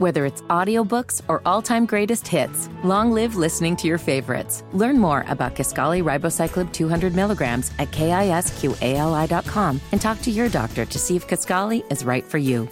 Whether 0.00 0.24
it's 0.24 0.40
audiobooks 0.48 1.20
or 1.28 1.42
all-time 1.44 1.84
greatest 1.84 2.26
hits, 2.26 2.70
long 2.82 3.12
live 3.12 3.36
listening 3.36 3.76
to 3.76 3.86
your 3.86 3.98
favorites. 3.98 4.64
Learn 4.72 4.98
more 4.98 5.26
about 5.28 5.54
Kisqali 5.54 6.02
Ribociclib 6.02 6.72
200 6.72 7.14
milligrams 7.14 7.70
at 7.78 7.90
kisqali.com 7.90 9.78
and 9.92 10.00
talk 10.00 10.22
to 10.22 10.30
your 10.30 10.48
doctor 10.48 10.86
to 10.86 10.98
see 10.98 11.16
if 11.16 11.28
Kisqali 11.28 11.84
is 11.92 12.02
right 12.02 12.24
for 12.24 12.38
you. 12.38 12.66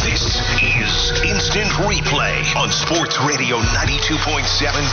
This 0.00 0.24
is 0.64 0.92
Instant 1.28 1.68
Replay 1.84 2.40
on 2.56 2.72
Sports 2.72 3.20
Radio 3.20 3.60
92.7 3.60 4.40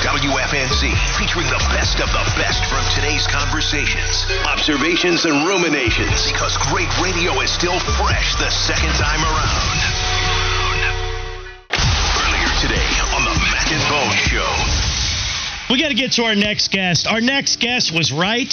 WFNZ, 0.03 0.91
featuring 1.15 1.47
the 1.47 1.63
best 1.71 2.01
of 2.01 2.11
the 2.11 2.27
best 2.35 2.59
from 2.67 2.83
today's 2.93 3.25
conversations, 3.25 4.27
observations, 4.45 5.23
and 5.23 5.47
ruminations. 5.47 6.29
Because 6.29 6.57
great 6.67 6.91
radio 6.99 7.39
is 7.39 7.49
still 7.51 7.79
fresh 7.95 8.35
the 8.35 8.51
second 8.51 8.91
time 8.99 9.23
around. 9.23 9.96
Today 12.61 12.89
on 13.13 13.23
the 13.23 13.39
Mac 13.39 13.71
and 13.71 13.87
Bone 13.87 14.17
Show. 14.17 15.71
We 15.71 15.79
got 15.79 15.89
to 15.89 15.93
get 15.93 16.13
to 16.13 16.23
our 16.23 16.33
next 16.33 16.71
guest. 16.71 17.05
Our 17.05 17.21
next 17.21 17.59
guest 17.59 17.91
was 17.91 18.11
right. 18.11 18.51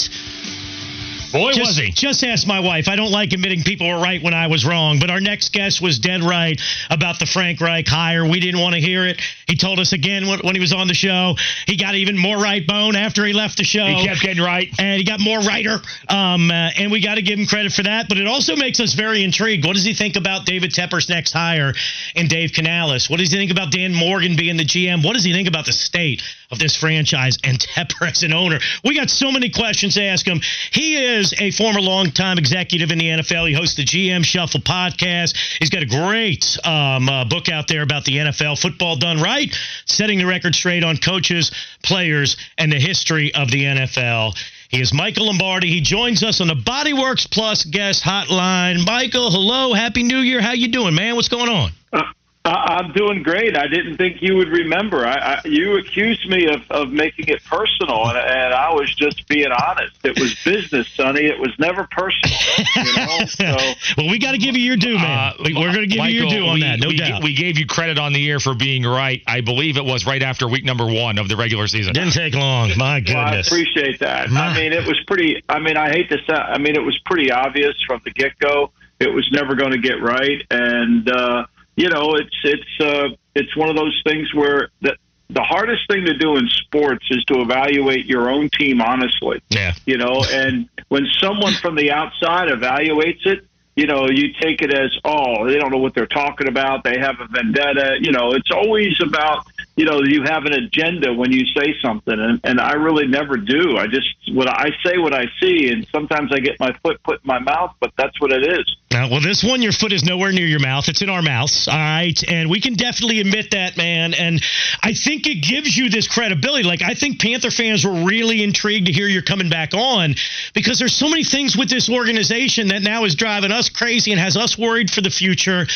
Boy, 1.35 1.51
just, 1.51 1.69
was 1.69 1.77
he. 1.77 1.91
Just 1.91 2.23
ask 2.23 2.47
my 2.47 2.61
wife. 2.61 2.87
I 2.87 2.95
don't 2.95 3.11
like 3.11 3.33
admitting 3.33 3.65
people 3.65 3.89
were 3.89 3.99
right 3.99 4.23
when 4.23 4.35
I 4.35 4.47
was 4.47 4.65
wrong, 4.65 5.01
but 5.01 5.11
our 5.11 5.21
next 5.21 5.53
guest 5.53 5.83
was 5.83 5.99
dead 5.99 6.23
right 6.23 6.61
about 6.91 7.19
the 7.19 7.27
Frank 7.27 7.61
Reich 7.61 7.89
hire. 7.89 8.25
We 8.25 8.39
didn't 8.39 8.61
want 8.61 8.77
to 8.77 8.81
hear 8.81 9.05
it. 9.05 9.21
He 9.49 9.57
told 9.57 9.81
us 9.81 9.93
again 9.93 10.29
when, 10.29 10.39
when 10.45 10.55
he 10.55 10.61
was 10.61 10.73
on 10.73 10.87
the 10.87 10.95
show. 10.95 11.35
He 11.67 11.77
got 11.77 11.97
even 11.97 12.17
more 12.17 12.37
right 12.37 12.65
bone 12.65 12.95
after 12.95 13.25
he 13.25 13.33
left 13.33 13.57
the 13.57 13.65
show. 13.65 13.85
He 13.85 14.07
kept 14.07 14.21
getting 14.21 14.45
right. 14.45 14.69
And 14.79 14.97
he 14.97 15.05
got 15.05 15.19
more 15.19 15.41
righter. 15.41 15.81
Um, 16.09 16.53
uh, 16.53 16.71
and 16.77 16.93
we 16.93 17.01
got 17.01 17.17
to 17.17 17.23
give 17.23 17.37
him 17.37 17.47
credit 17.47 17.73
for 17.73 17.83
that. 17.83 18.09
But 18.09 18.19
it 18.19 18.29
also 18.29 18.55
makes 18.55 18.79
us 18.79 18.95
very 18.95 19.25
intrigued. 19.25 19.67
What 19.67 19.75
does 19.75 19.85
he 19.85 19.93
think 19.93 20.15
about 20.15 20.47
David 20.47 20.71
Tepper's 20.71 21.09
next 21.09 21.33
hire 21.33 21.73
and 22.15 22.29
Dave 22.29 22.53
Canales? 22.53 23.11
What 23.11 23.19
does 23.19 23.33
he 23.33 23.37
think 23.37 23.51
about 23.51 23.73
Dan 23.73 23.93
Morgan 23.93 24.37
being 24.37 24.57
the 24.57 24.65
GM? 24.65 25.05
What 25.05 25.15
does 25.15 25.25
he 25.25 25.33
think 25.33 25.49
about 25.49 25.67
the 25.67 25.73
state 25.73 26.23
of 26.53 26.61
this 26.61 26.77
franchise 26.77 27.39
and 27.43 27.59
Tepper 27.59 28.09
as 28.09 28.23
an 28.23 28.33
owner? 28.33 28.61
We 28.85 28.95
got 28.95 29.11
so 29.11 29.33
many 29.33 29.51
questions 29.51 29.95
to 29.95 30.05
ask 30.05 30.25
him. 30.25 30.41
He 30.71 30.97
is 30.97 31.24
a 31.39 31.51
former 31.51 31.81
longtime 31.81 32.39
executive 32.39 32.91
in 32.91 32.99
the 32.99 33.07
NFL. 33.07 33.49
He 33.49 33.55
hosts 33.55 33.77
the 33.77 33.85
GM 33.85 34.25
Shuffle 34.25 34.61
podcast. 34.61 35.37
He's 35.59 35.71
got 35.71 35.83
a 35.83 35.87
great 35.87 36.59
um, 36.65 37.09
uh, 37.09 37.25
book 37.25 37.49
out 37.49 37.69
there 37.69 37.83
about 37.83 38.05
the 38.05 38.17
NFL 38.19 38.61
football 38.61 38.97
done 38.97 39.23
right, 39.23 39.55
setting 39.87 40.19
the 40.19 40.27
record 40.27 40.55
straight 40.55 40.85
on 40.85 40.97
coaches, 40.97 41.51
players, 41.83 42.37
and 42.59 42.71
the 42.71 42.81
history 42.81 43.35
of 43.35 43.51
the 43.51 43.65
NFL. 43.65 44.37
He 44.69 44.81
is 44.81 44.93
Michael 44.93 45.27
Lombardi. 45.27 45.69
He 45.69 45.81
joins 45.81 46.23
us 46.25 46.41
on 46.41 46.49
the 46.49 46.55
Bodyworks 46.55 47.31
Plus 47.31 47.65
guest 47.65 48.03
hotline. 48.03 48.85
Michael, 48.85 49.31
hello, 49.31 49.73
happy 49.73 50.03
New 50.03 50.19
Year. 50.19 50.41
How 50.41 50.53
you 50.53 50.69
doing, 50.69 50.95
man? 50.95 51.15
What's 51.15 51.29
going 51.29 51.49
on? 51.49 51.71
Uh, 51.93 52.03
I'm 52.47 52.93
doing 52.93 53.23
great. 53.23 53.57
I 53.57 53.69
didn't 53.69 53.97
think 53.97 54.21
you 54.21 54.37
would 54.37 54.49
remember. 54.49 55.07
I, 55.07 55.15
I, 55.15 55.41
you 55.47 55.79
accused 55.79 56.29
me 56.29 56.47
of, 56.47 56.71
of 56.71 56.91
making 56.91 57.29
it 57.29 57.43
personal, 57.45 58.07
and, 58.09 58.19
and 58.19 58.53
I 58.53 58.71
was 58.75 58.95
just 58.95 59.27
being 59.29 59.51
honest. 59.51 59.97
It 60.05 60.19
was 60.21 60.35
business, 60.45 60.87
Sonny. 60.89 61.23
It 61.23 61.39
was 61.39 61.53
never 61.59 61.89
personal. 61.91 62.39
You 62.77 62.97
know? 62.97 63.25
so, 63.27 63.57
well, 63.97 64.11
we 64.11 64.19
got 64.19 64.33
to 64.33 64.39
give 64.39 64.57
you 64.57 64.63
your 64.63 64.77
due, 64.77 64.97
man. 64.97 65.05
Uh, 65.05 65.33
we, 65.43 65.57
are 65.57 65.73
going 65.73 65.81
to 65.81 65.87
give 65.87 65.99
Michael, 65.99 66.13
you 66.13 66.21
your 66.21 66.29
due 66.29 66.47
on 66.47 66.55
we, 66.55 66.61
that, 66.61 66.81
no 66.81 66.89
we, 66.89 66.97
doubt. 66.97 67.23
We 67.25 67.35
gave 67.35 67.59
you 67.59 67.67
credit 67.67 67.99
on 67.99 68.13
the 68.13 68.31
air 68.31 68.39
for 68.41 68.55
being 68.55 68.83
right. 68.85 69.23
I 69.27 69.41
believe 69.41 69.79
it 69.79 69.85
was 69.85 70.05
right 70.05 70.23
after 70.23 70.47
week 70.47 70.67
number 70.67 70.85
one 70.85 71.17
of 71.17 71.29
the 71.29 71.37
regular 71.37 71.67
season. 71.67 71.95
Didn't 71.95 72.13
take 72.13 72.35
long. 72.35 72.73
My 72.77 73.01
goodness. 73.01 73.51
Well, 73.51 73.61
I 73.61 73.63
appreciate 73.63 74.01
that. 74.01 74.29
My. 74.29 74.49
I 74.49 74.55
mean, 74.55 74.75
it 74.75 74.87
was 74.87 75.01
pretty. 75.07 75.43
I 75.49 75.61
mean, 75.61 75.79
I 75.79 75.89
hate 75.89 76.11
to 76.11 76.19
say. 76.19 76.35
I 76.35 76.59
mean, 76.59 76.77
it 76.77 76.85
was 76.85 76.99
pretty 77.07 77.31
obvious 77.31 77.75
from 77.87 78.03
the 78.05 78.11
get 78.11 78.39
go. 78.39 78.71
It 79.01 79.13
was 79.13 79.27
never 79.33 79.55
going 79.55 79.73
to 79.73 79.79
get 79.79 80.03
right, 80.03 80.43
and. 80.51 81.09
uh 81.09 81.47
you 81.77 81.89
know, 81.89 82.15
it's 82.15 82.37
it's 82.45 82.81
uh, 82.81 83.09
it's 83.35 83.57
one 83.57 83.69
of 83.69 83.77
those 83.77 84.01
things 84.05 84.33
where 84.35 84.69
the 84.81 84.97
the 85.31 85.43
hardest 85.43 85.89
thing 85.89 86.05
to 86.05 86.17
do 86.17 86.37
in 86.37 86.49
sports 86.49 87.05
is 87.11 87.25
to 87.25 87.41
evaluate 87.41 88.07
your 88.07 88.31
own 88.31 88.51
team 88.51 88.81
honestly. 88.81 89.41
Yeah. 89.49 89.75
You 89.87 89.99
know, 89.99 90.25
and 90.31 90.69
when 90.89 91.07
someone 91.21 91.55
from 91.55 91.75
the 91.75 91.91
outside 91.91 92.49
evaluates 92.49 93.27
it, 93.27 93.47
you 93.77 93.87
know, 93.87 94.09
you 94.09 94.33
take 94.41 94.63
it 94.63 94.73
as, 94.73 94.97
oh, 95.05 95.49
they 95.49 95.59
don't 95.59 95.73
know 95.73 95.79
what 95.79 95.95
they're 95.95 96.07
talking 96.07 96.47
about. 96.47 96.85
They 96.85 96.99
have 96.99 97.17
a 97.21 97.27
vendetta. 97.27 97.97
You 98.01 98.13
know, 98.13 98.33
it's 98.33 98.51
always 98.53 99.01
about, 99.01 99.47
you 99.75 99.85
know, 99.85 100.01
you 100.01 100.23
have 100.23 100.45
an 100.45 100.53
agenda 100.53 101.13
when 101.13 101.33
you 101.33 101.45
say 101.47 101.75
something. 101.83 102.15
And, 102.17 102.41
and 102.45 102.61
I 102.61 102.75
really 102.75 103.09
never 103.09 103.37
do. 103.37 103.77
I 103.77 103.89
just, 103.89 104.09
what 104.33 104.49
I 104.49 104.71
say 104.85 104.99
what 104.99 105.13
I 105.13 105.27
see. 105.41 105.71
And 105.71 105.85
sometimes 105.91 106.33
I 106.33 106.39
get 106.39 106.61
my 106.61 106.73
foot 106.85 107.03
put 107.03 107.15
in 107.15 107.27
my 107.27 107.41
mouth, 107.41 107.75
but 107.81 107.93
that's 107.97 108.21
what 108.21 108.31
it 108.31 108.45
is. 108.45 108.77
Uh, 108.95 109.09
well, 109.11 109.21
this 109.21 109.43
one, 109.43 109.61
your 109.61 109.73
foot 109.73 109.93
is 109.93 110.05
nowhere 110.05 110.31
near 110.31 110.47
your 110.47 110.61
mouth. 110.61 110.89
It's 110.89 111.03
in 111.03 111.11
our 111.11 111.23
mouths. 111.23 111.67
All 111.67 111.77
right. 111.77 112.19
And 112.29 112.49
we 112.49 112.61
can 112.61 112.75
definitely 112.75 113.21
admit 113.21 113.51
that, 113.51 113.77
man. 113.77 114.15
And 114.15 114.41
I 114.83 114.95
think 114.95 115.27
it 115.27 115.43
gives 115.43 115.77
you 115.77 115.91
this 115.91 116.07
credibility. 116.07 116.63
Like, 116.63 116.83
I 116.83 116.95
think 116.95 117.21
Panther 117.21 117.51
fans 117.51 117.85
were 117.85 118.05
really 118.05 118.43
intrigued 118.43 118.87
to 118.87 118.93
hear 118.93 119.09
you're 119.09 119.23
coming 119.23 119.49
back 119.49 119.75
on 119.75 120.15
because 120.55 120.79
there's 120.79 120.95
so 120.95 121.09
many 121.09 121.25
things 121.25 121.57
with 121.57 121.69
this 121.69 121.91
organization 121.91 122.69
that 122.69 122.83
now 122.83 123.05
is 123.05 123.15
driving 123.17 123.51
us 123.51 123.69
crazy 123.69 124.13
and 124.13 124.21
has 124.21 124.37
us 124.37 124.57
worried 124.57 124.91
for 124.91 125.01
the 125.01 125.11
future. 125.11 125.67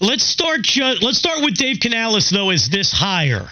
Let's 0.00 0.24
start. 0.24 0.62
Ju- 0.62 0.98
let's 1.00 1.18
start 1.18 1.42
with 1.42 1.56
Dave 1.56 1.80
Canales, 1.80 2.30
though. 2.30 2.50
Is 2.50 2.68
this 2.68 2.92
higher? 2.92 3.48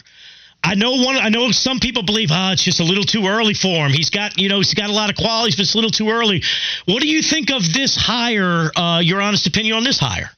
I 0.66 0.74
know 0.74 0.96
one. 0.96 1.16
I 1.16 1.28
know 1.28 1.52
some 1.52 1.78
people 1.78 2.02
believe, 2.02 2.30
ah, 2.32 2.48
oh, 2.48 2.52
it's 2.52 2.64
just 2.64 2.80
a 2.80 2.84
little 2.84 3.04
too 3.04 3.28
early 3.28 3.54
for 3.54 3.86
him. 3.86 3.92
He's 3.92 4.10
got, 4.10 4.36
you 4.36 4.48
know, 4.48 4.58
he's 4.58 4.74
got 4.74 4.90
a 4.90 4.92
lot 4.92 5.10
of 5.10 5.16
qualities, 5.16 5.54
but 5.54 5.62
it's 5.62 5.74
a 5.74 5.76
little 5.76 5.92
too 5.92 6.10
early. 6.10 6.42
What 6.86 7.02
do 7.02 7.08
you 7.08 7.22
think 7.22 7.50
of 7.52 7.72
this 7.72 7.94
hire? 7.96 8.72
Uh, 8.74 8.98
your 8.98 9.20
honest 9.20 9.46
opinion 9.46 9.76
on 9.76 9.84
this 9.84 10.00
hire? 10.00 10.30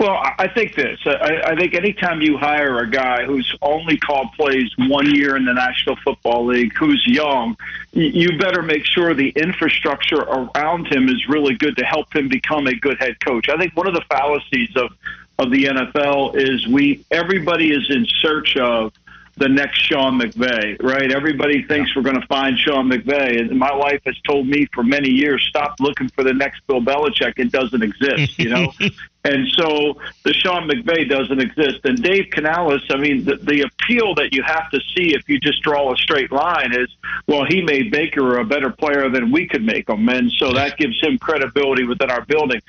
Well, 0.00 0.16
I 0.38 0.48
think 0.48 0.76
this. 0.76 0.98
I, 1.04 1.42
I 1.44 1.56
think 1.56 1.74
anytime 1.74 2.22
you 2.22 2.38
hire 2.38 2.78
a 2.78 2.88
guy 2.88 3.24
who's 3.24 3.54
only 3.60 3.98
called 3.98 4.32
plays 4.32 4.70
one 4.78 5.12
year 5.12 5.36
in 5.36 5.44
the 5.44 5.52
National 5.52 5.96
Football 5.96 6.46
League, 6.46 6.72
who's 6.78 7.04
young, 7.06 7.56
you 7.92 8.38
better 8.38 8.62
make 8.62 8.84
sure 8.84 9.12
the 9.12 9.30
infrastructure 9.30 10.20
around 10.20 10.86
him 10.86 11.08
is 11.08 11.28
really 11.28 11.54
good 11.54 11.76
to 11.76 11.84
help 11.84 12.14
him 12.14 12.28
become 12.28 12.66
a 12.66 12.74
good 12.74 12.98
head 12.98 13.18
coach. 13.20 13.48
I 13.48 13.58
think 13.58 13.76
one 13.76 13.88
of 13.88 13.94
the 13.94 14.04
fallacies 14.08 14.70
of 14.76 14.92
of 15.40 15.50
the 15.50 15.64
NFL 15.64 16.36
is 16.36 16.66
we 16.66 17.04
everybody 17.10 17.70
is 17.72 17.88
in 17.90 18.06
search 18.20 18.56
of 18.56 18.92
the 19.38 19.48
next 19.48 19.78
Sean 19.78 20.18
McVay, 20.20 20.82
right? 20.82 21.10
Everybody 21.12 21.62
thinks 21.62 21.94
we're 21.94 22.02
going 22.02 22.20
to 22.20 22.26
find 22.26 22.58
Sean 22.58 22.90
McVay, 22.90 23.40
and 23.40 23.58
my 23.58 23.74
wife 23.74 24.00
has 24.04 24.16
told 24.28 24.46
me 24.46 24.66
for 24.72 24.82
many 24.82 25.10
years, 25.10 25.44
stop 25.48 25.76
looking 25.80 26.08
for 26.08 26.24
the 26.24 26.34
next 26.34 26.66
Bill 26.66 26.80
Belichick. 26.80 27.34
It 27.36 27.52
doesn't 27.52 27.82
exist, 27.82 28.38
you 28.38 28.50
know. 28.50 28.72
and 29.24 29.48
so 29.52 30.00
the 30.24 30.32
Sean 30.34 30.68
McVay 30.68 31.08
doesn't 31.08 31.40
exist. 31.40 31.80
And 31.84 32.02
Dave 32.02 32.30
Canales, 32.30 32.82
I 32.90 32.96
mean, 32.96 33.24
the, 33.24 33.36
the 33.36 33.62
appeal 33.62 34.14
that 34.16 34.32
you 34.32 34.42
have 34.42 34.70
to 34.70 34.80
see 34.96 35.14
if 35.14 35.28
you 35.28 35.38
just 35.38 35.62
draw 35.62 35.92
a 35.92 35.96
straight 35.96 36.32
line 36.32 36.74
is, 36.74 36.88
well, 37.26 37.44
he 37.44 37.62
made 37.62 37.90
Baker 37.90 38.38
a 38.38 38.44
better 38.44 38.70
player 38.70 39.08
than 39.08 39.30
we 39.30 39.46
could 39.46 39.64
make 39.64 39.88
him, 39.88 40.08
and 40.08 40.30
so 40.32 40.52
that 40.52 40.76
gives 40.76 41.00
him 41.00 41.18
credibility 41.18 41.84
within 41.84 42.10
our 42.10 42.24
building. 42.24 42.60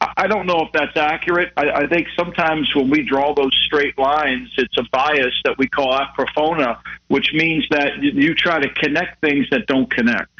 I 0.00 0.26
don't 0.26 0.46
know 0.46 0.60
if 0.62 0.72
that's 0.72 0.96
accurate. 0.96 1.52
I, 1.56 1.70
I 1.70 1.86
think 1.86 2.08
sometimes 2.16 2.74
when 2.74 2.90
we 2.90 3.02
draw 3.02 3.34
those 3.34 3.56
straight 3.64 3.96
lines, 3.96 4.50
it's 4.58 4.76
a 4.76 4.82
bias 4.92 5.34
that 5.44 5.56
we 5.56 5.68
call 5.68 5.98
apophthegma, 5.98 6.78
which 7.08 7.32
means 7.32 7.66
that 7.70 8.02
you 8.02 8.34
try 8.34 8.60
to 8.60 8.68
connect 8.74 9.20
things 9.22 9.46
that 9.50 9.66
don't 9.66 9.90
connect. 9.90 10.30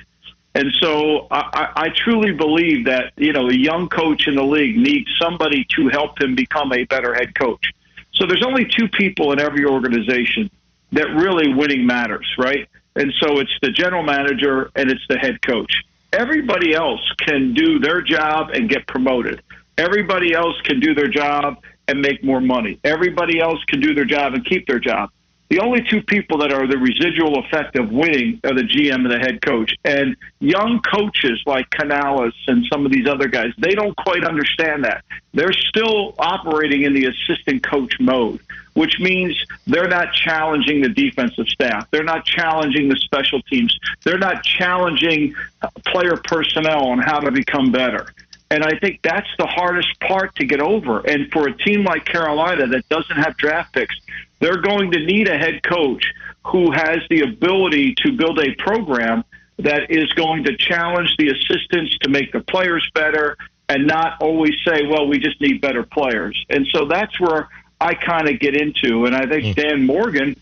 And 0.54 0.72
so 0.80 1.26
I, 1.30 1.70
I 1.76 1.88
truly 1.94 2.32
believe 2.32 2.86
that 2.86 3.12
you 3.16 3.32
know 3.32 3.48
a 3.48 3.54
young 3.54 3.88
coach 3.88 4.26
in 4.26 4.36
the 4.36 4.42
league 4.42 4.76
needs 4.76 5.08
somebody 5.18 5.66
to 5.76 5.88
help 5.88 6.20
him 6.20 6.34
become 6.34 6.72
a 6.72 6.84
better 6.84 7.14
head 7.14 7.34
coach. 7.34 7.72
So 8.14 8.26
there's 8.26 8.44
only 8.44 8.64
two 8.64 8.88
people 8.88 9.32
in 9.32 9.40
every 9.40 9.64
organization 9.66 10.50
that 10.92 11.08
really 11.14 11.52
winning 11.52 11.86
matters, 11.86 12.26
right? 12.38 12.68
And 12.94 13.12
so 13.20 13.38
it's 13.38 13.52
the 13.60 13.70
general 13.70 14.02
manager 14.02 14.70
and 14.74 14.90
it's 14.90 15.06
the 15.08 15.18
head 15.18 15.42
coach. 15.42 15.82
Everybody 16.12 16.74
else 16.74 17.02
can 17.18 17.52
do 17.52 17.78
their 17.78 18.00
job 18.00 18.50
and 18.54 18.70
get 18.70 18.86
promoted. 18.86 19.42
Everybody 19.78 20.32
else 20.32 20.60
can 20.62 20.80
do 20.80 20.94
their 20.94 21.08
job 21.08 21.62
and 21.88 22.00
make 22.00 22.24
more 22.24 22.40
money. 22.40 22.80
Everybody 22.84 23.40
else 23.40 23.62
can 23.64 23.80
do 23.80 23.94
their 23.94 24.04
job 24.04 24.34
and 24.34 24.44
keep 24.44 24.66
their 24.66 24.78
job. 24.78 25.10
The 25.48 25.60
only 25.60 25.86
two 25.88 26.02
people 26.02 26.38
that 26.38 26.52
are 26.52 26.66
the 26.66 26.76
residual 26.76 27.38
effect 27.38 27.78
of 27.78 27.90
winning 27.92 28.40
are 28.42 28.52
the 28.52 28.62
GM 28.62 28.94
and 28.94 29.10
the 29.10 29.18
head 29.18 29.40
coach. 29.42 29.72
And 29.84 30.16
young 30.40 30.80
coaches 30.80 31.40
like 31.46 31.70
Canales 31.70 32.34
and 32.48 32.64
some 32.72 32.84
of 32.84 32.90
these 32.90 33.06
other 33.06 33.28
guys, 33.28 33.52
they 33.56 33.74
don't 33.74 33.96
quite 33.96 34.24
understand 34.24 34.84
that. 34.84 35.04
They're 35.34 35.52
still 35.52 36.14
operating 36.18 36.82
in 36.82 36.94
the 36.94 37.06
assistant 37.06 37.62
coach 37.62 37.94
mode, 38.00 38.40
which 38.74 38.98
means 38.98 39.40
they're 39.68 39.86
not 39.86 40.12
challenging 40.12 40.82
the 40.82 40.88
defensive 40.88 41.46
staff. 41.46 41.88
They're 41.92 42.02
not 42.02 42.24
challenging 42.24 42.88
the 42.88 42.96
special 42.96 43.40
teams. 43.42 43.78
They're 44.02 44.18
not 44.18 44.42
challenging 44.42 45.36
player 45.84 46.16
personnel 46.16 46.88
on 46.88 46.98
how 46.98 47.20
to 47.20 47.30
become 47.30 47.70
better. 47.70 48.08
And 48.56 48.64
I 48.64 48.78
think 48.78 49.00
that's 49.02 49.28
the 49.36 49.44
hardest 49.44 50.00
part 50.00 50.34
to 50.36 50.46
get 50.46 50.62
over. 50.62 51.06
And 51.06 51.30
for 51.30 51.46
a 51.46 51.54
team 51.58 51.84
like 51.84 52.06
Carolina 52.06 52.66
that 52.68 52.88
doesn't 52.88 53.16
have 53.16 53.36
draft 53.36 53.74
picks, 53.74 53.94
they're 54.38 54.62
going 54.62 54.92
to 54.92 54.98
need 54.98 55.28
a 55.28 55.36
head 55.36 55.62
coach 55.62 56.10
who 56.42 56.70
has 56.70 57.00
the 57.10 57.20
ability 57.20 57.96
to 57.96 58.12
build 58.12 58.40
a 58.40 58.54
program 58.54 59.24
that 59.58 59.90
is 59.90 60.10
going 60.14 60.44
to 60.44 60.56
challenge 60.56 61.14
the 61.18 61.28
assistants 61.28 61.98
to 61.98 62.08
make 62.08 62.32
the 62.32 62.40
players 62.40 62.90
better 62.94 63.36
and 63.68 63.86
not 63.86 64.22
always 64.22 64.54
say, 64.66 64.86
well, 64.86 65.06
we 65.06 65.18
just 65.18 65.38
need 65.38 65.60
better 65.60 65.82
players. 65.82 66.42
And 66.48 66.66
so 66.68 66.86
that's 66.86 67.20
where 67.20 67.50
I 67.78 67.92
kind 67.92 68.26
of 68.26 68.40
get 68.40 68.56
into. 68.56 69.04
And 69.04 69.14
I 69.14 69.26
think 69.26 69.54
mm. 69.54 69.54
Dan 69.54 69.84
Morgan 69.84 70.34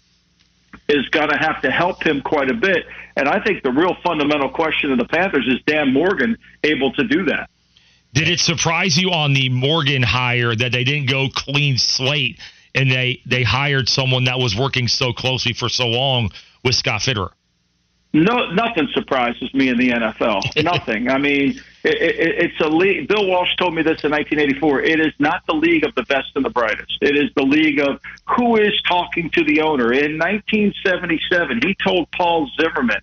is 0.89 1.09
going 1.09 1.31
to 1.31 1.37
have 1.37 1.63
to 1.63 1.71
help 1.73 2.05
him 2.05 2.23
quite 2.23 2.49
a 2.49 2.55
bit. 2.55 2.87
And 3.17 3.29
I 3.29 3.43
think 3.43 3.65
the 3.65 3.73
real 3.73 3.97
fundamental 4.05 4.51
question 4.51 4.93
of 4.93 4.99
the 4.99 5.05
Panthers 5.05 5.49
is 5.49 5.61
Dan 5.67 5.93
Morgan 5.93 6.39
able 6.63 6.93
to 6.93 7.03
do 7.03 7.25
that? 7.25 7.51
Did 8.15 8.29
it 8.29 8.39
surprise 8.39 8.97
you 8.97 9.11
on 9.11 9.35
the 9.35 9.49
Morgan 9.49 10.03
hire 10.03 10.55
that 10.55 10.71
they 10.71 10.85
didn't 10.85 11.11
go 11.11 11.29
clean 11.29 11.79
slate 11.79 12.39
and 12.73 12.89
they 12.89 13.21
they 13.27 13.43
hired 13.43 13.89
someone 13.89 14.25
that 14.25 14.39
was 14.39 14.57
working 14.57 14.87
so 14.87 15.13
closely 15.13 15.53
for 15.53 15.69
so 15.69 15.89
long 15.89 16.31
with 16.65 16.77
Scott 16.77 17.01
Fitterer? 17.01 17.31
No, 18.13 18.53
nothing 18.53 18.87
surprises 18.95 19.53
me 19.53 19.69
in 19.69 19.77
the 19.77 19.91
NFL. 19.91 20.63
nothing. 20.63 21.11
I 21.11 21.19
mean, 21.19 21.61
it, 21.83 22.01
it, 22.01 22.45
it's 22.45 22.61
a 22.61 22.69
league. 22.69 23.09
Bill 23.09 23.27
Walsh 23.27 23.57
told 23.57 23.75
me 23.75 23.83
this 23.83 24.05
in 24.05 24.13
1984. 24.13 24.83
It 24.83 25.01
is 25.01 25.13
not 25.19 25.45
the 25.49 25.55
league 25.55 25.85
of 25.85 25.93
the 25.97 26.05
best 26.05 26.29
and 26.37 26.45
the 26.45 26.51
brightest. 26.51 26.97
It 27.01 27.17
is 27.17 27.31
the 27.35 27.43
league 27.43 27.81
of 27.81 28.01
who 28.37 28.57
is 28.57 28.81
talking 28.87 29.29
to 29.31 29.43
the 29.43 29.61
owner. 29.61 29.93
In 29.93 30.17
1977, 30.19 31.63
he 31.67 31.77
told 31.85 32.09
Paul 32.13 32.49
Zimmerman 32.61 33.03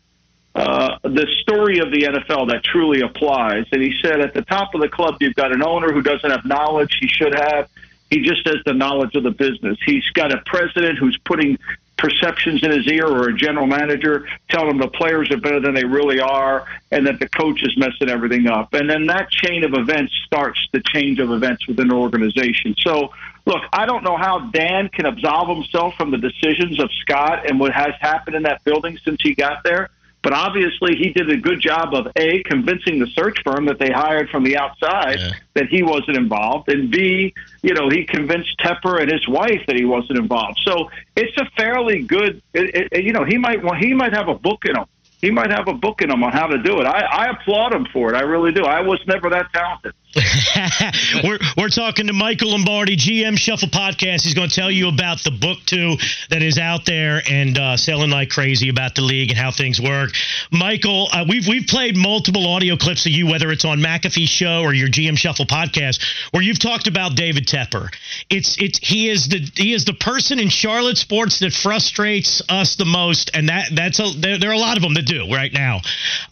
uh, 0.54 0.98
the 1.04 1.28
story 1.42 1.80
of 1.80 1.92
the 1.92 2.04
NFL 2.04 2.50
that 2.50 2.64
truly 2.64 3.02
applies. 3.02 3.66
And 3.72 3.82
he 3.82 3.94
said, 4.02 4.20
at 4.20 4.34
the 4.34 4.42
top 4.42 4.76
of 4.76 4.82
the 4.82 4.90
club, 4.90 5.16
you've 5.22 5.36
got 5.36 5.54
an 5.54 5.64
owner 5.64 5.92
who 5.94 6.02
doesn't 6.02 6.30
have 6.30 6.46
knowledge 6.46 6.98
he 7.00 7.08
should 7.08 7.34
have. 7.34 7.70
He 8.10 8.22
just 8.22 8.46
has 8.46 8.58
the 8.66 8.74
knowledge 8.74 9.16
of 9.16 9.24
the 9.24 9.32
business. 9.32 9.78
He's 9.86 10.08
got 10.14 10.34
a 10.34 10.42
president 10.46 10.98
who's 10.98 11.18
putting 11.24 11.58
perceptions 12.02 12.64
in 12.64 12.72
his 12.72 12.88
ear 12.88 13.06
or 13.06 13.30
a 13.30 13.34
general 13.34 13.68
manager 13.68 14.28
telling 14.50 14.72
him 14.72 14.78
the 14.80 14.88
players 14.88 15.32
are 15.32 15.38
better 15.38 15.60
than 15.60 15.76
they 15.76 15.86
really 15.86 16.20
are 16.20 16.66
and 16.92 17.06
that 17.06 17.20
the 17.20 17.30
coach 17.30 17.62
is 17.64 17.78
messing 17.78 18.10
everything 18.10 18.48
up. 18.48 18.74
And 18.74 18.90
then 18.90 19.06
that 19.06 19.30
chain 19.30 19.64
of 19.64 19.74
events 19.74 20.12
starts 20.26 20.60
the 20.74 20.82
change 20.82 21.20
of 21.20 21.32
events 21.32 21.68
within 21.68 21.92
an 21.92 21.94
organization. 21.94 22.76
So, 22.80 23.14
look, 23.46 23.62
I 23.72 23.86
don't 23.86 24.04
know 24.04 24.18
how 24.18 24.40
Dan 24.52 24.90
can 24.90 25.06
absolve 25.06 25.56
himself 25.56 25.94
from 25.96 26.10
the 26.10 26.18
decisions 26.18 26.82
of 26.82 26.90
Scott 27.02 27.48
and 27.48 27.60
what 27.60 27.72
has 27.72 27.94
happened 28.02 28.36
in 28.36 28.44
that 28.44 28.64
building 28.64 28.98
since 29.06 29.22
he 29.22 29.36
got 29.36 29.64
there. 29.64 29.90
But 30.24 30.34
obviously, 30.34 30.96
he 30.96 31.10
did 31.10 31.30
a 31.32 31.38
good 31.38 31.60
job 31.60 31.96
of 31.96 32.08
A, 32.16 32.44
convincing 32.44 33.00
the 33.00 33.08
search 33.08 33.42
firm 33.44 33.66
that 33.66 33.80
they 33.80 33.90
hired 33.90 34.30
from 34.30 34.44
the 34.44 34.58
outside 34.58 35.20
yeah. 35.20 35.32
that 35.56 35.68
he 35.68 35.82
wasn't 35.82 36.18
involved, 36.18 36.70
and 36.70 36.92
B, 36.92 37.34
you 37.64 37.74
know, 37.74 37.90
he 37.90 38.06
convinced 38.06 38.58
Tepper 38.60 39.02
and 39.02 39.12
his 39.12 39.28
wife 39.28 39.62
that 39.68 39.76
he 39.76 39.86
wasn't 39.86 40.20
involved. 40.20 40.60
So 40.64 40.92
it's 41.16 41.36
a 41.38 41.46
fairly 41.58 42.04
good, 42.04 42.42
it, 42.54 42.90
it, 42.92 43.04
you 43.04 43.14
know, 43.14 43.26
he 43.26 43.38
might 43.38 43.62
he 43.78 43.94
might 43.94 44.14
have 44.14 44.28
a 44.28 44.36
book 44.36 44.66
in 44.66 44.76
him 44.76 44.86
he 45.22 45.30
might 45.30 45.52
have 45.52 45.68
a 45.68 45.74
book 45.74 46.02
in 46.02 46.10
him 46.10 46.24
on 46.24 46.32
how 46.32 46.48
to 46.48 46.58
do 46.58 46.82
it. 46.82 46.86
I, 46.86 47.02
I 47.02 47.26
applaud 47.30 47.74
him 47.74 47.86
for 47.94 48.12
it. 48.12 48.18
I 48.18 48.22
really 48.22 48.52
do. 48.52 48.64
I 48.64 48.82
was 48.82 49.00
never 49.08 49.30
that 49.30 49.54
talented. 49.54 49.94
we're 51.24 51.40
we're 51.58 51.70
talking 51.70 52.08
to 52.08 52.14
Michael 52.14 52.52
Lombardi, 52.52 52.98
GM 52.98 53.38
Shuffle 53.38 53.70
Podcast. 53.70 54.24
He's 54.24 54.34
going 54.34 54.50
to 54.50 54.56
tell 54.56 54.70
you 54.70 54.90
about 54.90 55.24
the 55.24 55.32
book 55.32 55.60
too 55.66 55.96
that 56.30 56.42
is 56.42 56.58
out 56.58 56.86
there 56.86 57.22
and 57.30 57.58
uh, 57.58 57.78
selling 57.78 58.10
like 58.10 58.30
crazy 58.30 58.68
about 58.68 58.96
the 58.96 59.04
league 59.04 59.30
and 59.30 59.40
how 59.40 59.52
things 59.52 59.80
work. 59.80 60.10
Michael, 60.52 61.08
uh, 61.14 61.24
we've 61.28 61.48
we've 61.48 61.66
played 61.66 61.96
multiple 61.96 62.46
audio 62.46 62.76
clips 62.76 63.06
of 63.06 63.14
you, 63.14 63.26
whether 63.26 63.52
it's 63.52 63.64
on 63.64 63.80
McAfee's 63.80 64.28
show 64.28 64.64
or 64.64 64.74
your 64.74 64.90
GM 64.90 65.18
Shuffle 65.18 65.46
podcast, 65.46 66.04
where 66.32 66.44
you've 66.44 66.60
talked 66.60 66.88
about 66.88 67.16
David 67.16 67.48
Tepper. 67.48 67.88
It's 68.30 68.58
it's 68.60 68.80
he 68.80 69.10
is 69.10 69.30
the 69.30 69.50
he 69.56 69.74
is 69.74 69.86
the 69.86 69.94
person 69.94 70.40
in 70.40 70.50
Charlotte 70.50 70.98
sports 70.98 71.40
that 71.40 71.54
frustrates 71.54 72.42
us 72.50 72.76
the 72.76 72.86
most, 72.86 73.32
and 73.34 73.48
that 73.48 73.70
that's 73.74 74.00
a 74.00 74.12
there, 74.18 74.38
there 74.38 74.50
are 74.50 74.54
a 74.54 74.60
lot 74.60 74.76
of 74.76 74.84
them 74.84 74.94
that 74.96 75.06
do 75.06 75.34
right 75.34 75.54
now. 75.54 75.80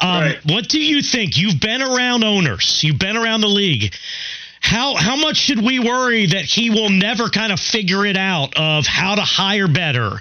Um, 0.02 0.22
right. 0.22 0.40
What 0.46 0.68
do 0.68 0.84
you 0.84 1.02
think? 1.02 1.38
You've 1.38 1.62
been 1.62 1.82
around 1.82 2.26
owners, 2.26 2.84
you've 2.84 3.00
been 3.00 3.16
around 3.16 3.40
the 3.40 3.48
league. 3.48 3.69
How 4.62 4.96
how 4.96 5.16
much 5.16 5.38
should 5.38 5.64
we 5.64 5.80
worry 5.80 6.26
that 6.28 6.46
he 6.46 6.70
will 6.70 6.90
never 6.90 7.30
kind 7.30 7.52
of 7.52 7.60
figure 7.60 8.06
it 8.06 8.18
out 8.18 8.58
of 8.58 8.86
how 8.86 9.16
to 9.16 9.22
hire 9.22 9.68
better? 9.68 10.20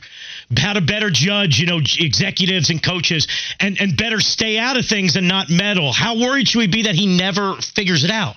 how 0.57 0.73
to 0.73 0.81
better 0.81 1.11
judge, 1.11 1.59
you 1.59 1.67
know, 1.67 1.79
executives 1.99 2.71
and 2.71 2.83
coaches 2.83 3.27
and, 3.61 3.79
and 3.81 3.97
better 3.97 4.19
stay 4.21 4.57
out 4.59 4.79
of 4.79 4.87
things 4.87 5.17
and 5.17 5.29
not 5.29 5.51
meddle. 5.51 5.93
How 5.93 6.17
worried 6.17 6.49
should 6.49 6.61
we 6.61 6.67
be 6.67 6.85
that 6.85 6.95
he 6.95 7.07
never 7.07 7.57
figures 7.57 8.03
it 8.03 8.11
out? 8.11 8.37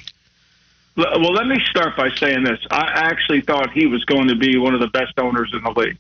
Well, 0.98 1.34
let 1.34 1.48
me 1.48 1.58
start 1.70 1.96
by 1.96 2.10
saying 2.10 2.44
this. 2.44 2.60
I 2.70 2.92
actually 2.94 3.42
thought 3.42 3.72
he 3.72 3.88
was 3.88 4.04
going 4.04 4.28
to 4.28 4.36
be 4.36 4.58
one 4.58 4.74
of 4.74 4.82
the 4.82 4.90
best 4.90 5.18
owners 5.18 5.50
in 5.54 5.64
the 5.64 5.72
league 5.72 5.98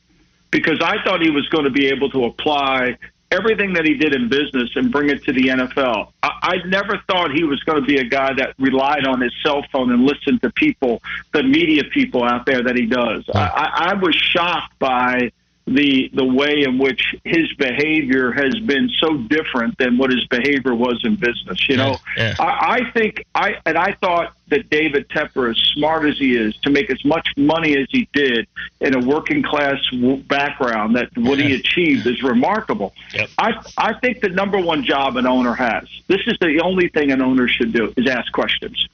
because 0.51 0.79
I 0.81 1.01
thought 1.03 1.21
he 1.21 1.31
was 1.31 1.47
going 1.47 1.63
to 1.63 1.69
be 1.69 1.87
able 1.87 2.09
to 2.09 2.25
apply 2.25 2.97
everything 3.31 3.73
that 3.73 3.85
he 3.85 3.95
did 3.95 4.13
in 4.13 4.29
business 4.29 4.69
and 4.75 4.91
bring 4.91 5.09
it 5.09 5.23
to 5.23 5.33
the 5.33 5.47
NFL. 5.47 6.11
I, 6.21 6.29
I 6.41 6.67
never 6.67 7.01
thought 7.07 7.31
he 7.31 7.43
was 7.43 7.63
going 7.63 7.81
to 7.81 7.85
be 7.85 7.97
a 7.97 8.03
guy 8.03 8.33
that 8.33 8.53
relied 8.59 9.05
on 9.05 9.21
his 9.21 9.33
cell 9.43 9.63
phone 9.71 9.91
and 9.91 10.03
listened 10.03 10.41
to 10.41 10.51
people, 10.51 11.01
the 11.33 11.43
media 11.43 11.83
people 11.85 12.23
out 12.23 12.45
there 12.45 12.63
that 12.63 12.75
he 12.75 12.85
does. 12.85 13.23
I, 13.33 13.91
I 13.91 13.93
was 13.95 14.15
shocked 14.15 14.77
by 14.79 15.31
the 15.65 16.09
the 16.13 16.25
way 16.25 16.63
in 16.63 16.77
which 16.77 17.15
his 17.23 17.51
behavior 17.53 18.31
has 18.31 18.57
been 18.59 18.89
so 18.99 19.17
different 19.17 19.77
than 19.77 19.97
what 19.97 20.09
his 20.09 20.25
behavior 20.27 20.73
was 20.73 20.99
in 21.03 21.15
business. 21.15 21.69
You 21.69 21.77
know, 21.77 21.97
yeah, 22.17 22.35
yeah. 22.39 22.43
I, 22.43 22.75
I 22.75 22.91
think 22.91 23.25
I 23.35 23.55
and 23.65 23.77
I 23.77 23.93
thought 23.93 24.33
that 24.49 24.69
David 24.69 25.07
Tepper, 25.09 25.51
as 25.51 25.57
smart 25.73 26.05
as 26.05 26.17
he 26.17 26.35
is, 26.35 26.55
to 26.63 26.71
make 26.71 26.89
as 26.89 27.03
much 27.05 27.27
money 27.37 27.77
as 27.77 27.87
he 27.91 28.09
did 28.11 28.47
in 28.79 28.95
a 28.95 29.05
working 29.07 29.43
class 29.43 29.79
background, 30.27 30.95
that 30.95 31.15
what 31.15 31.39
he 31.39 31.53
achieved 31.55 32.07
is 32.07 32.21
remarkable. 32.23 32.93
Yep. 33.13 33.29
I 33.37 33.63
I 33.77 33.93
think 33.99 34.21
the 34.21 34.29
number 34.29 34.59
one 34.59 34.83
job 34.83 35.15
an 35.17 35.27
owner 35.27 35.53
has. 35.53 35.87
This 36.07 36.21
is 36.25 36.37
the 36.39 36.59
only 36.63 36.89
thing 36.89 37.11
an 37.11 37.21
owner 37.21 37.47
should 37.47 37.71
do 37.71 37.93
is 37.95 38.07
ask 38.07 38.31
questions. 38.33 38.87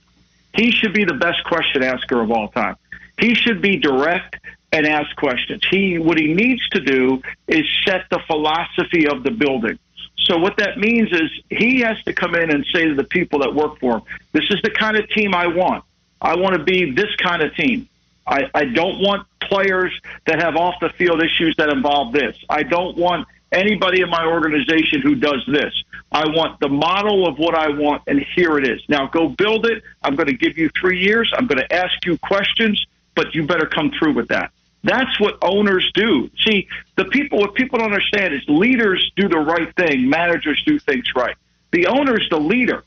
He 0.53 0.71
should 0.71 0.93
be 0.93 1.05
the 1.05 1.13
best 1.13 1.43
question 1.45 1.83
asker 1.83 2.21
of 2.21 2.31
all 2.31 2.49
time. 2.49 2.75
He 3.19 3.35
should 3.35 3.61
be 3.61 3.77
direct 3.77 4.37
and 4.71 4.85
ask 4.85 5.15
questions. 5.15 5.61
He 5.69 5.97
what 5.97 6.17
he 6.17 6.33
needs 6.33 6.67
to 6.69 6.79
do 6.79 7.21
is 7.47 7.65
set 7.85 8.05
the 8.09 8.19
philosophy 8.27 9.07
of 9.07 9.23
the 9.23 9.31
building. 9.31 9.79
So 10.25 10.37
what 10.37 10.57
that 10.57 10.77
means 10.77 11.11
is 11.11 11.31
he 11.49 11.79
has 11.81 12.01
to 12.03 12.13
come 12.13 12.35
in 12.35 12.51
and 12.51 12.65
say 12.73 12.85
to 12.85 12.95
the 12.95 13.05
people 13.05 13.39
that 13.39 13.55
work 13.55 13.79
for 13.79 13.97
him, 13.97 14.01
"This 14.33 14.43
is 14.49 14.61
the 14.61 14.71
kind 14.71 14.97
of 14.97 15.09
team 15.09 15.33
I 15.33 15.47
want. 15.47 15.83
I 16.21 16.35
want 16.35 16.55
to 16.55 16.63
be 16.63 16.91
this 16.91 17.15
kind 17.17 17.41
of 17.41 17.55
team. 17.55 17.87
I, 18.25 18.49
I 18.53 18.65
don't 18.65 18.99
want 18.99 19.25
players 19.41 19.93
that 20.25 20.41
have 20.41 20.57
off 20.57 20.75
the 20.81 20.89
field 20.89 21.23
issues 21.23 21.55
that 21.57 21.69
involve 21.69 22.11
this. 22.11 22.35
I 22.49 22.63
don't 22.63 22.97
want 22.97 23.27
anybody 23.53 24.01
in 24.01 24.09
my 24.09 24.25
organization 24.25 25.01
who 25.01 25.15
does 25.15 25.43
this. 25.47 25.73
I 26.11 26.27
want 26.27 26.59
the 26.59 26.67
model 26.67 27.25
of 27.25 27.37
what 27.37 27.55
I 27.55 27.69
want, 27.69 28.03
and 28.07 28.19
here 28.35 28.57
it 28.57 28.67
is. 28.67 28.81
Now 28.89 29.07
go 29.07 29.29
build 29.29 29.65
it. 29.65 29.83
I'm 30.03 30.15
going 30.15 30.27
to 30.27 30.33
give 30.33 30.57
you 30.57 30.69
three 30.79 30.99
years. 30.99 31.31
I'm 31.37 31.47
going 31.47 31.59
to 31.59 31.73
ask 31.73 32.05
you 32.05 32.17
questions, 32.17 32.85
but 33.15 33.33
you 33.33 33.45
better 33.45 33.65
come 33.65 33.91
through 33.97 34.13
with 34.13 34.27
that. 34.29 34.51
That's 34.83 35.19
what 35.19 35.37
owners 35.41 35.91
do. 35.93 36.29
See, 36.45 36.67
the 36.95 37.05
people, 37.05 37.39
what 37.39 37.55
people 37.55 37.79
don't 37.79 37.91
understand 37.91 38.33
is 38.33 38.41
leaders 38.47 39.11
do 39.15 39.27
the 39.27 39.39
right 39.39 39.73
thing, 39.75 40.09
managers 40.09 40.61
do 40.65 40.79
things 40.79 41.05
right. 41.15 41.35
The 41.71 41.87
owner's 41.87 42.27
the 42.29 42.39
leader. 42.39 42.83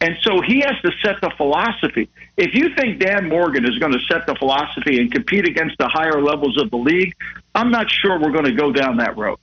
And 0.00 0.16
so 0.22 0.40
he 0.40 0.60
has 0.60 0.74
to 0.82 0.90
set 1.02 1.20
the 1.20 1.30
philosophy. 1.36 2.10
If 2.36 2.54
you 2.54 2.74
think 2.74 2.98
Dan 2.98 3.28
Morgan 3.28 3.64
is 3.64 3.78
going 3.78 3.92
to 3.92 4.00
set 4.00 4.26
the 4.26 4.34
philosophy 4.34 5.00
and 5.00 5.10
compete 5.10 5.46
against 5.46 5.78
the 5.78 5.88
higher 5.88 6.20
levels 6.20 6.60
of 6.60 6.70
the 6.70 6.76
league, 6.76 7.14
I'm 7.54 7.70
not 7.70 7.90
sure 7.90 8.18
we're 8.18 8.32
going 8.32 8.44
to 8.44 8.52
go 8.52 8.72
down 8.72 8.96
that 8.98 9.16
road. 9.16 9.38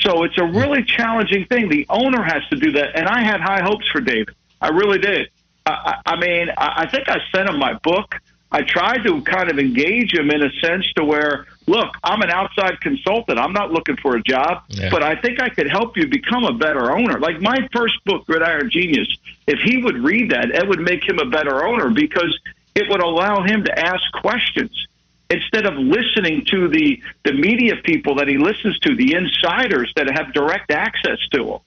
So 0.00 0.24
it's 0.24 0.36
a 0.38 0.44
really 0.44 0.82
challenging 0.82 1.46
thing. 1.46 1.68
The 1.68 1.86
owner 1.88 2.22
has 2.22 2.42
to 2.50 2.56
do 2.56 2.72
that. 2.72 2.96
And 2.96 3.06
I 3.06 3.22
had 3.22 3.40
high 3.40 3.62
hopes 3.62 3.88
for 3.88 4.00
David. 4.00 4.34
I 4.60 4.68
really 4.68 4.98
did. 4.98 5.30
I, 5.64 6.00
I 6.04 6.16
mean, 6.16 6.48
I 6.56 6.86
think 6.90 7.08
I 7.08 7.20
sent 7.34 7.48
him 7.48 7.58
my 7.58 7.74
book. 7.74 8.16
I 8.54 8.62
tried 8.62 9.02
to 9.02 9.20
kind 9.22 9.50
of 9.50 9.58
engage 9.58 10.14
him 10.14 10.30
in 10.30 10.40
a 10.40 10.50
sense 10.60 10.86
to 10.92 11.04
where, 11.04 11.46
look, 11.66 11.88
I'm 12.04 12.22
an 12.22 12.30
outside 12.30 12.80
consultant. 12.80 13.36
I'm 13.36 13.52
not 13.52 13.72
looking 13.72 13.96
for 13.96 14.14
a 14.14 14.22
job, 14.22 14.62
yeah. 14.68 14.90
but 14.90 15.02
I 15.02 15.16
think 15.16 15.40
I 15.40 15.48
could 15.48 15.68
help 15.68 15.96
you 15.96 16.06
become 16.06 16.44
a 16.44 16.52
better 16.52 16.92
owner. 16.92 17.18
Like 17.18 17.40
my 17.40 17.68
first 17.72 17.96
book, 18.04 18.26
Gridiron 18.26 18.70
Genius, 18.70 19.08
if 19.48 19.58
he 19.58 19.78
would 19.78 19.96
read 19.96 20.30
that, 20.30 20.50
it 20.50 20.68
would 20.68 20.78
make 20.78 21.02
him 21.02 21.18
a 21.18 21.26
better 21.26 21.66
owner 21.66 21.90
because 21.90 22.38
it 22.76 22.88
would 22.88 23.00
allow 23.00 23.42
him 23.42 23.64
to 23.64 23.76
ask 23.76 24.04
questions 24.12 24.86
instead 25.30 25.66
of 25.66 25.74
listening 25.74 26.44
to 26.44 26.68
the, 26.68 27.02
the 27.24 27.32
media 27.32 27.74
people 27.82 28.14
that 28.14 28.28
he 28.28 28.38
listens 28.38 28.78
to, 28.80 28.94
the 28.94 29.14
insiders 29.14 29.92
that 29.96 30.08
have 30.16 30.32
direct 30.32 30.70
access 30.70 31.18
to 31.32 31.54
him. 31.54 31.58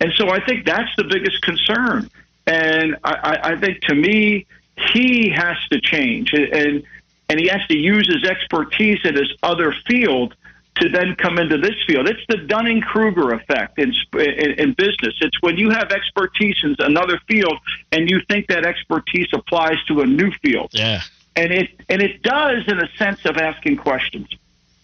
And 0.00 0.12
so 0.16 0.28
I 0.28 0.44
think 0.44 0.66
that's 0.66 0.90
the 0.96 1.04
biggest 1.04 1.40
concern. 1.42 2.10
And 2.48 2.96
I, 3.04 3.38
I 3.44 3.60
think 3.60 3.82
to 3.82 3.94
me, 3.94 4.46
he 4.76 5.30
has 5.30 5.56
to 5.70 5.80
change 5.80 6.32
and 6.32 6.82
and 7.28 7.40
he 7.40 7.48
has 7.48 7.66
to 7.68 7.76
use 7.76 8.06
his 8.06 8.28
expertise 8.28 8.98
in 9.04 9.16
his 9.16 9.32
other 9.42 9.74
field 9.86 10.34
to 10.76 10.88
then 10.88 11.14
come 11.16 11.38
into 11.38 11.58
this 11.58 11.74
field. 11.86 12.08
It's 12.08 12.20
the 12.28 12.38
Dunning 12.38 12.80
Kruger 12.80 13.32
effect 13.32 13.78
in, 13.78 13.92
in, 14.14 14.52
in 14.58 14.72
business. 14.72 15.14
It's 15.20 15.40
when 15.40 15.56
you 15.56 15.70
have 15.70 15.90
expertise 15.90 16.56
in 16.62 16.76
another 16.78 17.18
field 17.28 17.58
and 17.90 18.08
you 18.08 18.20
think 18.28 18.48
that 18.48 18.64
expertise 18.64 19.28
applies 19.32 19.82
to 19.88 20.00
a 20.00 20.06
new 20.06 20.30
field. 20.42 20.70
Yeah. 20.72 21.02
And 21.36 21.52
it 21.52 21.70
and 21.88 22.02
it 22.02 22.22
does 22.22 22.64
in 22.68 22.78
a 22.78 22.88
sense 22.98 23.24
of 23.24 23.38
asking 23.38 23.78
questions, 23.78 24.28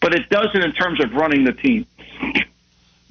but 0.00 0.14
it 0.14 0.30
doesn't 0.30 0.62
in 0.62 0.73
terms 0.73 1.02
of 1.02 1.12
running 1.12 1.45
the 1.45 1.52
team. 1.52 1.87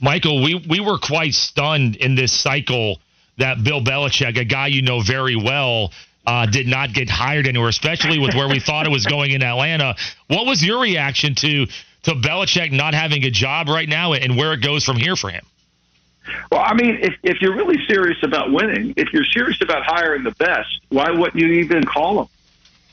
Michael, 0.02 0.44
we, 0.44 0.56
we 0.56 0.80
were 0.80 0.98
quite 0.98 1.34
stunned 1.34 1.96
in 1.96 2.16
this 2.16 2.32
cycle 2.32 3.00
that 3.38 3.64
Bill 3.64 3.82
Belichick, 3.82 4.38
a 4.38 4.44
guy 4.44 4.68
you 4.68 4.82
know 4.82 5.02
very 5.02 5.36
well, 5.36 5.92
uh, 6.28 6.46
did 6.46 6.68
not 6.68 6.94
get 6.94 7.10
hired 7.10 7.48
anywhere, 7.48 7.70
especially 7.70 8.20
with 8.20 8.36
where 8.36 8.50
we 8.50 8.60
thought 8.60 8.86
it 8.86 8.92
was 8.92 9.06
going 9.06 9.32
in 9.32 9.42
Atlanta. 9.42 9.96
What 10.28 10.46
was 10.46 10.64
your 10.64 10.82
reaction 10.82 11.34
to 11.36 11.66
to 12.04 12.12
Belichick 12.14 12.72
not 12.72 12.94
having 12.94 13.24
a 13.24 13.32
job 13.32 13.70
right 13.70 13.88
now 13.88 14.14
and 14.14 14.38
where 14.38 14.54
it 14.54 14.62
goes 14.62 14.84
from 14.84 14.98
here 14.98 15.16
for 15.16 15.30
him? 15.30 15.46
Well, 16.52 16.62
I 16.64 16.74
mean, 16.74 17.00
if 17.02 17.16
if 17.24 17.42
you're 17.42 17.56
really 17.56 17.78
serious 17.88 18.18
about 18.24 18.52
winning, 18.52 18.94
if 18.98 19.14
you're 19.14 19.24
serious 19.24 19.62
about 19.62 19.84
hiring 19.86 20.24
the 20.24 20.32
best, 20.32 20.68
why 20.90 21.10
wouldn't 21.12 21.42
you 21.42 21.48
even 21.64 21.86
call 21.86 22.22
him? 22.22 22.28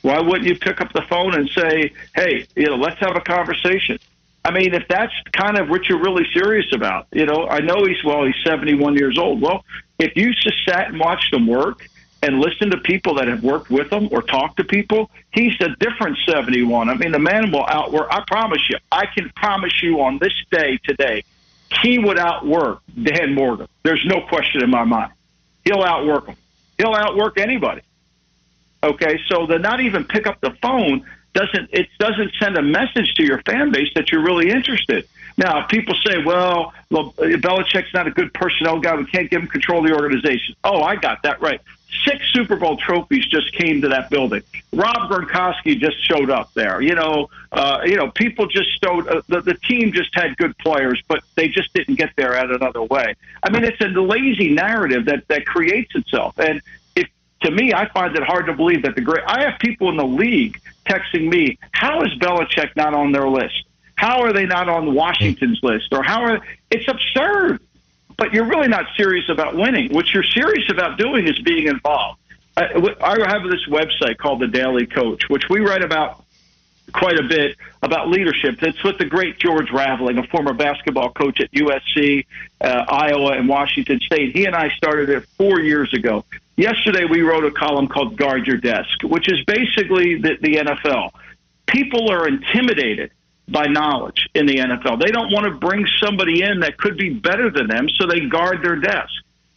Why 0.01 0.19
wouldn't 0.21 0.45
you 0.45 0.55
pick 0.57 0.79
up 0.79 0.93
the 0.93 1.01
phone 1.09 1.35
and 1.35 1.49
say, 1.49 1.91
"Hey, 2.15 2.47
you 2.55 2.67
know, 2.67 2.75
let's 2.75 2.99
have 3.01 3.17
a 3.17 3.21
conversation"? 3.21 3.99
I 4.45 4.51
mean, 4.51 4.73
if 4.73 4.87
that's 4.87 5.11
kind 5.33 5.57
of 5.57 5.69
what 5.69 5.89
you're 5.89 6.01
really 6.01 6.25
serious 6.33 6.71
about, 6.71 7.07
you 7.11 7.25
know, 7.25 7.47
I 7.49 7.59
know 7.59 7.83
he's 7.83 8.01
well, 8.05 8.23
he's 8.23 8.35
71 8.45 8.95
years 8.95 9.17
old. 9.17 9.41
Well, 9.41 9.65
if 9.99 10.15
you 10.15 10.33
just 10.33 10.63
sat 10.65 10.89
and 10.89 10.99
watched 10.99 11.33
him 11.33 11.47
work 11.47 11.89
and 12.21 12.39
listen 12.39 12.71
to 12.71 12.77
people 12.77 13.15
that 13.15 13.27
have 13.27 13.43
worked 13.43 13.69
with 13.69 13.91
him 13.91 14.09
or 14.11 14.21
talked 14.21 14.57
to 14.57 14.63
people, 14.63 15.11
he's 15.31 15.53
a 15.61 15.69
different 15.79 16.17
71. 16.27 16.89
I 16.89 16.95
mean, 16.95 17.11
the 17.11 17.19
man 17.19 17.51
will 17.51 17.65
outwork. 17.67 18.07
I 18.09 18.23
promise 18.25 18.67
you, 18.69 18.77
I 18.91 19.05
can 19.05 19.31
promise 19.35 19.83
you 19.83 20.01
on 20.01 20.17
this 20.19 20.33
day 20.51 20.79
today, 20.83 21.23
he 21.81 21.99
would 21.99 22.17
outwork 22.17 22.79
Dan 23.01 23.33
Morgan. 23.35 23.67
There's 23.83 24.05
no 24.05 24.21
question 24.21 24.63
in 24.63 24.69
my 24.69 24.83
mind. 24.83 25.11
He'll 25.63 25.83
outwork 25.83 26.27
him. 26.27 26.35
He'll 26.77 26.93
outwork 26.93 27.39
anybody. 27.39 27.81
Okay, 28.83 29.19
so 29.27 29.47
to 29.47 29.57
not 29.57 29.81
even 29.81 30.03
pick 30.03 30.27
up 30.27 30.39
the 30.41 30.51
phone 30.61 31.05
doesn't 31.33 31.69
it 31.73 31.89
doesn't 31.99 32.31
send 32.39 32.57
a 32.57 32.61
message 32.61 33.13
to 33.15 33.23
your 33.23 33.41
fan 33.41 33.71
base 33.71 33.89
that 33.95 34.11
you're 34.11 34.23
really 34.23 34.49
interested. 34.49 35.07
Now, 35.37 35.63
people 35.67 35.95
say, 36.05 36.23
well, 36.23 36.73
Belichick's 36.89 37.93
not 37.93 38.07
a 38.07 38.11
good 38.11 38.33
personnel 38.33 38.79
guy. 38.79 38.95
We 38.95 39.05
can't 39.05 39.29
give 39.29 39.41
him 39.41 39.47
control 39.47 39.83
of 39.83 39.89
the 39.89 39.93
organization. 39.93 40.55
Oh, 40.63 40.81
I 40.81 40.95
got 40.95 41.23
that 41.23 41.41
right. 41.41 41.59
Six 42.05 42.23
Super 42.33 42.55
Bowl 42.55 42.77
trophies 42.77 43.25
just 43.25 43.53
came 43.53 43.81
to 43.81 43.89
that 43.89 44.09
building. 44.09 44.41
Rob 44.73 45.09
Gronkowski 45.09 45.79
just 45.79 46.03
showed 46.05 46.29
up 46.29 46.53
there. 46.53 46.81
You 46.81 46.95
know, 46.95 47.29
uh, 47.51 47.81
you 47.85 47.95
know, 47.95 48.11
people 48.11 48.47
just 48.47 48.69
showed 48.83 49.07
uh, 49.07 49.21
the, 49.27 49.41
the 49.41 49.53
team 49.53 49.91
just 49.93 50.13
had 50.13 50.35
good 50.37 50.57
players, 50.57 51.01
but 51.07 51.23
they 51.35 51.47
just 51.47 51.73
didn't 51.73 51.95
get 51.95 52.11
there 52.15 52.35
at 52.35 52.49
another 52.51 52.83
way. 52.83 53.15
I 53.43 53.49
mean, 53.49 53.63
it's 53.63 53.79
a 53.81 53.87
lazy 53.87 54.53
narrative 54.53 55.05
that 55.05 55.27
that 55.27 55.45
creates 55.45 55.95
itself, 55.95 56.37
and 56.39 56.61
if 56.95 57.07
to 57.41 57.51
me, 57.51 57.73
I 57.73 57.87
find 57.89 58.15
it 58.15 58.23
hard 58.23 58.47
to 58.47 58.53
believe 58.53 58.83
that 58.83 58.95
the 58.95 59.01
great. 59.01 59.23
I 59.27 59.49
have 59.49 59.59
people 59.59 59.89
in 59.89 59.97
the 59.97 60.05
league 60.05 60.59
texting 60.87 61.29
me, 61.29 61.57
"How 61.71 62.01
is 62.01 62.13
Belichick 62.15 62.75
not 62.75 62.93
on 62.93 63.11
their 63.11 63.27
list? 63.27 63.63
How 63.95 64.21
are 64.21 64.33
they 64.33 64.45
not 64.45 64.67
on 64.69 64.93
Washington's 64.93 65.59
list? 65.63 65.93
Or 65.93 66.03
how 66.03 66.23
are?" 66.23 66.41
It's 66.71 66.87
absurd 66.87 67.61
but 68.17 68.33
you're 68.33 68.45
really 68.45 68.67
not 68.67 68.85
serious 68.95 69.29
about 69.29 69.55
winning. 69.55 69.93
What 69.93 70.13
you're 70.13 70.23
serious 70.23 70.69
about 70.69 70.97
doing 70.97 71.27
is 71.27 71.39
being 71.39 71.67
involved. 71.67 72.19
I, 72.57 72.95
I 73.01 73.31
have 73.31 73.43
this 73.43 73.65
website 73.67 74.17
called 74.17 74.39
The 74.39 74.47
Daily 74.47 74.85
Coach, 74.85 75.27
which 75.27 75.49
we 75.49 75.59
write 75.59 75.83
about 75.83 76.23
quite 76.93 77.19
a 77.19 77.23
bit 77.23 77.57
about 77.81 78.09
leadership. 78.09 78.61
It's 78.61 78.81
with 78.83 78.97
the 78.97 79.05
great 79.05 79.37
George 79.39 79.71
Raveling, 79.71 80.17
a 80.17 80.27
former 80.27 80.53
basketball 80.53 81.11
coach 81.11 81.41
at 81.41 81.51
USC, 81.51 82.25
uh, 82.61 82.85
Iowa, 82.87 83.33
and 83.33 83.49
Washington 83.49 83.99
State. 83.99 84.35
He 84.35 84.45
and 84.45 84.55
I 84.55 84.69
started 84.69 85.09
it 85.09 85.25
four 85.37 85.59
years 85.59 85.93
ago. 85.93 86.23
Yesterday, 86.55 87.03
we 87.03 87.21
wrote 87.21 87.43
a 87.43 87.51
column 87.51 87.87
called 87.87 88.15
Guard 88.15 88.47
Your 88.47 88.57
Desk, 88.57 89.03
which 89.03 89.29
is 89.29 89.43
basically 89.43 90.15
the, 90.15 90.37
the 90.41 90.55
NFL. 90.55 91.11
People 91.67 92.09
are 92.09 92.27
intimidated 92.27 93.11
by 93.47 93.67
knowledge 93.67 94.27
in 94.33 94.45
the 94.45 94.55
NFL. 94.55 94.99
They 94.99 95.11
don't 95.11 95.31
want 95.31 95.45
to 95.45 95.51
bring 95.51 95.85
somebody 96.03 96.41
in 96.43 96.61
that 96.61 96.77
could 96.77 96.97
be 96.97 97.09
better 97.09 97.51
than 97.51 97.67
them, 97.67 97.87
so 97.89 98.07
they 98.07 98.21
guard 98.21 98.63
their 98.63 98.75
desk. 98.75 99.13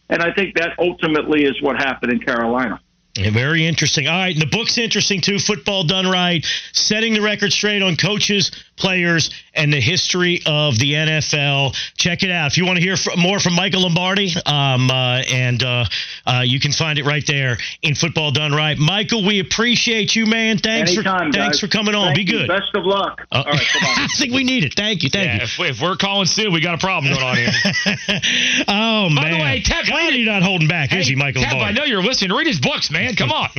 And 0.09 0.21
I 0.21 0.33
think 0.33 0.55
that 0.55 0.71
ultimately 0.79 1.43
is 1.43 1.61
what 1.61 1.77
happened 1.77 2.11
in 2.11 2.19
Carolina. 2.19 2.79
Yeah, 3.15 3.31
very 3.31 3.65
interesting. 3.65 4.07
All 4.07 4.17
right, 4.17 4.33
and 4.33 4.41
the 4.41 4.45
book's 4.47 4.77
interesting 4.77 5.19
too. 5.19 5.39
Football 5.39 5.83
done 5.83 6.07
right, 6.07 6.45
setting 6.73 7.13
the 7.13 7.21
record 7.21 7.51
straight 7.51 7.81
on 7.81 7.95
coaches, 7.95 8.51
players, 8.79 9.29
and 9.53 9.71
the 9.73 9.79
history 9.81 10.41
of 10.45 10.79
the 10.79 10.93
NFL. 10.93 11.75
Check 11.97 12.23
it 12.23 12.31
out 12.31 12.47
if 12.51 12.57
you 12.57 12.65
want 12.65 12.77
to 12.77 12.83
hear 12.83 12.95
more 13.17 13.39
from 13.39 13.53
Michael 13.53 13.81
Lombardi. 13.81 14.31
Um, 14.45 14.89
uh, 14.89 15.21
and 15.31 15.61
uh, 15.61 15.85
uh, 16.25 16.43
you 16.45 16.59
can 16.59 16.71
find 16.71 16.97
it 16.97 17.05
right 17.05 17.25
there 17.27 17.57
in 17.81 17.93
Football 17.95 18.31
Done 18.31 18.53
Right. 18.53 18.77
Michael, 18.77 19.25
we 19.25 19.39
appreciate 19.39 20.15
you, 20.15 20.25
man. 20.25 20.57
Thanks 20.57 20.93
Anytime, 20.93 21.31
for 21.31 21.37
thanks 21.37 21.59
for 21.59 21.67
coming 21.67 21.93
on. 21.93 22.15
Thank 22.15 22.27
Be 22.27 22.33
you. 22.33 22.39
good. 22.39 22.47
Best 22.47 22.73
of 22.73 22.85
luck. 22.85 23.25
Uh, 23.31 23.43
All 23.45 23.51
right, 23.51 23.67
I 23.81 24.07
think 24.17 24.33
we 24.33 24.43
need 24.43 24.63
it. 24.63 24.73
Thank 24.75 25.03
you. 25.03 25.09
Thank 25.09 25.27
Yeah, 25.27 25.35
you. 25.35 25.65
if, 25.65 25.77
if 25.77 25.81
we're 25.81 25.97
calling 25.97 26.25
soon, 26.25 26.53
we 26.53 26.61
got 26.61 26.75
a 26.75 26.77
problem 26.77 27.13
going 27.13 27.25
on 27.25 27.35
here. 27.35 27.51
oh 28.67 29.09
man. 29.09 29.15
By 29.15 29.29
the 29.31 29.43
way, 29.43 29.61
Tep, 29.61 29.85
God, 29.87 30.13
you're 30.13 30.25
not 30.31 30.41
holding 30.43 30.67
back, 30.67 30.93
is 30.93 31.07
he, 31.07 31.15
Michael 31.15 31.43
Tep, 31.43 31.53
I 31.53 31.71
know 31.71 31.83
you're 31.83 32.03
listening. 32.03 32.35
Read 32.35 32.47
his 32.47 32.59
books, 32.59 32.89
man. 32.89 33.15
Come 33.15 33.31
on. 33.31 33.49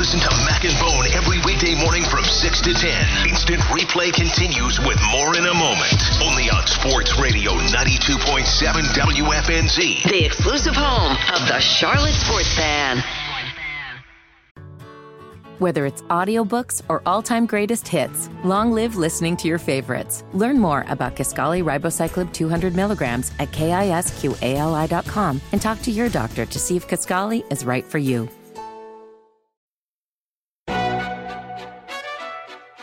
Listen 0.00 0.20
to 0.20 0.30
Mac 0.48 0.64
and 0.64 0.76
Bone 0.80 1.06
every 1.12 1.38
weekday 1.44 1.74
morning 1.74 2.04
from 2.04 2.24
6 2.24 2.60
to 2.62 2.72
10. 2.74 3.28
Instant 3.28 3.60
replay 3.68 4.12
continues 4.12 4.45
with 4.54 4.98
more 5.10 5.34
in 5.36 5.44
a 5.44 5.54
moment. 5.54 5.98
Only 6.22 6.44
on 6.50 6.64
Sports 6.68 7.18
Radio 7.18 7.50
92.7 7.50 8.44
WFNZ. 8.94 10.08
The 10.08 10.24
exclusive 10.24 10.74
home 10.76 11.16
of 11.34 11.48
the 11.48 11.58
Charlotte 11.58 12.14
Sports 12.14 12.54
Fan. 12.54 13.02
Whether 15.58 15.84
it's 15.84 16.02
audiobooks 16.02 16.80
or 16.88 17.02
all-time 17.06 17.46
greatest 17.46 17.88
hits, 17.88 18.30
long 18.44 18.70
live 18.70 18.94
listening 18.94 19.36
to 19.38 19.48
your 19.48 19.58
favorites. 19.58 20.22
Learn 20.32 20.60
more 20.60 20.84
about 20.88 21.16
Kisqali 21.16 21.64
Ribociclib 21.64 22.32
200 22.32 22.76
milligrams 22.76 23.32
at 23.40 23.50
kisqali.com 23.50 25.40
and 25.50 25.60
talk 25.60 25.82
to 25.82 25.90
your 25.90 26.08
doctor 26.08 26.46
to 26.46 26.58
see 26.60 26.76
if 26.76 26.86
Kisqali 26.86 27.50
is 27.50 27.64
right 27.64 27.84
for 27.84 27.98
you. 27.98 28.28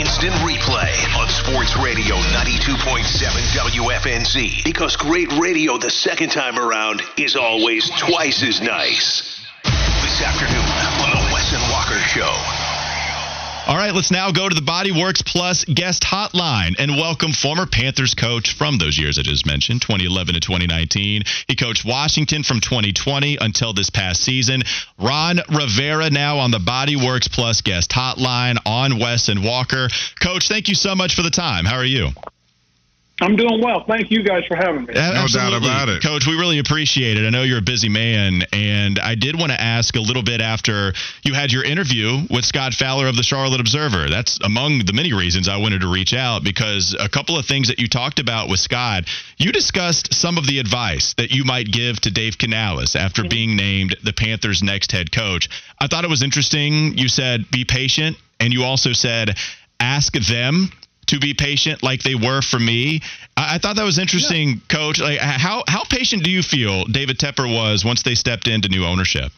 Instant 0.00 0.32
Replay 0.36 0.96
on 1.18 1.28
Sports 1.28 1.76
Radio 1.76 2.16
92.7 2.16 3.04
WFNZ. 3.52 4.64
Because 4.64 4.96
great 4.96 5.30
radio 5.32 5.76
the 5.76 5.90
second 5.90 6.30
time 6.30 6.58
around 6.58 7.02
is 7.18 7.36
always 7.36 7.90
twice 7.98 8.42
as 8.42 8.62
nice. 8.62 9.44
This 9.62 10.22
afternoon 10.22 10.64
on 11.04 11.10
the 11.10 11.34
Wes 11.34 11.52
and 11.52 11.62
Walker 11.70 12.00
Show. 12.08 12.59
All 13.66 13.76
right, 13.76 13.94
let's 13.94 14.10
now 14.10 14.32
go 14.32 14.48
to 14.48 14.54
the 14.54 14.62
Bodyworks 14.62 15.24
Plus 15.24 15.64
guest 15.64 16.02
hotline 16.02 16.74
and 16.78 16.92
welcome 16.92 17.32
former 17.32 17.66
Panthers 17.66 18.14
coach 18.14 18.56
from 18.56 18.78
those 18.78 18.98
years 18.98 19.18
I 19.18 19.22
just 19.22 19.46
mentioned, 19.46 19.82
2011 19.82 20.34
to 20.34 20.40
2019. 20.40 21.22
He 21.46 21.56
coached 21.56 21.84
Washington 21.84 22.42
from 22.42 22.60
2020 22.60 23.36
until 23.40 23.72
this 23.72 23.90
past 23.90 24.22
season. 24.22 24.62
Ron 24.98 25.40
Rivera 25.50 26.10
now 26.10 26.38
on 26.38 26.50
the 26.50 26.58
Bodyworks 26.58 27.30
Plus 27.30 27.60
guest 27.60 27.90
hotline 27.90 28.56
on 28.64 28.98
Wes 28.98 29.28
and 29.28 29.44
Walker. 29.44 29.88
Coach, 30.20 30.48
thank 30.48 30.68
you 30.68 30.74
so 30.74 30.94
much 30.94 31.14
for 31.14 31.22
the 31.22 31.30
time. 31.30 31.64
How 31.64 31.76
are 31.76 31.84
you? 31.84 32.08
I'm 33.20 33.36
doing 33.36 33.60
well. 33.62 33.84
Thank 33.84 34.10
you 34.10 34.22
guys 34.22 34.44
for 34.46 34.56
having 34.56 34.86
me. 34.86 34.94
No 34.94 35.26
doubt 35.32 35.52
about 35.52 35.88
it. 35.88 36.02
Coach, 36.02 36.26
we 36.26 36.34
really 36.34 36.58
appreciate 36.58 37.18
it. 37.18 37.26
I 37.26 37.30
know 37.30 37.42
you're 37.42 37.58
a 37.58 37.62
busy 37.62 37.88
man, 37.88 38.42
and 38.52 38.98
I 38.98 39.14
did 39.14 39.38
want 39.38 39.52
to 39.52 39.60
ask 39.60 39.94
a 39.96 40.00
little 40.00 40.22
bit 40.22 40.40
after 40.40 40.94
you 41.22 41.34
had 41.34 41.52
your 41.52 41.62
interview 41.62 42.22
with 42.30 42.44
Scott 42.44 42.72
Fowler 42.72 43.06
of 43.06 43.16
the 43.16 43.22
Charlotte 43.22 43.60
Observer. 43.60 44.08
That's 44.08 44.38
among 44.42 44.86
the 44.86 44.92
many 44.92 45.12
reasons 45.12 45.48
I 45.48 45.58
wanted 45.58 45.82
to 45.82 45.88
reach 45.88 46.14
out 46.14 46.42
because 46.42 46.96
a 46.98 47.08
couple 47.08 47.36
of 47.36 47.44
things 47.44 47.68
that 47.68 47.78
you 47.78 47.88
talked 47.88 48.18
about 48.18 48.48
with 48.48 48.60
Scott, 48.60 49.04
you 49.36 49.52
discussed 49.52 50.14
some 50.14 50.38
of 50.38 50.46
the 50.46 50.58
advice 50.58 51.14
that 51.18 51.30
you 51.30 51.44
might 51.44 51.70
give 51.70 52.00
to 52.00 52.10
Dave 52.10 52.38
Canales 52.38 52.96
after 52.96 53.22
mm-hmm. 53.22 53.28
being 53.28 53.56
named 53.56 53.96
the 54.02 54.12
Panthers' 54.12 54.62
next 54.62 54.92
head 54.92 55.12
coach. 55.12 55.48
I 55.78 55.86
thought 55.86 56.04
it 56.04 56.10
was 56.10 56.22
interesting. 56.22 56.96
You 56.96 57.08
said, 57.08 57.50
be 57.50 57.64
patient, 57.64 58.16
and 58.38 58.52
you 58.52 58.64
also 58.64 58.92
said, 58.92 59.36
ask 59.78 60.12
them 60.14 60.70
to 61.10 61.18
be 61.20 61.34
patient 61.34 61.82
like 61.82 62.02
they 62.02 62.14
were 62.16 62.42
for 62.42 62.58
me. 62.58 63.00
I, 63.36 63.54
I 63.54 63.58
thought 63.58 63.76
that 63.76 63.84
was 63.84 63.98
interesting, 63.98 64.60
Coach. 64.68 64.98
Like 65.00 65.18
how 65.18 65.62
how 65.68 65.84
patient 65.84 66.24
do 66.24 66.30
you 66.30 66.42
feel 66.42 66.84
David 66.86 67.18
Tepper 67.18 67.46
was 67.46 67.84
once 67.84 68.02
they 68.02 68.14
stepped 68.14 68.48
into 68.48 68.68
new 68.68 68.84
ownership? 68.84 69.30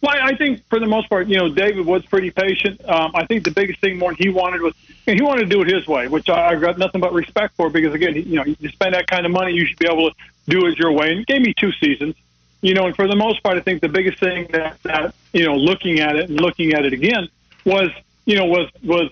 Well, 0.00 0.16
I 0.20 0.34
think 0.34 0.66
for 0.68 0.80
the 0.80 0.86
most 0.86 1.08
part, 1.08 1.28
you 1.28 1.38
know, 1.38 1.48
David 1.48 1.86
was 1.86 2.04
pretty 2.06 2.30
patient. 2.32 2.84
Um, 2.88 3.12
I 3.14 3.24
think 3.24 3.44
the 3.44 3.52
biggest 3.52 3.80
thing 3.80 3.98
more 3.98 4.12
he 4.12 4.28
wanted 4.30 4.60
was 4.60 4.74
and 5.06 5.14
he 5.18 5.22
wanted 5.22 5.42
to 5.42 5.50
do 5.54 5.62
it 5.62 5.68
his 5.68 5.86
way, 5.86 6.08
which 6.08 6.28
I, 6.28 6.50
I 6.50 6.54
got 6.56 6.76
nothing 6.76 7.00
but 7.00 7.12
respect 7.12 7.54
for 7.54 7.70
because 7.70 7.94
again, 7.94 8.14
you 8.16 8.36
know, 8.36 8.44
you 8.44 8.68
spend 8.68 8.94
that 8.94 9.06
kind 9.06 9.24
of 9.26 9.30
money, 9.30 9.52
you 9.52 9.64
should 9.64 9.78
be 9.78 9.86
able 9.86 10.10
to 10.10 10.16
do 10.48 10.66
it 10.66 10.76
your 10.76 10.90
way. 10.90 11.10
And 11.10 11.18
he 11.20 11.24
gave 11.24 11.42
me 11.42 11.54
two 11.54 11.70
seasons. 11.72 12.16
you 12.62 12.74
know, 12.74 12.86
and 12.86 12.96
for 12.96 13.06
the 13.06 13.16
most 13.16 13.42
part, 13.42 13.58
I 13.58 13.60
think 13.60 13.80
the 13.80 13.88
biggest 13.88 14.18
thing 14.20 14.46
that, 14.52 14.80
that 14.84 15.14
you 15.32 15.44
know, 15.44 15.56
looking 15.56 16.00
at 16.00 16.16
it 16.16 16.30
and 16.30 16.40
looking 16.40 16.72
at 16.72 16.86
it 16.86 16.92
again 16.92 17.28
was, 17.64 17.90
you 18.24 18.36
know, 18.36 18.46
was 18.46 18.70
was 18.82 19.10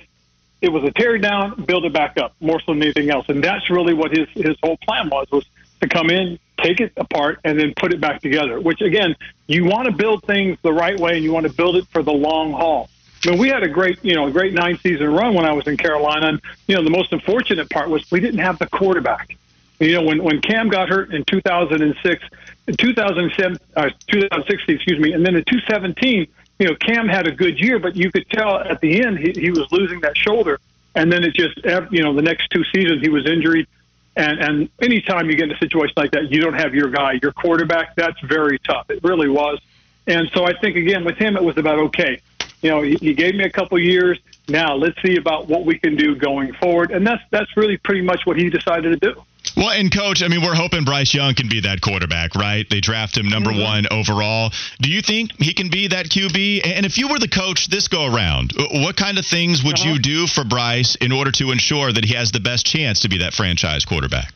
it 0.61 0.71
was 0.71 0.85
a 0.85 0.90
tear 0.93 1.19
down, 1.19 1.64
build 1.64 1.85
it 1.85 1.93
back 1.93 2.19
up 2.19 2.35
more 2.40 2.61
so 2.61 2.73
than 2.73 2.83
anything 2.83 3.11
else, 3.11 3.26
and 3.29 3.43
that's 3.43 3.71
really 3.71 3.95
what 3.95 4.11
his 4.11 4.29
his 4.31 4.57
whole 4.62 4.76
plan 4.79 5.09
was 5.09 5.26
was 5.31 5.45
to 5.81 5.88
come 5.88 6.11
in, 6.11 6.38
take 6.62 6.81
it 6.81 6.93
apart, 6.97 7.40
and 7.45 7.59
then 7.59 7.73
put 7.75 7.93
it 7.93 8.00
back 8.00 8.21
together. 8.21 8.61
Which 8.61 8.81
again, 8.81 9.17
you 9.47 9.64
want 9.64 9.87
to 9.87 9.93
build 9.93 10.25
things 10.25 10.59
the 10.62 10.73
right 10.73 10.99
way, 10.99 11.14
and 11.14 11.25
you 11.25 11.33
want 11.33 11.47
to 11.47 11.52
build 11.52 11.76
it 11.76 11.87
for 11.88 12.02
the 12.02 12.12
long 12.12 12.52
haul. 12.52 12.90
I 13.25 13.31
mean, 13.31 13.38
we 13.38 13.49
had 13.49 13.62
a 13.62 13.69
great, 13.69 14.02
you 14.02 14.14
know, 14.14 14.26
a 14.26 14.31
great 14.31 14.55
nine 14.55 14.79
season 14.79 15.12
run 15.12 15.35
when 15.35 15.45
I 15.45 15.52
was 15.52 15.67
in 15.67 15.76
Carolina, 15.76 16.29
and 16.29 16.40
you 16.67 16.75
know, 16.75 16.83
the 16.83 16.90
most 16.90 17.12
unfortunate 17.12 17.69
part 17.71 17.88
was 17.88 18.11
we 18.11 18.21
didn't 18.21 18.40
have 18.40 18.59
the 18.59 18.67
quarterback. 18.67 19.37
You 19.79 19.93
know, 19.95 20.02
when 20.02 20.23
when 20.23 20.40
Cam 20.43 20.69
got 20.69 20.88
hurt 20.88 21.14
in 21.14 21.25
2006, 21.25 22.25
in 22.67 22.76
2007, 22.76 23.59
uh, 23.76 23.90
2016, 24.09 24.75
excuse 24.75 24.99
me, 24.99 25.12
and 25.12 25.25
then 25.25 25.37
in 25.37 25.45
2017, 25.45 26.26
you 26.61 26.69
know, 26.69 26.75
Cam 26.76 27.09
had 27.09 27.26
a 27.26 27.33
good 27.33 27.59
year, 27.59 27.79
but 27.79 27.97
you 27.97 28.12
could 28.12 28.29
tell 28.29 28.59
at 28.59 28.81
the 28.81 29.02
end 29.02 29.19
he, 29.19 29.33
he 29.33 29.50
was 29.50 29.67
losing 29.73 30.00
that 30.00 30.17
shoulder, 30.17 30.61
and 30.95 31.11
then 31.11 31.25
it 31.25 31.35
just, 31.35 31.57
you 31.90 32.02
know, 32.02 32.14
the 32.14 32.23
next 32.23 32.50
two 32.50 32.62
seasons 32.64 33.00
he 33.00 33.09
was 33.09 33.26
injured. 33.26 33.67
And, 34.14 34.40
and 34.40 34.69
anytime 34.83 35.31
you 35.31 35.37
get 35.37 35.45
in 35.45 35.52
a 35.52 35.59
situation 35.59 35.95
like 35.97 36.11
that, 36.11 36.31
you 36.31 36.40
don't 36.40 36.55
have 36.55 36.75
your 36.75 36.90
guy, 36.90 37.19
your 37.23 37.33
quarterback. 37.33 37.97
That's 37.97 38.21
very 38.21 38.59
tough. 38.59 38.90
It 38.90 39.02
really 39.02 39.29
was. 39.29 39.59
And 40.07 40.31
so 40.35 40.45
I 40.45 40.52
think 40.59 40.76
again 40.76 41.05
with 41.05 41.17
him, 41.17 41.37
it 41.37 41.43
was 41.43 41.57
about 41.57 41.79
okay. 41.79 42.21
You 42.61 42.71
know, 42.71 42.83
he, 42.83 42.97
he 42.97 43.14
gave 43.14 43.35
me 43.37 43.45
a 43.45 43.50
couple 43.50 43.79
years. 43.79 44.19
Now 44.49 44.75
let's 44.75 45.00
see 45.00 45.17
about 45.17 45.49
what 45.49 45.64
we 45.64 45.79
can 45.79 45.97
do 45.97 46.14
going 46.14 46.52
forward. 46.55 46.90
And 46.90 47.07
that's 47.07 47.23
that's 47.31 47.57
really 47.57 47.79
pretty 47.79 48.02
much 48.02 48.26
what 48.26 48.37
he 48.37 48.50
decided 48.50 49.00
to 49.00 49.12
do. 49.12 49.23
Well, 49.61 49.69
and 49.69 49.93
coach, 49.93 50.23
I 50.23 50.29
mean, 50.29 50.40
we're 50.40 50.55
hoping 50.55 50.85
Bryce 50.85 51.12
Young 51.12 51.35
can 51.35 51.50
be 51.50 51.61
that 51.61 51.83
quarterback, 51.83 52.35
right? 52.35 52.67
They 52.71 52.81
draft 52.81 53.14
him 53.14 53.29
number 53.29 53.50
mm-hmm. 53.50 53.61
one 53.61 53.87
overall. 53.90 54.52
Do 54.81 54.88
you 54.90 55.02
think 55.02 55.33
he 55.38 55.52
can 55.52 55.69
be 55.69 55.88
that 55.88 56.07
QB? 56.07 56.62
And 56.64 56.87
if 56.87 56.97
you 56.97 57.09
were 57.09 57.19
the 57.19 57.29
coach 57.29 57.69
this 57.69 57.87
go 57.87 58.07
around, 58.07 58.55
what 58.57 58.97
kind 58.97 59.19
of 59.19 59.26
things 59.26 59.62
would 59.62 59.79
uh-huh. 59.79 59.90
you 59.90 59.99
do 59.99 60.26
for 60.26 60.45
Bryce 60.45 60.95
in 60.95 61.12
order 61.12 61.31
to 61.33 61.50
ensure 61.50 61.93
that 61.93 62.07
he 62.07 62.14
has 62.14 62.33
the 62.33 62.40
best 62.40 62.64
chance 62.64 63.00
to 63.00 63.11
be 63.11 63.19
that 63.19 63.35
franchise 63.35 63.85
quarterback? 63.85 64.33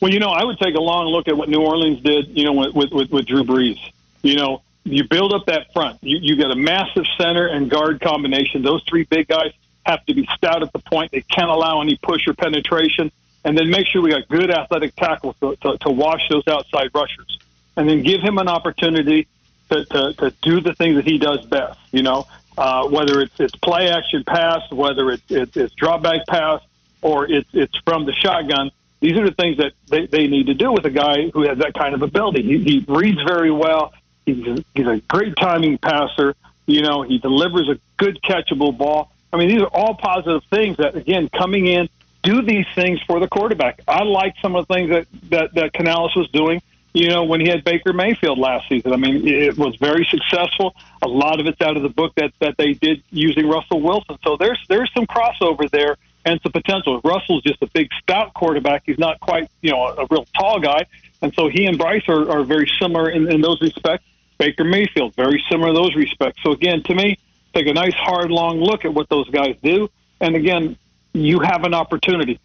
Well, 0.00 0.12
you 0.12 0.20
know, 0.20 0.30
I 0.30 0.44
would 0.44 0.60
take 0.60 0.76
a 0.76 0.80
long 0.80 1.06
look 1.06 1.26
at 1.26 1.36
what 1.36 1.48
New 1.48 1.62
Orleans 1.62 2.00
did, 2.00 2.28
you 2.28 2.44
know, 2.44 2.52
with 2.52 2.92
with, 2.92 3.10
with 3.10 3.26
Drew 3.26 3.42
Brees. 3.42 3.80
You 4.22 4.36
know, 4.36 4.62
you 4.84 5.02
build 5.02 5.32
up 5.32 5.46
that 5.46 5.72
front. 5.72 5.98
You 6.02 6.18
you 6.22 6.36
get 6.36 6.52
a 6.52 6.56
massive 6.56 7.06
center 7.18 7.48
and 7.48 7.68
guard 7.68 8.00
combination. 8.00 8.62
Those 8.62 8.84
three 8.88 9.02
big 9.02 9.26
guys 9.26 9.50
have 9.84 10.06
to 10.06 10.14
be 10.14 10.28
stout 10.36 10.62
at 10.62 10.72
the 10.72 10.78
point. 10.78 11.10
They 11.10 11.22
can't 11.22 11.50
allow 11.50 11.80
any 11.80 11.96
push 11.96 12.28
or 12.28 12.34
penetration 12.34 13.10
and 13.46 13.56
then 13.56 13.70
make 13.70 13.86
sure 13.86 14.02
we 14.02 14.10
got 14.10 14.28
good 14.28 14.50
athletic 14.50 14.94
tackles 14.96 15.36
to, 15.40 15.56
to, 15.62 15.78
to 15.78 15.90
wash 15.90 16.28
those 16.28 16.46
outside 16.48 16.90
rushers, 16.92 17.38
and 17.76 17.88
then 17.88 18.02
give 18.02 18.20
him 18.20 18.36
an 18.38 18.48
opportunity 18.48 19.26
to, 19.70 19.84
to, 19.86 20.12
to 20.14 20.30
do 20.42 20.60
the 20.60 20.74
things 20.74 20.96
that 20.96 21.06
he 21.06 21.16
does 21.16 21.46
best. 21.46 21.78
You 21.92 22.02
know, 22.02 22.26
uh, 22.58 22.88
whether 22.88 23.20
it's 23.20 23.38
it's 23.40 23.56
play 23.56 23.88
action 23.88 24.24
pass, 24.24 24.62
whether 24.70 25.10
it's 25.10 25.30
it's, 25.30 25.56
it's 25.56 25.74
drop 25.74 26.02
back 26.02 26.26
pass, 26.26 26.60
or 27.00 27.30
it's 27.30 27.48
it's 27.54 27.76
from 27.86 28.04
the 28.04 28.12
shotgun. 28.12 28.70
These 28.98 29.16
are 29.18 29.24
the 29.24 29.34
things 29.34 29.58
that 29.58 29.72
they, 29.88 30.06
they 30.06 30.26
need 30.26 30.46
to 30.46 30.54
do 30.54 30.72
with 30.72 30.84
a 30.86 30.90
guy 30.90 31.30
who 31.30 31.42
has 31.42 31.58
that 31.58 31.74
kind 31.74 31.94
of 31.94 32.02
ability. 32.02 32.42
He, 32.42 32.56
he 32.64 32.84
reads 32.88 33.22
very 33.22 33.50
well. 33.50 33.92
He's 34.24 34.44
a, 34.46 34.64
he's 34.74 34.86
a 34.86 34.98
great 35.06 35.36
timing 35.36 35.78
passer. 35.78 36.34
You 36.66 36.82
know, 36.82 37.02
he 37.02 37.18
delivers 37.18 37.68
a 37.68 37.78
good 37.98 38.18
catchable 38.22 38.76
ball. 38.76 39.12
I 39.32 39.36
mean, 39.36 39.48
these 39.48 39.60
are 39.60 39.68
all 39.68 39.94
positive 39.94 40.42
things 40.48 40.78
that, 40.78 40.96
again, 40.96 41.28
coming 41.28 41.66
in, 41.66 41.90
do 42.26 42.42
these 42.42 42.66
things 42.74 43.00
for 43.06 43.20
the 43.20 43.28
quarterback. 43.28 43.80
I 43.86 44.02
like 44.02 44.34
some 44.42 44.56
of 44.56 44.66
the 44.66 44.74
things 44.74 44.90
that, 44.90 45.06
that, 45.30 45.54
that 45.54 45.72
Canales 45.72 46.14
was 46.16 46.28
doing, 46.30 46.60
you 46.92 47.08
know, 47.08 47.22
when 47.24 47.40
he 47.40 47.48
had 47.48 47.62
Baker 47.62 47.92
Mayfield 47.92 48.38
last 48.38 48.68
season. 48.68 48.92
I 48.92 48.96
mean, 48.96 49.26
it 49.26 49.56
was 49.56 49.76
very 49.76 50.04
successful. 50.10 50.74
A 51.02 51.08
lot 51.08 51.38
of 51.38 51.46
it's 51.46 51.60
out 51.60 51.76
of 51.76 51.84
the 51.84 51.88
book 51.88 52.14
that, 52.16 52.32
that 52.40 52.56
they 52.56 52.72
did 52.72 53.02
using 53.10 53.48
Russell 53.48 53.80
Wilson. 53.80 54.18
So 54.24 54.36
there's 54.36 54.58
there's 54.68 54.92
some 54.92 55.06
crossover 55.06 55.70
there 55.70 55.96
and 56.24 56.40
some 56.42 56.50
potential. 56.50 57.00
Russell's 57.04 57.44
just 57.44 57.62
a 57.62 57.68
big 57.68 57.88
stout 58.02 58.34
quarterback. 58.34 58.82
He's 58.86 58.98
not 58.98 59.20
quite, 59.20 59.48
you 59.62 59.70
know, 59.70 59.86
a, 59.86 60.02
a 60.02 60.06
real 60.10 60.26
tall 60.36 60.58
guy. 60.58 60.86
And 61.22 61.32
so 61.34 61.48
he 61.48 61.66
and 61.66 61.78
Bryce 61.78 62.08
are, 62.08 62.28
are 62.28 62.42
very 62.42 62.70
similar 62.80 63.08
in, 63.08 63.30
in 63.30 63.40
those 63.40 63.60
respects. 63.62 64.04
Baker 64.38 64.64
Mayfield, 64.64 65.14
very 65.14 65.42
similar 65.48 65.68
in 65.68 65.74
those 65.74 65.94
respects. 65.94 66.42
So 66.42 66.50
again, 66.52 66.82
to 66.84 66.94
me, 66.94 67.18
take 67.54 67.68
a 67.68 67.72
nice 67.72 67.94
hard 67.94 68.30
long 68.30 68.58
look 68.60 68.84
at 68.84 68.92
what 68.92 69.08
those 69.08 69.30
guys 69.30 69.56
do. 69.62 69.88
And 70.20 70.34
again, 70.34 70.76
you 71.24 71.40
have 71.40 71.64
an 71.64 71.74
opportunity. 71.74 72.40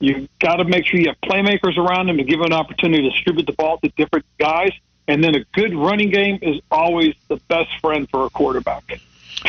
You've 0.00 0.28
got 0.38 0.56
to 0.56 0.64
make 0.64 0.86
sure 0.86 1.00
you 1.00 1.08
have 1.08 1.20
playmakers 1.20 1.78
around 1.78 2.08
them 2.08 2.16
to 2.18 2.24
give 2.24 2.38
them 2.38 2.46
an 2.46 2.52
opportunity 2.52 3.02
to 3.02 3.10
distribute 3.10 3.46
the 3.46 3.52
ball 3.52 3.78
to 3.78 3.88
different 3.96 4.26
guys. 4.38 4.72
And 5.06 5.22
then 5.22 5.34
a 5.34 5.44
good 5.52 5.74
running 5.74 6.10
game 6.10 6.38
is 6.42 6.60
always 6.70 7.14
the 7.28 7.36
best 7.48 7.70
friend 7.80 8.08
for 8.10 8.24
a 8.26 8.30
quarterback. 8.30 9.00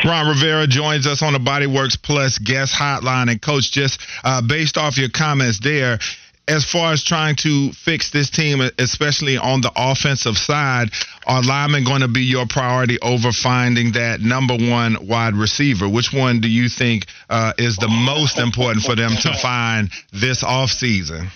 Ron 0.03 0.27
Rivera 0.27 0.67
joins 0.67 1.07
us 1.07 1.21
on 1.21 1.33
the 1.33 1.39
Bodyworks 1.39 2.01
Plus 2.01 2.38
guest 2.38 2.73
hotline. 2.73 3.31
And, 3.31 3.41
Coach, 3.41 3.71
just 3.71 4.01
uh, 4.23 4.41
based 4.41 4.77
off 4.77 4.97
your 4.97 5.09
comments 5.09 5.59
there, 5.59 5.99
as 6.47 6.63
far 6.63 6.93
as 6.93 7.03
trying 7.03 7.36
to 7.38 7.71
fix 7.71 8.12
this 8.12 8.29
team, 8.29 8.62
especially 8.77 9.38
on 9.38 9.62
the 9.62 9.71
offensive 9.75 10.38
side, 10.38 10.89
are 11.25 11.41
linemen 11.41 11.84
going 11.84 12.01
to 12.01 12.08
be 12.08 12.21
your 12.21 12.45
priority 12.45 12.99
over 13.01 13.31
finding 13.31 13.93
that 13.93 14.21
number 14.21 14.55
one 14.55 15.08
wide 15.08 15.34
receiver? 15.34 15.89
Which 15.89 16.13
one 16.13 16.41
do 16.41 16.47
you 16.47 16.69
think 16.69 17.05
uh, 17.29 17.53
is 17.58 17.77
the 17.77 17.88
most 17.88 18.38
important 18.38 18.86
for 18.86 18.95
them 18.95 19.12
to 19.21 19.34
find 19.41 19.89
this 20.13 20.43
offseason? 20.43 21.29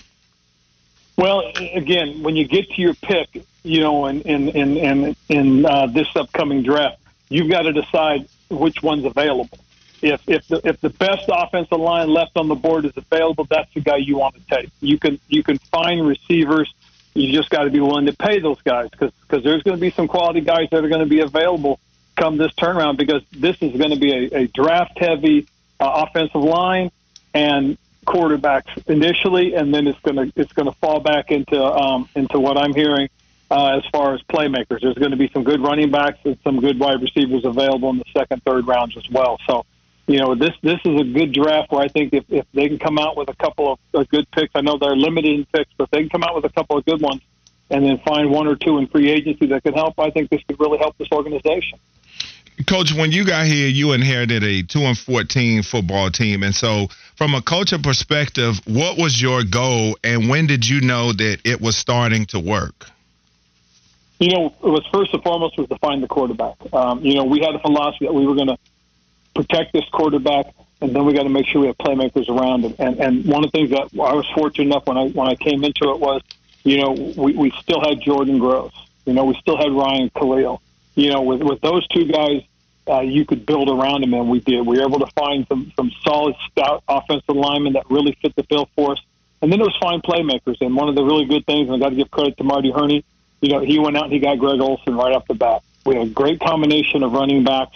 Well, 1.16 1.52
again, 1.74 2.22
when 2.22 2.36
you 2.36 2.46
get 2.46 2.70
to 2.70 2.80
your 2.80 2.94
pick, 2.94 3.44
you 3.62 3.80
know, 3.80 4.06
in 4.06 4.22
in 4.22 4.48
in 4.50 4.76
in, 4.76 5.16
in 5.28 5.66
uh, 5.66 5.86
this 5.86 6.08
upcoming 6.14 6.62
draft, 6.62 6.98
you've 7.28 7.50
got 7.50 7.62
to 7.62 7.72
decide 7.72 8.28
which 8.48 8.82
one's 8.82 9.04
available 9.04 9.58
if 10.02 10.22
if 10.28 10.48
the 10.48 10.60
if 10.64 10.80
the 10.80 10.90
best 10.90 11.24
offensive 11.28 11.78
line 11.78 12.08
left 12.08 12.36
on 12.36 12.48
the 12.48 12.54
board 12.54 12.84
is 12.84 12.92
available, 12.96 13.46
that's 13.48 13.72
the 13.74 13.80
guy 13.80 13.96
you 13.96 14.16
want 14.18 14.34
to 14.34 14.40
take. 14.56 14.70
You 14.80 14.98
can 14.98 15.18
you 15.28 15.42
can 15.42 15.58
find 15.58 16.06
receivers. 16.06 16.72
You 17.14 17.32
just 17.32 17.50
got 17.50 17.64
to 17.64 17.70
be 17.70 17.80
willing 17.80 18.06
to 18.06 18.12
pay 18.12 18.38
those 18.40 18.60
guys 18.62 18.88
because 18.90 19.12
because 19.22 19.44
there's 19.44 19.62
going 19.62 19.76
to 19.76 19.80
be 19.80 19.90
some 19.90 20.08
quality 20.08 20.40
guys 20.40 20.68
that 20.70 20.84
are 20.84 20.88
going 20.88 21.00
to 21.00 21.06
be 21.06 21.20
available 21.20 21.80
come 22.16 22.36
this 22.36 22.52
turnaround 22.52 22.98
because 22.98 23.22
this 23.32 23.56
is 23.62 23.76
going 23.76 23.90
to 23.90 23.98
be 23.98 24.12
a, 24.12 24.40
a 24.42 24.46
draft 24.48 24.98
heavy 24.98 25.46
uh, 25.80 26.06
offensive 26.06 26.42
line 26.42 26.90
and 27.34 27.78
quarterbacks 28.06 28.70
initially, 28.88 29.54
and 29.54 29.74
then 29.74 29.86
it's 29.86 30.00
going 30.00 30.16
to 30.16 30.32
it's 30.40 30.52
going 30.52 30.66
to 30.66 30.76
fall 30.78 31.00
back 31.00 31.30
into 31.30 31.62
um, 31.62 32.08
into 32.14 32.38
what 32.38 32.56
I'm 32.56 32.74
hearing 32.74 33.08
uh, 33.50 33.78
as 33.78 33.84
far 33.90 34.14
as 34.14 34.22
playmakers. 34.22 34.80
There's 34.80 34.98
going 34.98 35.10
to 35.10 35.16
be 35.16 35.30
some 35.32 35.44
good 35.44 35.60
running 35.60 35.90
backs 35.90 36.18
and 36.24 36.38
some 36.44 36.60
good 36.60 36.78
wide 36.78 37.02
receivers 37.02 37.44
available 37.44 37.90
in 37.90 37.98
the 37.98 38.04
second, 38.12 38.42
third 38.44 38.66
rounds 38.66 38.96
as 38.96 39.08
well. 39.10 39.38
So 39.46 39.64
you 40.10 40.18
know, 40.18 40.34
this 40.34 40.52
this 40.62 40.80
is 40.84 41.00
a 41.00 41.04
good 41.04 41.32
draft 41.32 41.70
where 41.70 41.82
I 41.82 41.88
think 41.88 42.12
if, 42.12 42.24
if 42.28 42.44
they 42.52 42.68
can 42.68 42.80
come 42.80 42.98
out 42.98 43.16
with 43.16 43.28
a 43.28 43.36
couple 43.36 43.72
of 43.72 43.78
uh, 43.94 44.04
good 44.10 44.28
picks, 44.32 44.50
I 44.56 44.60
know 44.60 44.76
they're 44.76 44.96
limited 44.96 45.32
in 45.38 45.46
picks, 45.54 45.70
but 45.76 45.84
if 45.84 45.90
they 45.90 46.00
can 46.00 46.08
come 46.08 46.24
out 46.24 46.34
with 46.34 46.44
a 46.44 46.48
couple 46.48 46.76
of 46.78 46.84
good 46.84 47.00
ones 47.00 47.22
and 47.70 47.84
then 47.84 47.98
find 47.98 48.28
one 48.30 48.48
or 48.48 48.56
two 48.56 48.78
in 48.78 48.88
free 48.88 49.08
agency 49.08 49.46
that 49.46 49.62
could 49.62 49.74
help, 49.74 49.98
I 49.98 50.10
think 50.10 50.28
this 50.28 50.42
could 50.48 50.58
really 50.58 50.78
help 50.78 50.98
this 50.98 51.06
organization. 51.12 51.78
Coach, 52.66 52.92
when 52.92 53.12
you 53.12 53.24
got 53.24 53.46
here, 53.46 53.68
you 53.68 53.92
inherited 53.92 54.42
a 54.42 54.62
two 54.62 54.80
and 54.80 54.98
fourteen 54.98 55.62
football 55.62 56.10
team, 56.10 56.42
and 56.42 56.54
so 56.54 56.88
from 57.14 57.34
a 57.34 57.40
coaching 57.40 57.82
perspective, 57.82 58.60
what 58.66 58.98
was 58.98 59.22
your 59.22 59.44
goal, 59.44 59.96
and 60.02 60.28
when 60.28 60.46
did 60.46 60.68
you 60.68 60.80
know 60.80 61.12
that 61.12 61.38
it 61.44 61.60
was 61.60 61.76
starting 61.76 62.26
to 62.26 62.40
work? 62.40 62.86
You 64.18 64.28
know, 64.34 64.46
it 64.46 64.68
was 64.68 64.84
first 64.92 65.14
and 65.14 65.22
foremost 65.22 65.56
was 65.56 65.68
to 65.68 65.78
find 65.78 66.02
the 66.02 66.08
quarterback. 66.08 66.56
Um, 66.74 67.02
you 67.02 67.14
know, 67.14 67.24
we 67.24 67.40
had 67.40 67.54
a 67.54 67.60
philosophy 67.60 68.04
that 68.04 68.12
we 68.12 68.26
were 68.26 68.34
going 68.34 68.48
to 68.48 68.58
protect 69.42 69.72
this 69.72 69.84
quarterback, 69.92 70.46
and 70.80 70.94
then 70.94 71.04
we 71.04 71.12
got 71.12 71.24
to 71.24 71.28
make 71.28 71.46
sure 71.46 71.60
we 71.62 71.66
have 71.68 71.78
playmakers 71.78 72.28
around 72.28 72.64
him. 72.64 72.74
And 72.78 73.00
and 73.00 73.24
one 73.24 73.44
of 73.44 73.50
the 73.50 73.58
things 73.58 73.70
that 73.70 73.88
I 73.94 74.14
was 74.14 74.28
fortunate 74.34 74.66
enough 74.66 74.86
when 74.86 74.98
I 74.98 75.08
when 75.08 75.28
I 75.28 75.34
came 75.34 75.64
into 75.64 75.90
it 75.90 76.00
was, 76.00 76.22
you 76.64 76.78
know, 76.78 76.92
we, 77.16 77.32
we 77.34 77.50
still 77.62 77.80
had 77.80 78.00
Jordan 78.00 78.38
Gross. 78.38 78.72
You 79.06 79.14
know, 79.14 79.24
we 79.24 79.34
still 79.40 79.56
had 79.56 79.72
Ryan 79.72 80.10
Kalil. 80.10 80.60
You 80.94 81.10
know, 81.10 81.22
with 81.22 81.42
with 81.42 81.60
those 81.60 81.86
two 81.88 82.04
guys, 82.04 82.42
uh, 82.88 83.00
you 83.00 83.24
could 83.24 83.46
build 83.46 83.68
around 83.68 84.02
them, 84.02 84.14
and 84.14 84.28
we 84.28 84.40
did. 84.40 84.66
We 84.66 84.78
were 84.78 84.86
able 84.86 85.00
to 85.00 85.12
find 85.14 85.46
some 85.48 85.72
some 85.76 85.90
solid, 86.02 86.34
stout 86.50 86.82
offensive 86.88 87.36
linemen 87.36 87.74
that 87.74 87.90
really 87.90 88.16
fit 88.20 88.34
the 88.36 88.42
bill 88.44 88.68
for 88.76 88.92
us. 88.92 89.00
And 89.42 89.50
then 89.50 89.58
there 89.58 89.66
was 89.66 89.76
fine 89.80 90.02
playmakers. 90.02 90.58
And 90.60 90.76
one 90.76 90.90
of 90.90 90.94
the 90.94 91.02
really 91.02 91.24
good 91.24 91.46
things, 91.46 91.68
and 91.68 91.76
I 91.76 91.78
got 91.78 91.90
to 91.90 91.96
give 91.96 92.10
credit 92.10 92.36
to 92.36 92.44
Marty 92.44 92.70
Hurney, 92.70 93.04
you 93.40 93.48
know, 93.48 93.60
he 93.60 93.78
went 93.78 93.96
out 93.96 94.04
and 94.04 94.12
he 94.12 94.18
got 94.18 94.38
Greg 94.38 94.60
Olsen 94.60 94.94
right 94.94 95.14
off 95.14 95.26
the 95.28 95.34
bat. 95.34 95.62
We 95.86 95.94
had 95.94 96.08
a 96.08 96.10
great 96.10 96.40
combination 96.40 97.02
of 97.02 97.12
running 97.12 97.42
backs 97.42 97.74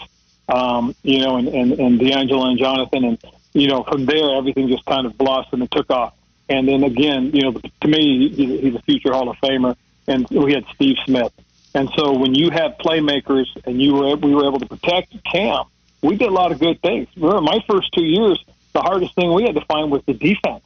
um, 0.48 0.94
you 1.02 1.20
know, 1.20 1.36
and, 1.36 1.48
and, 1.48 1.72
and 1.72 2.00
DeAngelo 2.00 2.46
and 2.46 2.58
Jonathan. 2.58 3.04
And, 3.04 3.24
you 3.52 3.68
know, 3.68 3.82
from 3.84 4.04
there, 4.06 4.36
everything 4.36 4.68
just 4.68 4.84
kind 4.84 5.06
of 5.06 5.16
blossomed 5.16 5.62
and 5.62 5.70
took 5.70 5.90
off. 5.90 6.14
And 6.48 6.68
then 6.68 6.84
again, 6.84 7.30
you 7.32 7.42
know, 7.42 7.52
to 7.52 7.88
me, 7.88 8.28
he's 8.28 8.74
a 8.74 8.82
future 8.82 9.12
Hall 9.12 9.28
of 9.28 9.36
Famer. 9.38 9.76
And 10.06 10.28
we 10.30 10.52
had 10.52 10.64
Steve 10.74 10.96
Smith. 11.06 11.32
And 11.74 11.88
so 11.96 12.12
when 12.12 12.34
you 12.34 12.50
have 12.50 12.76
playmakers 12.78 13.46
and 13.64 13.80
you 13.80 13.94
were, 13.94 14.16
we 14.16 14.34
were 14.34 14.46
able 14.46 14.60
to 14.60 14.66
protect 14.66 15.16
Cam, 15.24 15.64
we 16.02 16.16
did 16.16 16.28
a 16.28 16.32
lot 16.32 16.52
of 16.52 16.60
good 16.60 16.80
things. 16.82 17.08
Remember, 17.16 17.40
my 17.40 17.64
first 17.68 17.92
two 17.92 18.04
years, 18.04 18.42
the 18.74 18.80
hardest 18.80 19.14
thing 19.14 19.32
we 19.32 19.44
had 19.44 19.54
to 19.54 19.64
find 19.64 19.90
was 19.90 20.02
the 20.04 20.12
defense. 20.12 20.64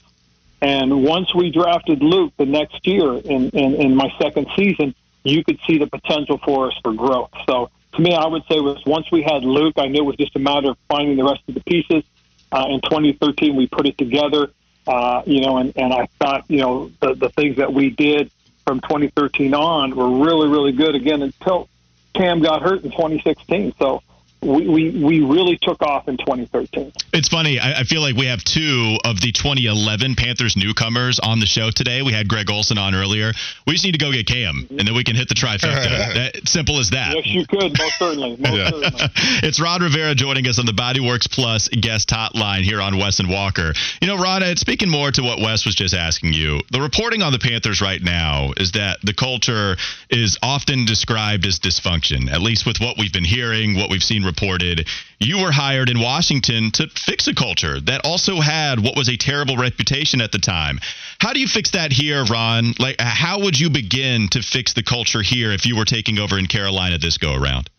And 0.60 1.04
once 1.04 1.32
we 1.34 1.50
drafted 1.50 2.02
Luke 2.02 2.32
the 2.36 2.46
next 2.46 2.84
year 2.86 3.14
in, 3.14 3.50
in, 3.50 3.74
in 3.76 3.94
my 3.94 4.12
second 4.20 4.48
season, 4.56 4.94
you 5.22 5.44
could 5.44 5.60
see 5.66 5.78
the 5.78 5.86
potential 5.86 6.38
for 6.44 6.68
us 6.68 6.74
for 6.82 6.92
growth. 6.92 7.30
So 7.46 7.70
to 7.94 8.02
me, 8.02 8.14
I 8.14 8.26
would 8.26 8.42
say 8.50 8.60
was 8.60 8.84
once 8.86 9.10
we 9.10 9.22
had 9.22 9.44
Luke, 9.44 9.74
I 9.78 9.88
knew 9.88 10.00
it 10.00 10.06
was 10.06 10.16
just 10.16 10.36
a 10.36 10.38
matter 10.38 10.70
of 10.70 10.78
finding 10.88 11.16
the 11.16 11.24
rest 11.24 11.42
of 11.48 11.54
the 11.54 11.60
pieces. 11.60 12.04
Uh, 12.50 12.66
in 12.70 12.80
2013, 12.80 13.56
we 13.56 13.66
put 13.66 13.86
it 13.86 13.98
together, 13.98 14.50
uh, 14.86 15.22
you 15.26 15.40
know, 15.40 15.58
and, 15.58 15.72
and 15.76 15.92
I 15.92 16.06
thought, 16.18 16.44
you 16.48 16.58
know, 16.60 16.90
the, 17.00 17.14
the 17.14 17.28
things 17.30 17.56
that 17.56 17.72
we 17.72 17.90
did 17.90 18.30
from 18.66 18.80
2013 18.80 19.54
on 19.54 19.96
were 19.96 20.24
really, 20.24 20.48
really 20.48 20.72
good 20.72 20.94
again 20.94 21.22
until 21.22 21.68
Cam 22.14 22.40
got 22.40 22.62
hurt 22.62 22.84
in 22.84 22.90
2016. 22.90 23.74
So 23.78 24.02
we, 24.40 24.68
we, 24.68 24.90
we 24.90 25.20
really 25.20 25.58
took 25.60 25.82
off 25.82 26.06
in 26.08 26.16
2013. 26.16 26.92
It's 27.12 27.28
funny. 27.28 27.58
I, 27.58 27.80
I, 27.80 27.82
feel 27.84 28.00
like 28.00 28.14
we 28.14 28.26
have 28.26 28.44
two 28.44 28.96
of 29.04 29.20
the 29.20 29.32
2011 29.32 30.14
Panthers 30.14 30.56
newcomers 30.56 31.18
on 31.18 31.40
the 31.40 31.46
show 31.46 31.70
today. 31.70 32.02
We 32.02 32.12
had 32.12 32.28
Greg 32.28 32.48
Olsen 32.48 32.78
on 32.78 32.94
earlier. 32.94 33.32
We 33.66 33.72
just 33.72 33.84
need 33.84 33.92
to 33.92 33.98
go 33.98 34.12
get 34.12 34.26
Cam, 34.26 34.66
and 34.70 34.86
then 34.86 34.94
we 34.94 35.02
can 35.02 35.16
hit 35.16 35.28
the 35.28 35.34
trifecta. 35.34 36.14
that, 36.14 36.48
simple 36.48 36.78
as 36.78 36.90
that. 36.90 37.16
Yes, 37.16 37.26
you 37.26 37.46
could. 37.46 37.76
Most 37.76 37.98
certainly. 37.98 38.36
Most 38.36 38.52
yeah. 38.52 38.70
certainly. 38.70 38.90
it's 39.42 39.60
Ron 39.60 39.82
Rivera 39.82 40.14
joining 40.14 40.46
us 40.46 40.58
on 40.58 40.66
the 40.66 40.72
Bodyworks 40.72 41.28
Plus 41.28 41.68
guest 41.68 42.08
hotline 42.08 42.62
here 42.62 42.80
on 42.80 42.96
Wes 42.96 43.18
and 43.18 43.28
Walker. 43.28 43.72
You 44.00 44.06
know, 44.06 44.18
Ron, 44.18 44.42
speaking 44.56 44.88
more 44.88 45.10
to 45.10 45.22
what 45.22 45.40
Wes 45.40 45.66
was 45.66 45.74
just 45.74 45.94
asking 45.94 46.32
you, 46.32 46.60
the 46.70 46.80
reporting 46.80 47.22
on 47.22 47.32
the 47.32 47.40
Panthers 47.40 47.80
right 47.80 48.00
now 48.00 48.52
is 48.56 48.72
that 48.72 48.98
the 49.02 49.14
culture 49.14 49.76
is 50.10 50.38
often 50.42 50.84
described 50.84 51.44
as 51.44 51.58
dysfunction, 51.58 52.30
at 52.30 52.40
least 52.40 52.66
with 52.66 52.78
what 52.78 52.96
we've 52.98 53.12
been 53.12 53.24
hearing, 53.24 53.74
what 53.74 53.90
we've 53.90 54.02
seen 54.02 54.27
reported. 54.28 54.86
You 55.18 55.42
were 55.42 55.50
hired 55.50 55.88
in 55.88 55.98
Washington 56.00 56.70
to 56.72 56.86
fix 56.88 57.26
a 57.26 57.34
culture 57.34 57.80
that 57.80 58.02
also 58.04 58.40
had 58.40 58.78
what 58.78 58.96
was 58.96 59.08
a 59.08 59.16
terrible 59.16 59.56
reputation 59.56 60.20
at 60.20 60.30
the 60.30 60.38
time. 60.38 60.78
How 61.18 61.32
do 61.32 61.40
you 61.40 61.48
fix 61.48 61.70
that 61.72 61.90
here, 61.90 62.24
Ron? 62.24 62.74
Like, 62.78 62.96
how 63.00 63.40
would 63.40 63.58
you 63.58 63.70
begin 63.70 64.28
to 64.30 64.42
fix 64.42 64.74
the 64.74 64.82
culture 64.82 65.22
here 65.22 65.50
if 65.50 65.66
you 65.66 65.76
were 65.76 65.84
taking 65.84 66.18
over 66.18 66.38
in 66.38 66.46
Carolina 66.46 66.98
this 66.98 67.18
go 67.18 67.34
around? 67.34 67.70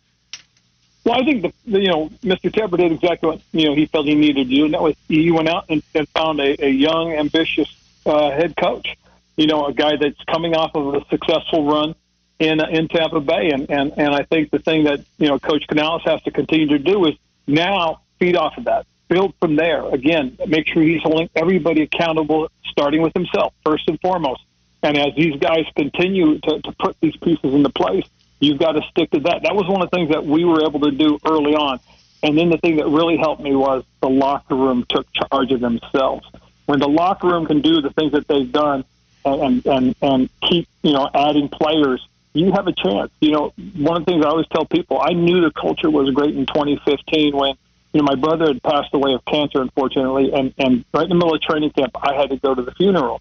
Well, 1.04 1.18
I 1.20 1.24
think 1.24 1.42
the, 1.42 1.52
the 1.66 1.80
you 1.80 1.88
know 1.88 2.10
Mr. 2.22 2.52
Tepper 2.52 2.76
did 2.76 2.92
exactly 2.92 3.28
what 3.30 3.40
you 3.52 3.68
know 3.68 3.74
he 3.74 3.86
felt 3.86 4.06
he 4.06 4.14
needed 4.14 4.48
to 4.48 4.54
do, 4.54 4.64
and 4.66 4.74
that 4.74 4.82
was 4.82 4.96
he 5.08 5.30
went 5.30 5.48
out 5.48 5.64
and, 5.70 5.82
and 5.94 6.06
found 6.10 6.40
a, 6.40 6.62
a 6.62 6.68
young, 6.68 7.12
ambitious 7.12 7.74
uh, 8.04 8.30
head 8.30 8.54
coach. 8.56 8.96
You 9.36 9.46
know, 9.46 9.64
a 9.66 9.72
guy 9.72 9.96
that's 9.96 10.22
coming 10.24 10.54
off 10.54 10.72
of 10.74 10.94
a 10.94 11.04
successful 11.08 11.64
run 11.64 11.94
in 12.40 12.58
in 12.60 12.88
Tampa 12.88 13.20
Bay, 13.20 13.50
and 13.50 13.70
and 13.70 13.92
and 13.96 14.14
I 14.14 14.24
think 14.24 14.50
the 14.50 14.58
thing 14.58 14.84
that 14.84 15.00
you 15.18 15.28
know 15.28 15.38
Coach 15.38 15.66
Canales 15.68 16.02
has 16.04 16.20
to 16.22 16.30
continue 16.30 16.66
to 16.68 16.78
do 16.78 17.04
is 17.06 17.14
now 17.46 18.00
feed 18.18 18.34
off 18.34 18.56
of 18.56 18.64
that, 18.64 18.86
build 19.08 19.34
from 19.40 19.56
there. 19.56 19.86
Again, 19.94 20.36
make 20.48 20.66
sure 20.66 20.82
he's 20.82 21.02
holding 21.02 21.28
everybody 21.36 21.82
accountable, 21.82 22.50
starting 22.64 23.02
with 23.02 23.12
himself 23.14 23.54
first 23.64 23.88
and 23.88 24.00
foremost. 24.00 24.42
And 24.82 24.96
as 24.96 25.14
these 25.14 25.36
guys 25.36 25.66
continue 25.76 26.38
to, 26.38 26.60
to 26.62 26.72
put 26.72 26.96
these 27.00 27.14
pieces 27.16 27.52
into 27.52 27.68
place, 27.68 28.04
you've 28.40 28.58
got 28.58 28.72
to 28.72 28.82
stick 28.90 29.10
to 29.10 29.20
that. 29.20 29.42
That 29.42 29.54
was 29.54 29.68
one 29.68 29.82
of 29.82 29.90
the 29.90 29.96
things 29.96 30.10
that 30.10 30.24
we 30.24 30.46
were 30.46 30.66
able 30.66 30.80
to 30.80 30.90
do 30.90 31.18
early 31.26 31.54
on. 31.54 31.80
And 32.22 32.38
then 32.38 32.48
the 32.48 32.56
thing 32.56 32.76
that 32.76 32.86
really 32.86 33.18
helped 33.18 33.42
me 33.42 33.54
was 33.54 33.84
the 34.00 34.08
locker 34.08 34.54
room 34.54 34.86
took 34.88 35.06
charge 35.12 35.52
of 35.52 35.60
themselves. 35.60 36.26
When 36.64 36.78
the 36.78 36.88
locker 36.88 37.26
room 37.26 37.44
can 37.46 37.60
do 37.60 37.82
the 37.82 37.90
things 37.90 38.12
that 38.12 38.26
they've 38.28 38.50
done 38.50 38.84
and 39.24 39.66
and 39.66 39.94
and 40.00 40.30
keep 40.48 40.66
you 40.82 40.92
know 40.92 41.10
adding 41.14 41.48
players 41.48 42.06
you 42.32 42.52
have 42.52 42.66
a 42.66 42.72
chance. 42.72 43.10
You 43.20 43.32
know, 43.32 43.52
one 43.76 43.96
of 43.96 44.06
the 44.06 44.12
things 44.12 44.24
I 44.24 44.28
always 44.28 44.46
tell 44.48 44.64
people, 44.64 45.00
I 45.00 45.12
knew 45.12 45.40
the 45.40 45.50
culture 45.50 45.90
was 45.90 46.10
great 46.14 46.36
in 46.36 46.46
2015 46.46 47.36
when, 47.36 47.54
you 47.92 48.00
know, 48.00 48.04
my 48.04 48.14
brother 48.14 48.46
had 48.46 48.62
passed 48.62 48.94
away 48.94 49.14
of 49.14 49.24
cancer, 49.24 49.60
unfortunately, 49.60 50.32
and, 50.32 50.54
and 50.58 50.84
right 50.94 51.04
in 51.04 51.08
the 51.08 51.14
middle 51.16 51.34
of 51.34 51.42
training 51.42 51.70
camp, 51.70 51.92
I 52.00 52.14
had 52.14 52.30
to 52.30 52.36
go 52.36 52.54
to 52.54 52.62
the 52.62 52.72
funeral. 52.72 53.20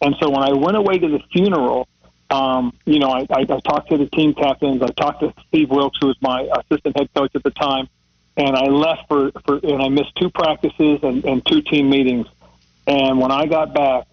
And 0.00 0.16
so 0.18 0.30
when 0.30 0.42
I 0.42 0.52
went 0.52 0.76
away 0.76 0.98
to 0.98 1.08
the 1.08 1.20
funeral, 1.32 1.86
um, 2.30 2.72
you 2.86 2.98
know, 2.98 3.10
I, 3.10 3.26
I, 3.30 3.40
I 3.40 3.60
talked 3.60 3.90
to 3.90 3.98
the 3.98 4.06
team 4.06 4.34
captains. 4.34 4.82
I 4.82 4.88
talked 4.88 5.20
to 5.20 5.34
Steve 5.48 5.70
Wilks, 5.70 5.98
who 6.00 6.08
was 6.08 6.16
my 6.20 6.48
assistant 6.58 6.96
head 6.96 7.12
coach 7.14 7.32
at 7.34 7.42
the 7.42 7.50
time, 7.50 7.88
and 8.36 8.56
I 8.56 8.66
left 8.66 9.08
for, 9.08 9.32
for 9.44 9.58
and 9.62 9.82
I 9.82 9.88
missed 9.88 10.14
two 10.16 10.30
practices 10.30 11.00
and, 11.02 11.24
and 11.24 11.44
two 11.44 11.60
team 11.60 11.90
meetings. 11.90 12.26
And 12.86 13.20
when 13.20 13.30
I 13.30 13.46
got 13.46 13.74
back, 13.74 14.06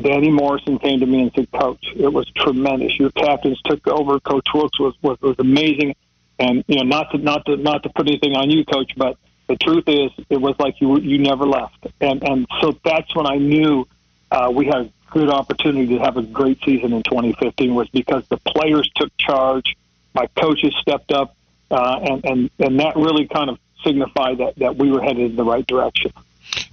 Danny 0.00 0.30
Morrison 0.30 0.78
came 0.78 1.00
to 1.00 1.06
me 1.06 1.22
and 1.22 1.32
said, 1.34 1.50
"Coach, 1.52 1.84
it 1.96 2.12
was 2.12 2.30
tremendous. 2.36 2.98
Your 2.98 3.10
captains 3.10 3.60
took 3.64 3.86
over. 3.86 4.18
Coach 4.20 4.46
Wilks 4.54 4.78
was, 4.78 4.94
was 5.02 5.20
was 5.20 5.36
amazing, 5.38 5.94
and 6.38 6.64
you 6.66 6.76
know, 6.76 6.82
not 6.82 7.10
to 7.10 7.18
not 7.18 7.44
to 7.46 7.56
not 7.56 7.82
to 7.82 7.90
put 7.90 8.08
anything 8.08 8.34
on 8.34 8.50
you, 8.50 8.64
Coach, 8.64 8.92
but 8.96 9.18
the 9.48 9.56
truth 9.56 9.84
is, 9.88 10.10
it 10.30 10.40
was 10.40 10.54
like 10.58 10.80
you 10.80 10.98
you 11.00 11.18
never 11.18 11.46
left, 11.46 11.86
and 12.00 12.22
and 12.22 12.46
so 12.60 12.78
that's 12.84 13.14
when 13.14 13.26
I 13.26 13.36
knew 13.36 13.86
uh, 14.30 14.50
we 14.54 14.66
had 14.66 14.76
a 14.76 14.90
good 15.10 15.28
opportunity 15.28 15.98
to 15.98 15.98
have 15.98 16.16
a 16.16 16.22
great 16.22 16.58
season 16.64 16.92
in 16.94 17.02
2015 17.02 17.74
was 17.74 17.88
because 17.90 18.26
the 18.28 18.38
players 18.38 18.90
took 18.96 19.14
charge, 19.18 19.76
my 20.14 20.26
coaches 20.38 20.74
stepped 20.80 21.12
up, 21.12 21.36
uh, 21.70 22.00
and 22.02 22.24
and 22.24 22.50
and 22.58 22.80
that 22.80 22.96
really 22.96 23.28
kind 23.28 23.50
of 23.50 23.58
signified 23.84 24.38
that 24.38 24.56
that 24.56 24.76
we 24.76 24.90
were 24.90 25.02
headed 25.02 25.32
in 25.32 25.36
the 25.36 25.44
right 25.44 25.66
direction. 25.66 26.12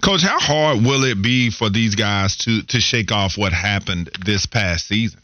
Coach, 0.02 0.22
how 0.22 0.40
hard 0.40 0.84
will 0.84 1.04
it 1.04 1.22
be 1.22 1.50
for 1.50 1.70
these 1.70 1.96
guys 1.96 2.38
to 2.38 2.62
to 2.64 2.80
shake 2.82 3.12
off 3.12 3.38
what 3.38 3.54
happened 3.54 4.10
this 4.26 4.46
past 4.46 4.88
season? 4.88 5.20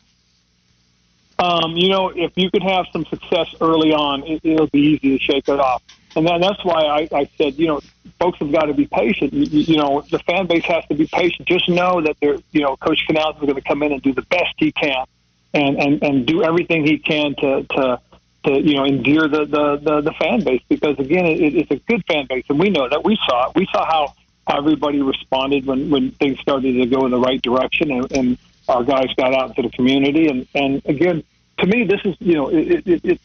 Um, 1.37 1.75
you 1.75 1.89
know, 1.89 2.09
if 2.09 2.31
you 2.35 2.49
could 2.49 2.63
have 2.63 2.85
some 2.93 3.05
success 3.05 3.53
early 3.59 3.91
on, 3.91 4.23
it, 4.23 4.41
will 4.43 4.67
be 4.67 4.79
easy 4.79 5.17
to 5.17 5.23
shake 5.23 5.49
it 5.49 5.59
off. 5.59 5.83
And 6.15 6.25
that's 6.25 6.63
why 6.63 6.85
I, 6.85 7.09
I 7.13 7.29
said, 7.37 7.55
you 7.55 7.67
know, 7.67 7.81
folks 8.19 8.39
have 8.39 8.51
got 8.51 8.65
to 8.65 8.73
be 8.73 8.85
patient. 8.85 9.33
You, 9.33 9.43
you 9.43 9.77
know, 9.77 10.01
the 10.09 10.19
fan 10.19 10.47
base 10.47 10.63
has 10.63 10.85
to 10.85 10.95
be 10.95 11.07
patient. 11.07 11.45
Just 11.45 11.67
know 11.67 12.01
that 12.01 12.15
they're, 12.21 12.37
you 12.51 12.61
know, 12.61 12.77
Coach 12.77 13.03
Canales 13.05 13.35
is 13.35 13.41
going 13.41 13.55
to 13.55 13.61
come 13.61 13.83
in 13.83 13.91
and 13.91 14.01
do 14.01 14.13
the 14.13 14.21
best 14.21 14.53
he 14.57 14.71
can, 14.71 15.05
and 15.53 15.77
and 15.77 16.03
and 16.03 16.25
do 16.25 16.41
everything 16.41 16.85
he 16.85 16.99
can 16.99 17.35
to 17.35 17.63
to 17.63 18.01
to 18.45 18.61
you 18.61 18.75
know 18.75 18.85
endear 18.85 19.27
the 19.27 19.45
the 19.45 19.77
the, 19.83 20.01
the 20.01 20.13
fan 20.13 20.41
base 20.41 20.61
because 20.69 20.97
again, 20.99 21.25
it, 21.25 21.53
it's 21.53 21.71
a 21.71 21.75
good 21.75 22.05
fan 22.05 22.27
base, 22.29 22.45
and 22.47 22.59
we 22.59 22.69
know 22.69 22.87
that 22.87 23.03
we 23.03 23.17
saw 23.27 23.49
it. 23.49 23.55
We 23.55 23.67
saw 23.73 23.85
how 23.85 24.13
everybody 24.47 25.01
responded 25.01 25.65
when, 25.65 25.89
when 25.89 26.11
things 26.11 26.39
started 26.39 26.73
to 26.73 26.85
go 26.85 27.05
in 27.05 27.11
the 27.11 27.19
right 27.19 27.41
direction 27.41 27.91
and, 27.91 28.11
and 28.11 28.37
our 28.67 28.83
guys 28.83 29.07
got 29.15 29.33
out 29.33 29.49
into 29.49 29.63
the 29.63 29.69
community. 29.69 30.27
And, 30.27 30.47
and 30.53 30.81
again, 30.85 31.23
to 31.59 31.67
me, 31.67 31.85
this 31.85 32.01
is, 32.05 32.15
you 32.19 32.33
know, 32.33 32.49
it, 32.49 32.87
it, 32.87 33.05
it, 33.05 33.21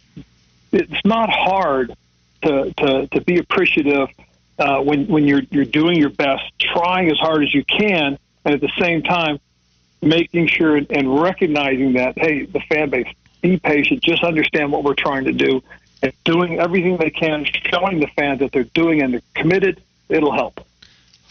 it's 0.72 1.04
not 1.04 1.30
hard 1.30 1.94
to, 2.42 2.72
to, 2.78 3.06
to 3.08 3.20
be 3.20 3.38
appreciative 3.38 4.08
uh, 4.58 4.80
when, 4.80 5.06
when 5.08 5.26
you're, 5.26 5.42
you're 5.50 5.64
doing 5.64 5.98
your 5.98 6.10
best, 6.10 6.42
trying 6.58 7.10
as 7.10 7.18
hard 7.18 7.42
as 7.42 7.54
you 7.54 7.64
can, 7.64 8.18
and 8.44 8.54
at 8.54 8.60
the 8.60 8.72
same 8.78 9.02
time, 9.02 9.38
making 10.02 10.46
sure 10.46 10.76
and 10.76 11.20
recognizing 11.20 11.94
that, 11.94 12.18
hey, 12.18 12.46
the 12.46 12.60
fan 12.60 12.88
base, 12.90 13.06
be 13.42 13.58
patient, 13.58 14.02
just 14.02 14.22
understand 14.22 14.70
what 14.70 14.84
we're 14.84 14.94
trying 14.94 15.24
to 15.24 15.32
do, 15.32 15.62
and 16.02 16.12
doing 16.24 16.58
everything 16.58 16.96
they 16.96 17.10
can, 17.10 17.44
showing 17.70 18.00
the 18.00 18.06
fans 18.16 18.40
that 18.40 18.52
they're 18.52 18.64
doing 18.64 19.02
and 19.02 19.14
they're 19.14 19.22
committed, 19.34 19.82
it'll 20.08 20.32
help. 20.32 20.66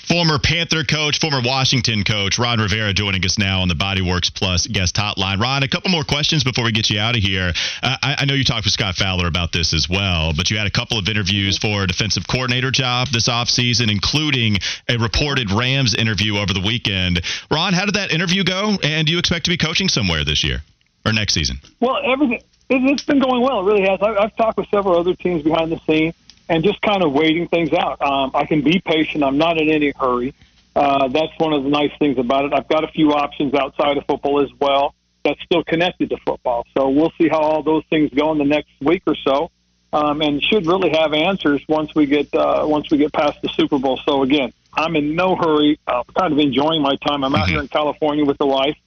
Former 0.10 0.40
Panther 0.40 0.84
coach, 0.84 1.20
former 1.20 1.40
Washington 1.40 2.04
coach, 2.04 2.40
Ron 2.40 2.60
Rivera 2.60 2.94
joining 2.94 3.24
us 3.26 3.38
now 3.38 3.62
on 3.62 3.68
the 3.68 3.76
Bodyworks 3.76 4.34
Plus 4.34 4.66
guest 4.66 4.96
hotline. 4.96 5.40
Ron, 5.40 5.62
a 5.62 5.68
couple 5.68 5.92
more 5.92 6.04
questions 6.04 6.44
before 6.44 6.64
we 6.64 6.72
get 6.72 6.90
you 6.90 7.00
out 7.00 7.16
of 7.16 7.22
here. 7.22 7.54
Uh, 7.84 7.96
I, 8.02 8.16
I, 8.18 8.26
know 8.26 8.34
you 8.34 8.44
talked 8.44 8.66
with 8.66 8.74
Scott 8.74 8.96
Fowler 8.96 9.28
about 9.28 9.52
this 9.52 9.72
as 9.72 9.88
well, 9.88 10.34
but 10.36 10.50
you 10.50 10.58
had 10.58 10.66
a 10.66 10.72
couple 10.72 10.98
of 10.98 11.08
interviews 11.08 11.60
for 11.60 11.84
a 11.84 11.88
defensive 11.88 12.28
coordinator 12.28 12.72
job 12.72 13.10
this 13.10 13.30
offseason, 13.30 13.92
including 13.92 14.58
a 14.88 14.98
reported 14.98 15.52
Rams 15.52 15.94
interview 15.94 16.38
over 16.38 16.54
the 16.54 16.64
weekend. 16.66 17.22
Ron, 17.52 17.74
how 17.74 17.86
did 17.86 17.94
that 17.94 18.12
interview 18.12 18.44
go? 18.44 18.80
And 18.82 19.06
do 19.06 19.14
you 19.14 19.20
expect 19.20 19.46
to 19.46 19.52
be 19.52 19.58
coaching 19.58 19.90
somewhere 19.90 20.26
this 20.26 20.44
year 20.44 20.64
or 21.06 21.14
next 21.14 21.36
season? 21.36 21.60
Well, 21.82 22.00
everything. 22.04 22.42
It's 22.72 23.04
been 23.04 23.20
going 23.20 23.44
well. 23.44 23.60
It 23.60 23.72
really 23.72 23.88
has. 23.88 24.00
I've 24.02 24.36
talked 24.38 24.58
with 24.58 24.70
several 24.70 24.98
other 24.98 25.14
teams 25.14 25.44
behind 25.44 25.72
the 25.72 25.80
scenes 25.88 26.16
and 26.50 26.64
just 26.64 26.82
kind 26.82 27.04
of 27.04 27.14
waiting 27.14 27.48
things 27.48 27.72
out. 27.72 28.02
Um, 28.02 28.32
I 28.34 28.46
can 28.46 28.62
be 28.62 28.82
patient. 28.84 29.24
I'm 29.24 29.38
not 29.38 29.58
in 29.58 29.70
any 29.70 29.92
hurry. 29.92 30.34
Uh, 30.76 31.08
that's 31.08 31.32
one 31.38 31.54
of 31.54 31.64
the 31.64 31.70
nice 31.70 31.92
things 32.00 32.18
about 32.18 32.46
it. 32.46 32.54
I've 32.54 32.68
got 32.68 32.84
a 32.84 32.88
few 32.88 33.14
options 33.14 33.54
outside 33.54 33.98
of 33.98 34.06
football 34.06 34.42
as 34.42 34.50
well 34.60 34.96
that's 35.24 35.42
still 35.44 35.64
connected 35.64 36.10
to 36.10 36.18
football. 36.26 36.66
So 36.76 36.90
we'll 36.90 37.12
see 37.18 37.28
how 37.28 37.40
all 37.40 37.64
those 37.64 37.84
things 37.90 38.12
go 38.14 38.32
in 38.32 38.38
the 38.38 38.46
next 38.46 38.72
week 38.82 39.04
or 39.06 39.16
so, 39.16 39.52
um, 39.92 40.22
and 40.22 40.42
should 40.42 40.66
really 40.66 40.90
have 40.92 41.14
answers 41.14 41.62
once 41.68 41.94
we 41.94 42.06
get 42.06 42.34
uh, 42.34 42.66
once 42.68 42.90
we 42.90 42.98
get 42.98 43.14
past 43.14 43.42
the 43.42 43.50
Super 43.50 43.78
Bowl. 43.78 44.00
So 44.06 44.24
again, 44.24 44.54
I'm 44.74 44.96
in 44.96 45.16
no 45.16 45.36
hurry. 45.36 45.80
I'm 45.88 46.04
kind 46.18 46.34
of 46.34 46.40
enjoying 46.40 46.82
my 46.82 46.96
time. 46.98 47.24
I'm 47.24 47.36
out 47.36 47.44
mm-hmm. 47.44 47.52
here 47.52 47.62
in 47.62 47.68
California 47.68 48.26
with 48.26 48.38
the 48.38 48.48
wife. 48.48 48.78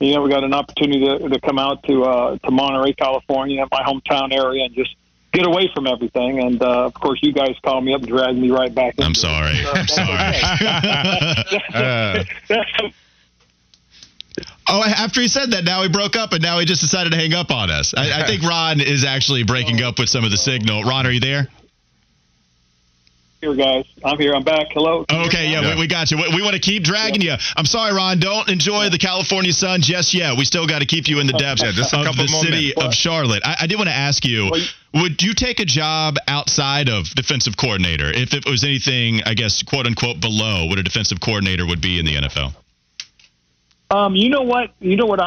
You 0.00 0.14
know, 0.14 0.22
we 0.22 0.30
got 0.30 0.44
an 0.44 0.52
opportunity 0.52 1.06
to, 1.06 1.28
to 1.28 1.40
come 1.40 1.58
out 1.58 1.82
to 1.84 2.04
uh, 2.04 2.38
to 2.38 2.50
Monterey, 2.50 2.92
California, 2.92 3.66
my 3.70 3.82
hometown 3.82 4.32
area, 4.32 4.64
and 4.64 4.74
just 4.74 4.94
get 5.32 5.46
away 5.46 5.70
from 5.74 5.86
everything. 5.86 6.40
And 6.40 6.62
uh, 6.62 6.86
of 6.86 6.94
course, 6.94 7.20
you 7.22 7.32
guys 7.32 7.56
call 7.64 7.80
me 7.80 7.94
up 7.94 8.02
and 8.02 8.08
drag 8.08 8.36
me 8.36 8.50
right 8.50 8.74
back. 8.74 8.94
I'm 8.98 9.14
sorry. 9.14 9.52
It. 9.54 9.66
I'm 9.74 9.86
sorry. 9.88 10.38
oh, 14.68 14.82
after 14.84 15.20
he 15.20 15.28
said 15.28 15.52
that, 15.52 15.64
now 15.64 15.82
he 15.82 15.88
broke 15.88 16.16
up, 16.16 16.32
and 16.32 16.42
now 16.42 16.58
he 16.58 16.66
just 16.66 16.80
decided 16.80 17.10
to 17.10 17.16
hang 17.16 17.34
up 17.34 17.50
on 17.50 17.70
us. 17.70 17.94
I, 17.96 18.22
I 18.22 18.26
think 18.26 18.42
Ron 18.42 18.80
is 18.80 19.04
actually 19.04 19.44
breaking 19.44 19.82
up 19.82 19.98
with 19.98 20.08
some 20.08 20.24
of 20.24 20.30
the 20.30 20.36
signal. 20.36 20.84
Ron, 20.84 21.06
are 21.06 21.10
you 21.10 21.20
there? 21.20 21.48
Here, 23.42 23.54
guys. 23.56 23.84
I'm 24.04 24.18
here. 24.18 24.34
I'm 24.34 24.44
back. 24.44 24.68
Hello. 24.70 25.04
Okay, 25.10 25.50
yeah, 25.50 25.60
yeah. 25.60 25.74
We, 25.74 25.80
we, 25.80 25.86
got 25.88 26.12
you. 26.12 26.16
We, 26.16 26.36
we 26.36 26.42
want 26.42 26.54
to 26.54 26.60
keep 26.60 26.84
dragging 26.84 27.20
yeah. 27.20 27.32
you. 27.32 27.38
I'm 27.56 27.66
sorry, 27.66 27.92
Ron. 27.92 28.20
Don't 28.20 28.48
enjoy 28.48 28.88
the 28.88 28.98
California 28.98 29.52
sun 29.52 29.80
just 29.80 30.14
yet. 30.14 30.38
We 30.38 30.44
still 30.44 30.66
got 30.66 30.78
to 30.78 30.86
keep 30.86 31.08
you 31.08 31.18
in 31.18 31.26
the 31.26 31.32
depths 31.32 31.62
yeah, 31.62 31.72
just 31.72 31.92
of 31.92 32.16
the 32.16 32.28
city 32.28 32.72
of 32.74 32.94
Charlotte. 32.94 33.42
I, 33.44 33.56
I 33.62 33.66
did 33.66 33.76
want 33.76 33.88
to 33.88 33.94
ask 33.94 34.24
you. 34.24 34.48
Well, 34.50 34.62
would 35.02 35.22
you 35.22 35.34
take 35.34 35.58
a 35.58 35.64
job 35.64 36.16
outside 36.28 36.88
of 36.88 37.06
defensive 37.16 37.56
coordinator 37.56 38.12
if 38.12 38.32
it 38.32 38.46
was 38.46 38.62
anything, 38.62 39.22
I 39.26 39.34
guess, 39.34 39.62
quote 39.62 39.86
unquote, 39.86 40.20
below 40.20 40.66
what 40.66 40.78
a 40.78 40.82
defensive 40.84 41.18
coordinator 41.20 41.66
would 41.66 41.80
be 41.80 41.98
in 41.98 42.06
the 42.06 42.14
NFL? 42.14 42.54
Um, 43.90 44.14
you 44.14 44.28
know 44.28 44.42
what? 44.42 44.70
You 44.78 44.96
know 44.96 45.06
what? 45.06 45.20
I, 45.20 45.26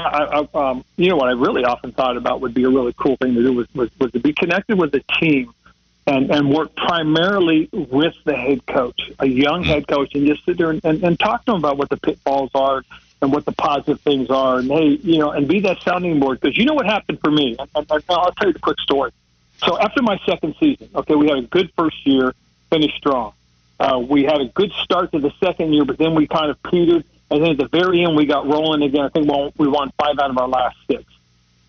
I 0.53 0.69
um, 0.69 0.85
you 0.95 1.09
know 1.09 1.17
what 1.17 1.27
I 1.27 1.33
really 1.33 1.65
often 1.65 1.91
thought 1.91 2.15
about 2.15 2.41
would 2.41 2.53
be 2.53 2.63
a 2.63 2.69
really 2.69 2.93
cool 2.93 3.17
thing 3.17 3.35
to 3.35 3.43
do 3.43 3.53
was 3.53 3.67
was, 3.75 3.89
was 3.99 4.11
to 4.13 4.19
be 4.19 4.33
connected 4.33 4.79
with 4.79 4.95
a 4.95 5.01
team 5.19 5.53
and 6.07 6.29
and 6.31 6.53
work 6.53 6.75
primarily 6.75 7.69
with 7.71 8.15
the 8.25 8.35
head 8.35 8.65
coach, 8.65 9.11
a 9.19 9.27
young 9.27 9.61
mm-hmm. 9.61 9.71
head 9.71 9.87
coach, 9.87 10.13
and 10.15 10.27
just 10.27 10.45
sit 10.45 10.57
there 10.57 10.71
and, 10.71 10.83
and, 10.85 11.03
and 11.03 11.19
talk 11.19 11.45
to 11.45 11.51
them 11.51 11.59
about 11.59 11.77
what 11.77 11.89
the 11.89 11.97
pitfalls 11.97 12.51
are 12.53 12.83
and 13.21 13.31
what 13.31 13.45
the 13.45 13.51
positive 13.53 13.99
things 14.01 14.29
are, 14.29 14.59
and 14.59 14.69
hey, 14.69 14.99
you 15.01 15.17
know, 15.17 15.31
and 15.31 15.47
be 15.47 15.59
that 15.61 15.81
sounding 15.81 16.19
board 16.19 16.39
because 16.39 16.57
you 16.57 16.65
know 16.65 16.73
what 16.73 16.85
happened 16.85 17.19
for 17.21 17.31
me. 17.31 17.55
And, 17.57 17.69
and 17.75 18.03
I'll 18.09 18.31
tell 18.33 18.47
you 18.47 18.53
the 18.53 18.59
quick 18.59 18.79
story. 18.79 19.11
So 19.65 19.79
after 19.79 20.01
my 20.01 20.19
second 20.25 20.55
season, 20.59 20.89
okay, 20.93 21.15
we 21.15 21.27
had 21.27 21.37
a 21.37 21.43
good 21.43 21.71
first 21.77 22.05
year, 22.05 22.33
finished 22.69 22.97
strong. 22.97 23.33
Uh, 23.79 24.01
we 24.07 24.23
had 24.23 24.41
a 24.41 24.45
good 24.45 24.71
start 24.83 25.11
to 25.13 25.19
the 25.19 25.31
second 25.43 25.73
year, 25.73 25.85
but 25.85 25.97
then 25.97 26.13
we 26.13 26.27
kind 26.27 26.51
of 26.51 26.61
petered, 26.63 27.03
and 27.31 27.43
then 27.43 27.51
at 27.51 27.57
the 27.57 27.67
very 27.67 28.03
end 28.03 28.15
we 28.15 28.25
got 28.25 28.47
rolling 28.47 28.83
again. 28.83 29.05
I 29.05 29.09
think 29.09 29.27
we 29.57 29.67
won 29.67 29.91
five 29.97 30.19
out 30.19 30.29
of 30.29 30.37
our 30.37 30.47
last 30.47 30.77
six. 30.87 31.03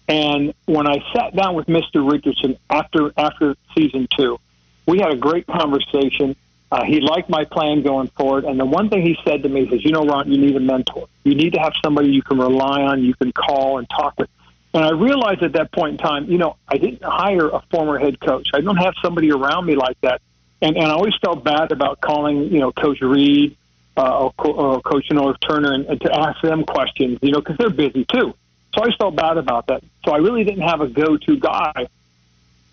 And 0.08 0.54
when 0.66 0.86
I 0.86 0.98
sat 1.14 1.34
down 1.34 1.54
with 1.54 1.66
Mr. 1.66 2.08
Richardson 2.08 2.58
after 2.70 3.12
after 3.16 3.56
season 3.76 4.06
two, 4.16 4.38
we 4.86 4.98
had 4.98 5.12
a 5.12 5.16
great 5.16 5.46
conversation. 5.46 6.36
Uh, 6.70 6.84
he 6.84 7.00
liked 7.00 7.28
my 7.28 7.44
plan 7.44 7.82
going 7.82 8.08
forward. 8.08 8.44
And 8.44 8.58
the 8.58 8.64
one 8.64 8.88
thing 8.88 9.02
he 9.02 9.16
said 9.24 9.42
to 9.42 9.48
me 9.48 9.62
is, 9.62 9.84
you 9.84 9.92
know, 9.92 10.02
Ron, 10.02 10.30
you 10.30 10.38
need 10.38 10.56
a 10.56 10.60
mentor. 10.60 11.08
You 11.24 11.34
need 11.34 11.54
to 11.54 11.60
have 11.60 11.72
somebody 11.84 12.10
you 12.10 12.22
can 12.22 12.38
rely 12.38 12.82
on, 12.82 13.02
you 13.02 13.14
can 13.14 13.32
call 13.32 13.78
and 13.78 13.88
talk 13.88 14.18
with. 14.18 14.28
And 14.74 14.84
I 14.84 14.90
realized 14.90 15.42
at 15.42 15.52
that 15.54 15.72
point 15.72 15.92
in 15.92 15.98
time, 15.98 16.30
you 16.30 16.38
know, 16.38 16.56
I 16.68 16.76
didn't 16.76 17.02
hire 17.02 17.48
a 17.48 17.62
former 17.70 17.98
head 17.98 18.20
coach. 18.20 18.48
I 18.52 18.60
don't 18.60 18.76
have 18.76 18.94
somebody 19.02 19.32
around 19.32 19.66
me 19.66 19.74
like 19.74 19.98
that. 20.02 20.20
And, 20.60 20.76
and 20.76 20.86
I 20.86 20.90
always 20.90 21.14
felt 21.24 21.44
bad 21.44 21.72
about 21.72 22.00
calling, 22.00 22.52
you 22.52 22.58
know, 22.58 22.72
Coach 22.72 23.00
Reid 23.00 23.56
uh, 23.96 24.30
or, 24.38 24.46
or 24.46 24.80
Coach 24.82 25.08
Norv 25.10 25.36
Turner 25.48 25.72
and, 25.72 25.86
and 25.86 26.00
to 26.02 26.12
ask 26.12 26.40
them 26.42 26.64
questions, 26.64 27.18
you 27.22 27.32
know, 27.32 27.40
because 27.40 27.56
they're 27.58 27.70
busy 27.70 28.04
too. 28.04 28.34
So 28.76 28.84
I 28.84 28.94
felt 28.96 29.16
bad 29.16 29.38
about 29.38 29.68
that. 29.68 29.82
So 30.04 30.12
I 30.12 30.18
really 30.18 30.44
didn't 30.44 30.68
have 30.68 30.80
a 30.80 30.86
go-to 30.86 31.38
guy. 31.38 31.88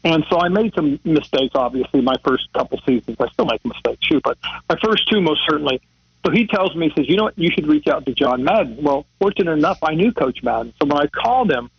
And 0.04 0.26
so 0.30 0.38
I 0.38 0.50
made 0.50 0.74
some 0.74 1.00
mistakes, 1.06 1.56
obviously, 1.56 2.02
my 2.02 2.18
first 2.26 2.52
couple 2.52 2.78
seasons. 2.86 3.16
I 3.22 3.30
still 3.30 3.46
make 3.46 3.64
mistakes, 3.64 4.06
too, 4.06 4.20
but 4.22 4.38
my 4.68 4.78
first 4.84 5.10
two, 5.10 5.22
most 5.22 5.42
certainly. 5.48 5.82
So 6.26 6.32
he 6.32 6.46
tells 6.46 6.76
me, 6.76 6.90
he 6.90 6.96
says, 6.96 7.10
you 7.10 7.16
know 7.16 7.24
what, 7.24 7.38
you 7.38 7.50
should 7.52 7.68
reach 7.68 7.88
out 7.88 8.06
to 8.06 8.14
John 8.14 8.44
Madden. 8.44 8.84
Well, 8.84 9.06
fortunate 9.20 9.54
enough, 9.54 9.80
I 9.82 9.96
knew 9.96 10.12
Coach 10.12 10.44
Madden. 10.44 10.74
So 10.82 10.88
when 10.88 10.98
I 10.98 11.08
called 11.08 11.50
him, 11.50 11.70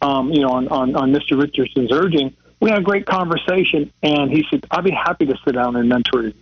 um, 0.00 0.32
you 0.32 0.40
know, 0.40 0.50
on, 0.50 0.68
on, 0.68 0.96
on 0.96 1.12
Mr. 1.12 1.40
Richardson's 1.40 1.92
urging, 1.92 2.34
we 2.60 2.70
had 2.70 2.78
a 2.78 2.82
great 2.82 3.04
conversation, 3.04 3.92
and 4.02 4.30
he 4.30 4.46
said, 4.50 4.64
I'd 4.70 4.84
be 4.84 4.90
happy 4.90 5.26
to 5.26 5.36
sit 5.44 5.54
down 5.54 5.76
and 5.76 5.88
mentor 5.88 6.22
you. 6.22 6.34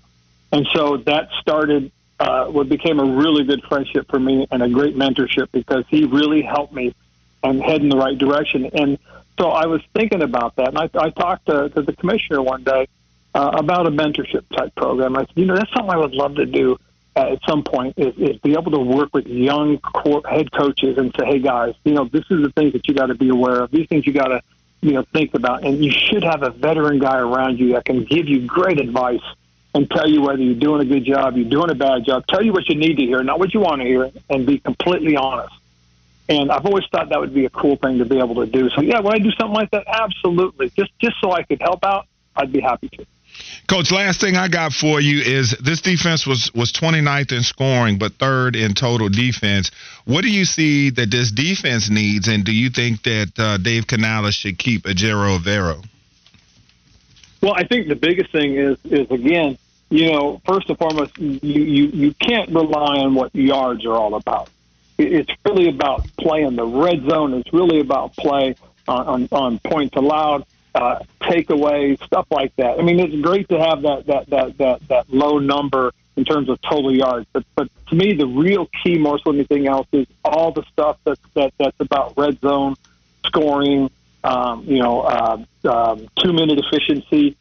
And 0.53 0.69
so 0.73 0.99
that 0.99 1.31
started 1.41 1.91
uh, 2.21 2.47
what 2.47 2.69
became 2.69 3.01
a 3.01 3.05
really 3.05 3.43
good 3.43 3.63
friendship 3.65 4.09
for 4.09 4.21
me 4.21 4.47
and 4.53 4.63
a 4.63 4.69
great 4.69 4.97
mentorship 4.97 5.49
because 5.51 5.85
he 5.89 6.05
really 6.05 6.43
helped 6.43 6.73
me 6.73 6.95
and 7.45 7.63
head 7.63 7.83
in 7.83 7.89
the 7.89 7.97
right 7.97 8.19
direction. 8.19 8.67
And 8.73 8.99
so 9.39 9.49
I 9.51 9.67
was 9.67 9.83
thinking 9.95 10.23
about 10.23 10.57
that, 10.57 10.69
and 10.69 10.79
I, 10.79 10.89
I 10.95 11.11
talked 11.11 11.47
to, 11.47 11.69
to 11.69 11.83
the 11.83 11.93
commissioner 11.93 12.43
one 12.43 12.65
day 12.65 12.89
uh, 13.35 13.51
about 13.55 13.87
a 13.87 13.91
mentorship 13.91 14.45
type 14.57 14.75
program. 14.75 15.17
I 15.17 15.21
said, 15.21 15.33
you 15.37 15.47
know, 15.47 15.57
that's 15.57 15.73
something 15.73 15.91
I 15.91 15.97
would 15.97 16.15
love 16.15 16.37
to 16.37 16.47
do 16.47 16.79
uh, 17.17 17.33
at 17.33 17.39
some 17.49 17.63
point 17.63 17.95
is, 17.97 18.17
is 18.17 18.39
be 18.39 18.53
able 18.53 18.73
to 18.73 18.79
work 18.79 19.13
with 19.13 19.27
young 19.27 19.79
core 19.79 20.23
head 20.29 20.51
coaches 20.53 20.99
and 20.99 21.15
say, 21.19 21.27
hey 21.27 21.39
guys, 21.39 21.75
you 21.85 21.93
know, 21.93 22.05
this 22.07 22.25
is 22.31 22.43
the 22.43 22.51
things 22.57 22.73
that 22.73 22.89
you 22.89 22.95
got 22.95 23.07
to 23.07 23.15
be 23.15 23.29
aware 23.29 23.63
of. 23.63 23.71
These 23.71 23.89
things 23.89 24.07
you 24.07 24.13
got 24.13 24.29
to, 24.29 24.43
you 24.81 24.93
know, 24.93 25.05
think 25.13 25.35
about, 25.35 25.65
and 25.65 25.85
you 25.85 25.91
should 25.91 26.25
have 26.25 26.43
a 26.43 26.51
veteran 26.51 26.99
guy 26.99 27.19
around 27.19 27.59
you 27.59 27.73
that 27.73 27.85
can 27.85 28.05
give 28.05 28.29
you 28.29 28.47
great 28.47 28.81
advice 28.81 29.23
and 29.75 29.91
tell 29.91 30.09
you 30.09 30.23
whether 30.23 30.41
you're 30.43 30.55
doing 30.55 30.81
a 30.81 30.85
good 30.85 31.05
job, 31.05 31.37
you're 31.37 31.49
doing 31.49 31.71
a 31.71 31.75
bad 31.75 32.05
job, 32.05 32.25
tell 32.29 32.45
you 32.45 32.53
what 32.53 32.69
you 32.69 32.77
need 32.77 32.97
to 32.97 33.03
hear, 33.05 33.23
not 33.23 33.39
what 33.39 33.53
you 33.55 33.61
want 33.61 33.81
to 33.81 33.87
hear, 33.87 34.11
and 34.31 34.47
be 34.47 34.59
completely 34.59 35.17
honest. 35.17 35.55
And 36.29 36.51
I've 36.51 36.65
always 36.65 36.85
thought 36.91 37.11
that 37.11 37.21
would 37.21 37.35
be 37.35 37.45
a 37.45 37.51
cool 37.51 37.77
thing 37.77 37.99
to 37.99 38.05
be 38.05 38.19
able 38.19 38.37
to 38.37 38.47
do. 38.47 38.71
So 38.71 38.81
yeah, 38.81 39.01
would 39.01 39.15
I 39.15 39.19
do 39.19 39.31
something 39.33 39.55
like 39.55 39.71
that? 39.73 39.85
Absolutely. 39.87 40.71
Just 40.71 40.93
just 40.99 41.17
so 41.21 41.33
I 41.33 41.43
could 41.43 41.61
help 41.61 41.85
out, 41.85 42.07
I'd 42.35 42.53
be 42.53 42.61
happy 42.61 42.89
to. 42.91 43.07
Coach, 43.69 43.91
last 43.91 44.21
thing 44.21 44.37
I 44.37 44.49
got 44.49 44.73
for 44.73 45.01
you 45.01 45.21
is 45.21 45.57
this 45.59 45.81
defense 45.81 46.27
was 46.27 46.51
was 46.55 46.73
29th 46.73 47.33
in 47.33 47.43
scoring, 47.43 47.99
but 47.99 48.15
third 48.15 48.57
in 48.57 48.75
total 48.75 49.09
defense. 49.09 49.71
What 50.05 50.23
do 50.23 50.31
you 50.31 50.45
see 50.45 50.91
that 50.91 51.11
this 51.11 51.31
defense 51.31 51.91
needs, 51.91 52.29
and 52.29 52.45
do 52.45 52.53
you 52.53 52.71
think 52.71 53.03
that 53.03 53.33
uh, 53.39 53.57
Dave 53.59 53.87
Canales 53.87 54.35
should 54.35 54.59
keep 54.59 54.85
Ejiro 54.85 55.39
Evero? 55.39 55.85
Well, 57.43 57.55
I 57.55 57.65
think 57.65 57.89
the 57.89 57.97
biggest 57.97 58.33
thing 58.33 58.57
is 58.57 58.79
is 58.85 59.11
again, 59.11 59.59
you 59.91 60.13
know, 60.13 60.41
first 60.47 60.69
and 60.69 60.79
foremost, 60.79 61.19
you 61.19 61.39
you, 61.43 61.85
you 61.87 62.15
can't 62.15 62.51
rely 62.51 62.99
on 62.99 63.15
what 63.15 63.35
yards 63.35 63.85
are 63.85 63.95
all 63.95 64.15
about 64.15 64.49
it's 64.99 65.31
really 65.45 65.69
about 65.69 66.07
play 66.17 66.43
in 66.43 66.57
the 66.57 66.67
red 66.67 67.05
zone. 67.09 67.35
It's 67.35 67.53
really 67.53 67.81
about 67.81 68.15
play 68.17 68.55
on, 68.87 69.07
on, 69.07 69.29
on 69.33 69.59
points 69.61 69.97
allowed, 69.97 70.45
uh, 70.75 71.01
takeaways, 71.21 72.03
stuff 72.05 72.27
like 72.31 72.55
that. 72.57 72.79
I 72.79 72.83
mean, 72.83 73.01
it's 73.01 73.21
great 73.21 73.49
to 73.49 73.59
have 73.59 73.83
that, 73.83 74.07
that, 74.07 74.31
that, 74.31 74.59
that, 74.59 74.89
that 74.89 75.11
low 75.11 75.39
number 75.39 75.93
in 76.17 76.25
terms 76.25 76.49
of 76.49 76.61
total 76.63 76.95
yards. 76.95 77.27
But, 77.33 77.45
but 77.55 77.69
to 77.89 77.97
me, 77.97 78.15
the 78.15 78.27
real 78.27 78.69
key 78.83 78.99
more 78.99 79.19
so 79.19 79.33
than 79.33 79.41
anything 79.41 79.67
else 79.67 79.89
is 79.93 80.07
all 80.25 80.53
the 80.53 80.63
stuff 80.73 80.99
that, 81.05 81.19
that, 81.35 81.53
that's 81.59 81.81
about 81.81 82.15
red 82.17 82.41
zone, 82.41 82.77
scoring, 83.27 83.91
um, 84.23 84.65
you 84.65 84.79
know, 84.79 85.01
uh, 85.01 85.45
um, 85.69 86.09
two 86.23 86.33
minute 86.33 86.59
efficiency. 86.59 87.37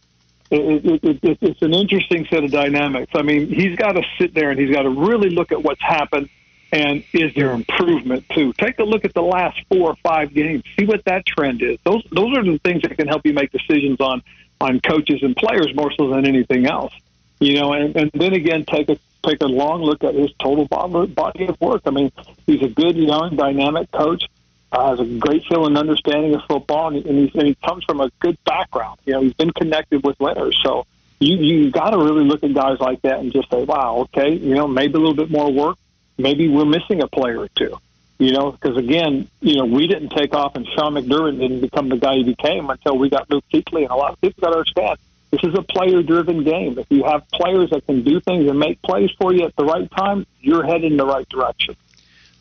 It, 0.49 0.85
it, 0.85 1.23
it, 1.23 1.37
it's 1.41 1.61
an 1.61 1.73
interesting 1.73 2.27
set 2.29 2.43
of 2.43 2.51
dynamics. 2.51 3.11
I 3.15 3.23
mean, 3.23 3.47
he's 3.47 3.75
got 3.75 3.93
to 3.93 4.03
sit 4.19 4.35
there 4.35 4.51
and 4.51 4.59
he's 4.59 4.69
got 4.69 4.83
to 4.83 4.89
really 4.89 5.29
look 5.29 5.51
at 5.51 5.63
what's 5.63 5.81
happened 5.81 6.29
and 6.73 7.03
is 7.13 7.31
there 7.35 7.51
improvement 7.51 8.27
too? 8.29 8.51
Take 8.53 8.79
a 8.79 8.83
look 8.83 9.05
at 9.05 9.13
the 9.13 9.21
last 9.21 9.61
four 9.69 9.91
or 9.91 9.95
five 9.97 10.33
games. 10.33 10.63
See 10.75 10.85
what 10.85 11.05
that 11.05 11.23
trend 11.23 11.61
is. 11.61 11.77
Those 11.83 12.03
those 12.11 12.35
are 12.35 12.43
the 12.43 12.57
things 12.57 12.81
that 12.81 12.97
can 12.97 13.07
help 13.07 13.21
you 13.25 13.33
make 13.33 13.51
decisions 13.51 14.01
on 14.01 14.23
on 14.59 14.79
coaches 14.79 15.21
and 15.21 15.35
players 15.35 15.73
more 15.75 15.91
so 15.91 16.09
than 16.09 16.25
anything 16.25 16.65
else. 16.65 16.91
You 17.39 17.59
know, 17.59 17.73
and, 17.73 17.95
and 17.95 18.11
then 18.15 18.33
again, 18.33 18.65
take 18.65 18.89
a 18.89 18.97
take 19.23 19.41
a 19.41 19.45
long 19.45 19.83
look 19.83 20.03
at 20.03 20.15
his 20.15 20.31
total 20.41 20.65
body 20.65 21.45
of 21.45 21.61
work. 21.61 21.83
I 21.85 21.91
mean, 21.91 22.11
he's 22.47 22.61
a 22.63 22.69
good, 22.69 22.95
young, 22.97 23.35
dynamic 23.35 23.91
coach. 23.91 24.25
Uh, 24.71 24.89
has 24.89 24.99
a 24.99 25.05
great 25.05 25.45
feel 25.45 25.67
and 25.67 25.77
understanding 25.77 26.33
of 26.33 26.41
football, 26.49 26.87
and, 26.87 27.05
and, 27.05 27.19
he's, 27.19 27.35
and 27.35 27.45
he 27.45 27.55
comes 27.63 27.83
from 27.83 28.01
a 28.01 28.09
good 28.19 28.35
background. 28.43 28.97
You 29.05 29.13
know, 29.13 29.21
he's 29.21 29.33
been 29.33 29.51
connected 29.51 30.03
with 30.03 30.19
winners, 30.19 30.59
so 30.65 30.87
you 31.19 31.37
you 31.37 31.71
got 31.71 31.91
to 31.91 31.99
really 31.99 32.25
look 32.25 32.43
at 32.43 32.55
guys 32.55 32.79
like 32.79 33.03
that 33.03 33.19
and 33.19 33.31
just 33.31 33.51
say, 33.51 33.63
wow, 33.63 34.07
okay, 34.07 34.33
you 34.33 34.55
know, 34.55 34.67
maybe 34.67 34.95
a 34.95 34.97
little 34.97 35.13
bit 35.13 35.29
more 35.29 35.51
work, 35.51 35.77
maybe 36.17 36.47
we're 36.47 36.65
missing 36.65 37.01
a 37.01 37.07
player 37.07 37.39
or 37.39 37.49
two. 37.49 37.77
You 38.19 38.31
know, 38.31 38.51
because 38.51 38.77
again, 38.77 39.27
you 39.41 39.55
know, 39.57 39.65
we 39.65 39.87
didn't 39.87 40.09
take 40.09 40.33
off, 40.33 40.55
and 40.55 40.65
Sean 40.75 40.93
McDermott 40.93 41.39
didn't 41.39 41.61
become 41.61 41.89
the 41.89 41.97
guy 41.97 42.15
he 42.15 42.23
became 42.23 42.69
until 42.69 42.97
we 42.97 43.09
got 43.09 43.29
Luke 43.29 43.43
Kuechly. 43.51 43.81
And 43.81 43.91
a 43.91 43.95
lot 43.95 44.13
of 44.13 44.21
people 44.21 44.39
got 44.39 44.51
to 44.51 44.59
understand 44.59 44.97
this 45.31 45.43
is 45.43 45.57
a 45.57 45.63
player-driven 45.63 46.43
game. 46.43 46.77
If 46.77 46.85
you 46.89 47.03
have 47.05 47.27
players 47.31 47.71
that 47.71 47.85
can 47.87 48.03
do 48.03 48.19
things 48.19 48.47
and 48.47 48.59
make 48.59 48.81
plays 48.83 49.09
for 49.19 49.33
you 49.33 49.45
at 49.45 49.55
the 49.55 49.65
right 49.65 49.89
time, 49.91 50.27
you're 50.39 50.63
heading 50.63 50.91
in 50.91 50.97
the 50.97 51.05
right 51.05 51.27
direction. 51.27 51.75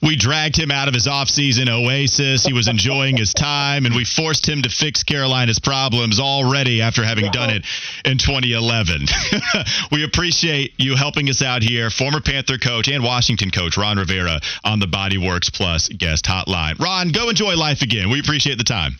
We 0.02 0.16
dragged 0.16 0.58
him 0.58 0.72
out 0.72 0.88
of 0.88 0.94
his 0.94 1.06
offseason 1.06 1.68
oasis. 1.68 2.44
He 2.44 2.52
was 2.52 2.66
enjoying 2.66 3.16
his 3.16 3.32
time, 3.32 3.86
and 3.86 3.94
we 3.94 4.04
forced 4.04 4.48
him 4.48 4.62
to 4.62 4.68
fix 4.68 5.04
Carolina's 5.04 5.60
problems 5.60 6.18
already 6.18 6.82
after 6.82 7.04
having 7.04 7.30
done 7.30 7.50
it 7.50 7.64
in 8.04 8.18
2011. 8.18 9.06
we 9.92 10.02
appreciate 10.02 10.74
you 10.76 10.96
helping 10.96 11.28
us 11.28 11.40
out 11.40 11.62
here. 11.62 11.88
Former 11.88 12.20
Panther 12.20 12.58
coach 12.58 12.88
and 12.88 13.04
Washington 13.04 13.50
coach 13.50 13.76
Ron 13.76 13.96
Rivera 13.96 14.40
on 14.64 14.80
the 14.80 14.86
Bodyworks 14.86 15.52
Plus 15.52 15.88
guest 15.88 16.24
hotline. 16.24 16.78
Ron, 16.80 17.10
go 17.10 17.28
enjoy 17.28 17.54
life 17.54 17.82
again. 17.82 18.10
We 18.10 18.18
appreciate 18.18 18.58
the 18.58 18.64
time. 18.64 18.98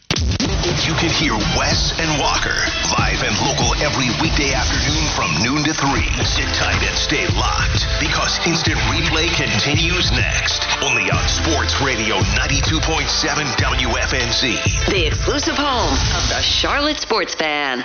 You 0.63 0.95
can 0.95 1.11
hear 1.11 1.35
Wes 1.59 1.91
and 1.99 2.21
Walker 2.21 2.55
live 2.99 3.23
and 3.27 3.35
local 3.43 3.75
every 3.83 4.07
weekday 4.23 4.55
afternoon 4.55 5.05
from 5.11 5.31
noon 5.43 5.65
to 5.65 5.75
3. 5.75 6.25
Sit 6.25 6.47
tight 6.55 6.83
and 6.87 6.97
stay 6.97 7.27
locked 7.35 7.87
because 7.99 8.39
instant 8.47 8.79
replay 8.87 9.27
continues 9.35 10.13
next 10.13 10.63
only 10.83 11.11
on 11.11 11.27
Sports 11.27 11.81
Radio 11.81 12.17
92.7 12.39 13.03
WFNZ. 13.59 14.87
The 14.87 15.07
exclusive 15.07 15.57
home 15.57 15.93
of 15.93 16.29
the 16.29 16.41
Charlotte 16.41 17.01
Sports 17.01 17.35
Fan. 17.35 17.85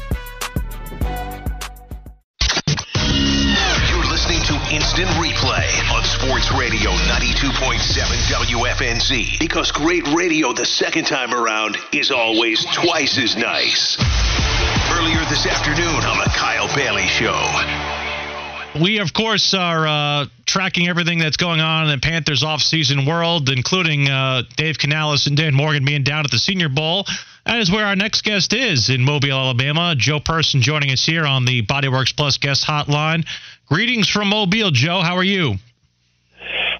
Instant 4.71 5.09
Replay 5.19 5.67
on 5.91 6.01
Sports 6.05 6.49
Radio 6.53 6.91
92.7 6.91 7.75
WFNZ. 8.31 9.37
Because 9.37 9.69
great 9.69 10.07
radio 10.13 10.53
the 10.53 10.63
second 10.63 11.03
time 11.03 11.33
around 11.33 11.75
is 11.91 12.09
always 12.09 12.65
twice 12.73 13.17
as 13.17 13.35
nice. 13.35 13.97
Earlier 14.93 15.19
this 15.29 15.45
afternoon 15.45 16.05
on 16.05 16.19
the 16.19 16.31
Kyle 16.33 16.73
Bailey 16.73 17.07
Show. 17.07 17.35
We, 18.81 18.99
of 18.99 19.11
course, 19.11 19.53
are 19.53 19.85
uh, 19.85 20.25
tracking 20.45 20.87
everything 20.87 21.19
that's 21.19 21.35
going 21.35 21.59
on 21.59 21.89
in 21.89 21.89
the 21.89 21.97
Panthers 22.01 22.41
offseason 22.41 23.05
world, 23.05 23.49
including 23.49 24.07
uh, 24.07 24.43
Dave 24.55 24.77
Canales 24.77 25.27
and 25.27 25.35
Dan 25.35 25.53
Morgan 25.53 25.83
being 25.83 26.03
down 26.03 26.23
at 26.23 26.31
the 26.31 26.39
Senior 26.39 26.69
Bowl. 26.69 27.05
That 27.45 27.59
is 27.59 27.69
where 27.69 27.85
our 27.85 27.97
next 27.97 28.23
guest 28.23 28.53
is 28.53 28.89
in 28.89 29.03
Mobile, 29.03 29.33
Alabama. 29.33 29.95
Joe 29.97 30.21
Person 30.21 30.61
joining 30.61 30.91
us 30.91 31.05
here 31.05 31.25
on 31.25 31.43
the 31.43 31.63
Bodyworks 31.63 32.15
Plus 32.15 32.37
guest 32.37 32.65
hotline. 32.65 33.25
Greetings 33.71 34.09
from 34.09 34.27
Mobile, 34.27 34.69
Joe. 34.71 34.99
How 34.99 35.15
are 35.15 35.23
you? 35.23 35.55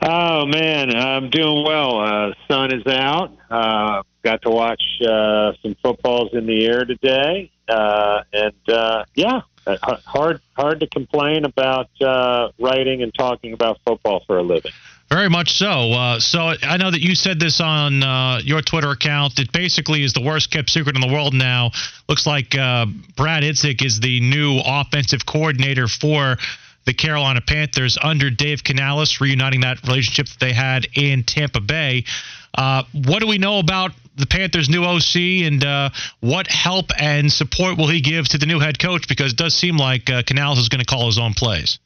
Oh 0.01 0.45
man, 0.45 0.93
I'm 0.93 1.29
doing 1.29 1.63
well. 1.65 2.01
Uh, 2.01 2.33
sun 2.49 2.73
is 2.73 2.85
out. 2.85 3.31
Uh, 3.49 4.03
got 4.23 4.41
to 4.41 4.49
watch 4.49 4.81
uh, 5.01 5.53
some 5.61 5.73
footballs 5.81 6.33
in 6.33 6.45
the 6.47 6.65
air 6.65 6.83
today, 6.83 7.49
uh, 7.69 8.23
and 8.33 8.53
uh, 8.67 9.05
yeah, 9.15 9.39
uh, 9.65 9.77
hard 10.05 10.41
hard 10.57 10.81
to 10.81 10.87
complain 10.87 11.45
about 11.45 11.87
uh, 12.01 12.49
writing 12.59 13.03
and 13.03 13.13
talking 13.13 13.53
about 13.53 13.79
football 13.85 14.21
for 14.27 14.39
a 14.39 14.43
living. 14.43 14.73
Very 15.07 15.29
much 15.29 15.53
so. 15.53 15.93
Uh, 15.93 16.19
so 16.19 16.55
I 16.61 16.75
know 16.75 16.91
that 16.91 17.01
you 17.01 17.15
said 17.15 17.39
this 17.39 17.61
on 17.61 18.03
uh, 18.03 18.41
your 18.43 18.61
Twitter 18.61 18.91
account. 18.91 19.39
It 19.39 19.53
basically 19.53 20.03
is 20.03 20.11
the 20.11 20.21
worst 20.21 20.51
kept 20.51 20.69
secret 20.69 20.95
in 20.95 21.01
the 21.01 21.13
world 21.13 21.33
now. 21.33 21.71
Looks 22.09 22.27
like 22.27 22.53
uh, 22.53 22.85
Brad 23.15 23.43
Idzik 23.43 23.81
is 23.81 24.01
the 24.01 24.19
new 24.19 24.59
offensive 24.65 25.25
coordinator 25.25 25.87
for 25.87 26.35
the 26.85 26.93
Carolina 26.93 27.41
Panthers 27.41 27.97
under 28.01 28.29
Dave 28.29 28.63
Canales, 28.63 29.21
reuniting 29.21 29.61
that 29.61 29.81
relationship 29.83 30.27
that 30.27 30.39
they 30.39 30.53
had 30.53 30.87
in 30.95 31.23
Tampa 31.23 31.61
Bay. 31.61 32.05
Uh, 32.53 32.83
what 33.05 33.19
do 33.19 33.27
we 33.27 33.37
know 33.37 33.59
about 33.59 33.91
the 34.15 34.25
Panthers' 34.25 34.69
new 34.69 34.83
OC, 34.83 35.45
and 35.45 35.63
uh, 35.63 35.89
what 36.19 36.47
help 36.47 36.87
and 36.99 37.31
support 37.31 37.77
will 37.77 37.87
he 37.87 38.01
give 38.01 38.27
to 38.29 38.37
the 38.37 38.45
new 38.45 38.59
head 38.59 38.77
coach? 38.77 39.07
Because 39.07 39.33
it 39.33 39.37
does 39.37 39.55
seem 39.55 39.77
like 39.77 40.09
uh, 40.09 40.23
Canales 40.23 40.59
is 40.59 40.69
going 40.69 40.79
to 40.79 40.85
call 40.85 41.05
his 41.05 41.17
own 41.17 41.33
plays. 41.33 41.79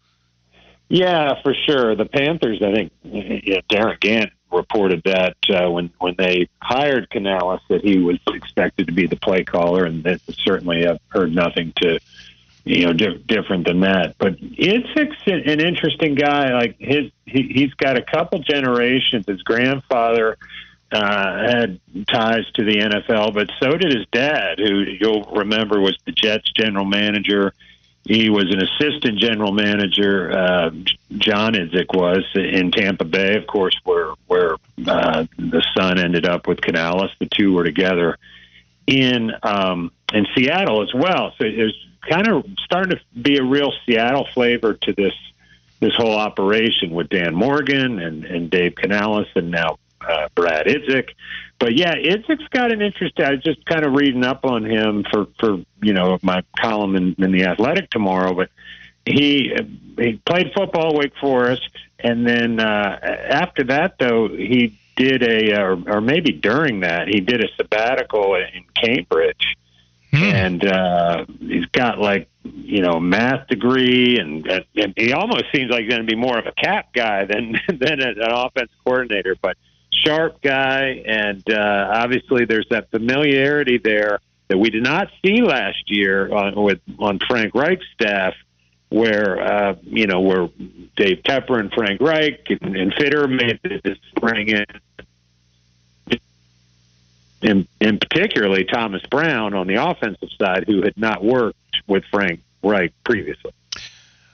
Yeah, 0.89 1.41
for 1.41 1.53
sure. 1.53 1.95
The 1.95 2.05
Panthers, 2.05 2.61
I 2.61 2.73
think, 2.73 2.91
yeah, 3.03 3.61
Darin 3.69 3.97
Gantt 3.99 4.31
reported 4.51 5.01
that 5.05 5.35
uh, 5.49 5.69
when 5.69 5.91
when 5.99 6.15
they 6.17 6.47
hired 6.61 7.09
Canales 7.09 7.61
that 7.69 7.83
he 7.83 7.99
was 7.99 8.19
expected 8.27 8.87
to 8.87 8.93
be 8.93 9.07
the 9.07 9.17
play 9.17 9.43
caller, 9.43 9.85
and 9.85 10.03
that 10.03 10.21
certainly 10.31 10.87
I've 10.87 10.99
heard 11.09 11.33
nothing 11.33 11.73
to 11.77 11.99
you 12.65 12.87
know 12.87 12.93
di- 12.93 13.23
different 13.27 13.65
than 13.67 13.81
that. 13.81 14.17
But 14.17 14.37
Idzik's 14.39 15.21
an 15.27 15.61
interesting 15.61 16.15
guy. 16.15 16.53
Like 16.53 16.75
his, 16.79 17.11
he, 17.25 17.43
he's 17.53 17.73
got 17.75 17.97
a 17.97 18.01
couple 18.01 18.39
generations. 18.39 19.25
His 19.27 19.41
grandfather 19.43 20.37
uh, 20.91 21.47
had 21.47 21.79
ties 22.07 22.49
to 22.55 22.63
the 22.63 22.77
NFL, 22.77 23.33
but 23.33 23.49
so 23.61 23.77
did 23.77 23.93
his 23.93 24.05
dad, 24.11 24.59
who 24.59 24.81
you'll 24.81 25.23
remember 25.23 25.79
was 25.79 25.97
the 26.05 26.11
Jets 26.11 26.51
general 26.51 26.85
manager. 26.85 27.53
He 28.03 28.29
was 28.29 28.53
an 28.53 28.61
assistant 28.61 29.19
general 29.19 29.51
manager. 29.51 30.31
Uh, 30.31 30.69
John 31.17 31.53
Idzik 31.53 31.93
was 31.95 32.23
in 32.35 32.71
Tampa 32.71 33.03
Bay, 33.03 33.35
of 33.35 33.47
course, 33.47 33.79
where 33.83 34.11
where 34.27 34.57
uh, 34.87 35.25
the 35.37 35.65
son 35.75 35.99
ended 35.99 36.27
up 36.27 36.47
with 36.47 36.61
Canales. 36.61 37.11
The 37.19 37.27
two 37.27 37.53
were 37.53 37.63
together 37.63 38.17
in 38.87 39.31
um, 39.43 39.91
in 40.13 40.27
Seattle 40.35 40.83
as 40.83 40.93
well. 40.93 41.33
So 41.37 41.45
it 41.45 41.57
was 41.57 41.87
kind 42.09 42.27
of 42.27 42.45
starting 42.63 42.97
to 42.97 43.19
be 43.19 43.37
a 43.37 43.43
real 43.43 43.71
Seattle 43.85 44.27
flavor 44.33 44.73
to 44.73 44.93
this 44.93 45.13
this 45.79 45.95
whole 45.95 46.15
operation 46.15 46.91
with 46.91 47.09
Dan 47.09 47.35
Morgan 47.35 47.99
and, 47.99 48.23
and 48.25 48.49
Dave 48.49 48.75
Canales 48.75 49.27
and 49.35 49.51
now 49.51 49.77
uh, 50.01 50.29
Brad 50.33 50.67
Idzik. 50.67 51.09
But 51.59 51.75
yeah, 51.75 51.95
Idzik's 51.95 52.47
got 52.49 52.71
an 52.71 52.81
interest. 52.81 53.19
I 53.19 53.31
was 53.31 53.43
just 53.43 53.65
kind 53.65 53.85
of 53.85 53.93
reading 53.93 54.23
up 54.23 54.45
on 54.45 54.63
him 54.65 55.05
for 55.09 55.27
for 55.39 55.57
you 55.81 55.93
know 55.93 56.17
my 56.21 56.43
column 56.59 56.95
in, 56.95 57.15
in 57.17 57.31
the 57.31 57.45
Athletic 57.45 57.89
tomorrow. 57.89 58.33
But 58.33 58.49
he 59.05 59.55
he 59.97 60.21
played 60.25 60.51
football 60.53 60.95
Wake 60.95 61.15
Forest, 61.19 61.69
and 61.99 62.27
then 62.27 62.59
uh, 62.59 62.99
after 63.01 63.63
that 63.65 63.97
though 63.99 64.27
he 64.27 64.77
did 64.95 65.23
a 65.23 65.59
or, 65.61 65.77
or 65.87 66.01
maybe 66.01 66.31
during 66.31 66.81
that 66.81 67.07
he 67.07 67.19
did 67.19 67.43
a 67.43 67.47
sabbatical 67.57 68.35
in 68.35 68.63
Cambridge. 68.73 69.55
Hmm. 70.11 70.23
And 70.23 70.65
uh, 70.65 71.25
he's 71.39 71.65
got 71.67 71.99
like 71.99 72.29
you 72.43 72.81
know 72.81 72.99
math 72.99 73.47
degree, 73.47 74.17
and, 74.17 74.47
and 74.75 74.93
he 74.95 75.11
almost 75.13 75.45
seems 75.53 75.71
like 75.71 75.83
he's 75.83 75.89
going 75.89 76.05
to 76.05 76.09
be 76.09 76.15
more 76.15 76.37
of 76.37 76.45
a 76.45 76.53
cap 76.53 76.93
guy 76.93 77.25
than 77.25 77.59
than 77.67 78.01
an 78.01 78.15
offense 78.21 78.71
coordinator. 78.85 79.35
But 79.41 79.57
sharp 79.91 80.41
guy, 80.41 81.03
and 81.05 81.43
uh, 81.51 81.91
obviously 81.93 82.45
there's 82.45 82.67
that 82.69 82.91
familiarity 82.91 83.79
there 83.83 84.19
that 84.47 84.57
we 84.57 84.69
did 84.69 84.83
not 84.83 85.07
see 85.23 85.41
last 85.41 85.83
year 85.87 86.31
on, 86.33 86.55
with 86.55 86.79
on 86.99 87.19
Frank 87.27 87.53
Reich's 87.55 87.85
staff, 87.93 88.35
where 88.95 89.41
uh, 89.41 89.75
you 89.83 90.07
know 90.07 90.21
where 90.21 90.47
Dave 90.95 91.21
Tepper 91.23 91.59
and 91.59 91.69
Frank 91.71 91.99
Reich 91.99 92.47
and, 92.49 92.75
and 92.77 92.93
Fitter 92.93 93.27
made 93.27 93.59
this 93.61 93.97
bring 94.15 94.47
in. 94.47 94.65
And, 97.41 97.67
and 97.79 98.01
particularly 98.01 98.63
Thomas 98.63 99.03
Brown 99.03 99.53
on 99.53 99.67
the 99.67 99.75
offensive 99.75 100.29
side, 100.39 100.63
who 100.65 100.81
had 100.81 100.97
not 100.97 101.23
worked 101.23 101.59
with 101.85 102.03
Frank 102.09 102.39
Reich 102.63 102.91
previously. 103.03 103.51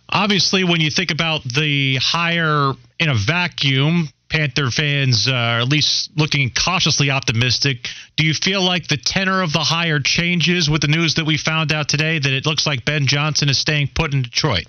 Obviously, 0.07 0.63
when 0.63 0.79
you 0.79 0.89
think 0.89 1.11
about 1.11 1.43
the 1.43 1.97
hire 1.97 2.71
in 2.99 3.09
a 3.09 3.15
vacuum, 3.15 4.07
Panther 4.31 4.71
fans 4.71 5.27
uh, 5.27 5.33
are 5.33 5.59
at 5.59 5.67
least 5.67 6.09
looking 6.15 6.49
cautiously 6.51 7.11
optimistic. 7.11 7.89
Do 8.15 8.25
you 8.25 8.33
feel 8.33 8.63
like 8.63 8.87
the 8.87 8.95
tenor 8.95 9.41
of 9.41 9.51
the 9.51 9.59
hire 9.59 9.99
changes 9.99 10.69
with 10.69 10.81
the 10.81 10.87
news 10.87 11.15
that 11.15 11.25
we 11.25 11.37
found 11.37 11.73
out 11.73 11.89
today 11.89 12.17
that 12.17 12.31
it 12.31 12.45
looks 12.45 12.65
like 12.65 12.85
Ben 12.85 13.07
Johnson 13.07 13.49
is 13.49 13.59
staying 13.59 13.89
put 13.93 14.13
in 14.13 14.21
Detroit? 14.21 14.65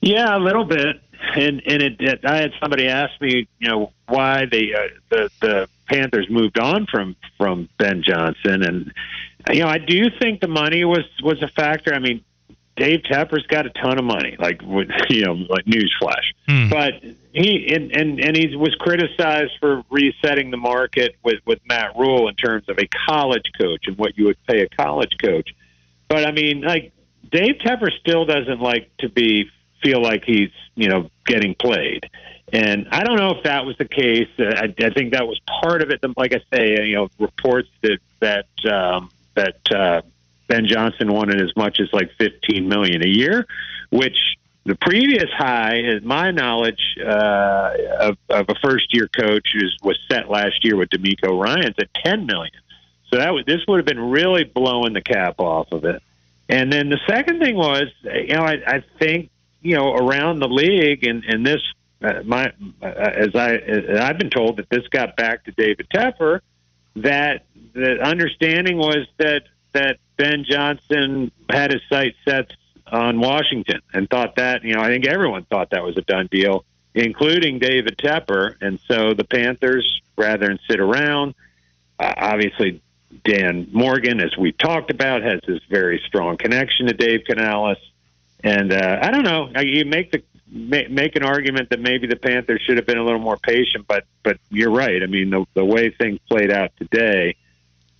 Yeah, 0.00 0.36
a 0.36 0.40
little 0.40 0.64
bit. 0.64 1.00
And 1.36 1.62
and 1.64 1.80
it, 1.80 2.00
it 2.00 2.24
I 2.24 2.38
had 2.38 2.50
somebody 2.60 2.88
ask 2.88 3.12
me, 3.20 3.46
you 3.60 3.68
know, 3.68 3.92
why 4.08 4.46
the 4.50 4.74
uh, 4.74 4.78
the 5.08 5.30
the 5.40 5.68
Panthers 5.86 6.26
moved 6.28 6.58
on 6.58 6.86
from 6.90 7.14
from 7.38 7.68
Ben 7.78 8.02
Johnson, 8.02 8.64
and 8.64 8.92
you 9.52 9.62
know, 9.62 9.68
I 9.68 9.78
do 9.78 10.10
think 10.20 10.40
the 10.40 10.48
money 10.48 10.84
was 10.84 11.04
was 11.22 11.40
a 11.40 11.48
factor. 11.48 11.94
I 11.94 12.00
mean, 12.00 12.24
Dave 12.76 13.00
Tepper's 13.00 13.46
got 13.46 13.66
a 13.66 13.70
ton 13.70 13.98
of 13.98 14.04
money, 14.04 14.36
like 14.38 14.62
you 15.10 15.24
know, 15.24 15.34
like 15.34 15.64
newsflash. 15.66 16.32
Hmm. 16.48 16.68
But 16.68 16.94
he 17.32 17.72
and, 17.74 17.94
and 17.94 18.20
and 18.20 18.36
he 18.36 18.56
was 18.56 18.74
criticized 18.76 19.52
for 19.60 19.82
resetting 19.90 20.50
the 20.50 20.56
market 20.56 21.16
with 21.22 21.40
with 21.46 21.60
Matt 21.66 21.96
Rhule 21.96 22.28
in 22.28 22.34
terms 22.34 22.68
of 22.68 22.78
a 22.78 22.88
college 23.06 23.50
coach 23.60 23.86
and 23.86 23.96
what 23.98 24.16
you 24.16 24.26
would 24.26 24.38
pay 24.46 24.62
a 24.62 24.68
college 24.68 25.16
coach. 25.20 25.54
But 26.08 26.26
I 26.26 26.32
mean, 26.32 26.62
like 26.62 26.92
Dave 27.30 27.56
Tepper 27.56 27.90
still 28.00 28.24
doesn't 28.24 28.60
like 28.60 28.94
to 28.98 29.08
be 29.08 29.50
feel 29.82 30.00
like 30.00 30.24
he's 30.24 30.50
you 30.74 30.88
know 30.88 31.10
getting 31.26 31.54
played. 31.54 32.08
And 32.52 32.86
I 32.90 33.02
don't 33.02 33.16
know 33.16 33.30
if 33.30 33.44
that 33.44 33.64
was 33.64 33.78
the 33.78 33.86
case. 33.86 34.28
I, 34.38 34.74
I 34.78 34.90
think 34.90 35.12
that 35.12 35.26
was 35.26 35.40
part 35.62 35.80
of 35.80 35.90
it. 35.90 36.04
Like 36.18 36.34
I 36.34 36.40
say, 36.54 36.86
you 36.86 36.96
know, 36.96 37.08
reports 37.18 37.68
that 37.82 37.98
that 38.20 38.46
um, 38.70 39.10
that 39.34 39.56
uh, 39.72 40.02
Ben 40.46 40.66
Johnson 40.66 41.12
wanted 41.12 41.40
as 41.40 41.54
much 41.56 41.80
as 41.80 41.92
like 41.92 42.10
15 42.18 42.68
million 42.68 43.02
a 43.02 43.08
year, 43.08 43.46
which 43.90 44.18
the 44.64 44.76
previous 44.76 45.30
high, 45.36 45.78
is 45.78 46.02
my 46.02 46.30
knowledge, 46.30 46.96
uh, 47.04 47.70
of, 47.98 48.18
of 48.28 48.46
a 48.48 48.54
first 48.62 48.94
year 48.94 49.08
coach 49.08 49.48
is, 49.54 49.76
was 49.82 49.98
set 50.10 50.28
last 50.28 50.64
year 50.64 50.76
with 50.76 50.90
DeMeco 50.90 51.38
Ryans 51.38 51.74
at 51.78 51.88
10 52.04 52.26
million. 52.26 52.54
So 53.10 53.18
that 53.18 53.32
would, 53.32 53.44
this 53.44 53.60
would 53.66 53.78
have 53.78 53.86
been 53.86 54.10
really 54.10 54.44
blowing 54.44 54.92
the 54.92 55.02
cap 55.02 55.40
off 55.40 55.72
of 55.72 55.84
it. 55.84 56.02
And 56.48 56.72
then 56.72 56.90
the 56.90 57.00
second 57.08 57.40
thing 57.40 57.56
was, 57.56 57.84
you 58.02 58.34
know, 58.34 58.42
I, 58.42 58.58
I 58.66 58.84
think, 58.98 59.30
you 59.62 59.76
know, 59.76 59.94
around 59.94 60.40
the 60.40 60.48
league 60.48 61.04
and, 61.04 61.24
and 61.24 61.44
this, 61.44 61.60
uh, 62.02 62.22
my, 62.24 62.52
uh, 62.80 62.86
as 62.86 63.34
I, 63.34 63.54
as 63.54 64.00
I've 64.00 64.18
been 64.18 64.30
told 64.30 64.58
that 64.58 64.68
this 64.70 64.86
got 64.88 65.16
back 65.16 65.44
to 65.44 65.52
David 65.52 65.88
Tepper, 65.92 66.40
that 66.96 67.44
the 67.74 68.00
understanding 68.02 68.76
was 68.76 69.06
that, 69.18 69.42
that 69.72 69.98
Ben 70.16 70.44
Johnson 70.48 71.30
had 71.48 71.72
his 71.72 71.82
sights 71.88 72.16
set 72.26 72.52
on 72.86 73.20
Washington 73.20 73.80
and 73.92 74.08
thought 74.08 74.36
that, 74.36 74.64
you 74.64 74.74
know, 74.74 74.80
I 74.80 74.88
think 74.88 75.06
everyone 75.06 75.44
thought 75.44 75.70
that 75.70 75.82
was 75.82 75.96
a 75.96 76.02
done 76.02 76.28
deal, 76.30 76.64
including 76.94 77.58
David 77.58 77.96
Tepper. 77.98 78.54
And 78.60 78.78
so 78.86 79.14
the 79.14 79.24
Panthers, 79.24 80.02
rather 80.16 80.46
than 80.46 80.58
sit 80.68 80.78
around, 80.78 81.34
uh, 81.98 82.12
obviously 82.16 82.82
Dan 83.24 83.68
Morgan, 83.72 84.20
as 84.20 84.36
we 84.36 84.52
talked 84.52 84.90
about, 84.90 85.22
has 85.22 85.40
this 85.46 85.60
very 85.70 86.02
strong 86.06 86.36
connection 86.36 86.86
to 86.86 86.92
Dave 86.92 87.24
Canales. 87.26 87.78
And 88.44 88.72
uh, 88.72 88.98
I 89.00 89.10
don't 89.10 89.24
know. 89.24 89.50
You 89.60 89.84
make 89.84 90.10
the 90.10 90.22
make 90.52 91.16
an 91.16 91.22
argument 91.22 91.70
that 91.70 91.80
maybe 91.80 92.06
the 92.06 92.16
Panthers 92.16 92.60
should 92.66 92.76
have 92.76 92.86
been 92.86 92.98
a 92.98 93.04
little 93.04 93.20
more 93.20 93.36
patient, 93.38 93.86
but 93.86 94.04
but 94.22 94.38
you're 94.50 94.70
right. 94.70 95.02
I 95.02 95.06
mean, 95.06 95.30
the 95.30 95.44
the 95.54 95.64
way 95.64 95.90
things 95.90 96.18
played 96.28 96.50
out 96.50 96.72
today, 96.76 97.36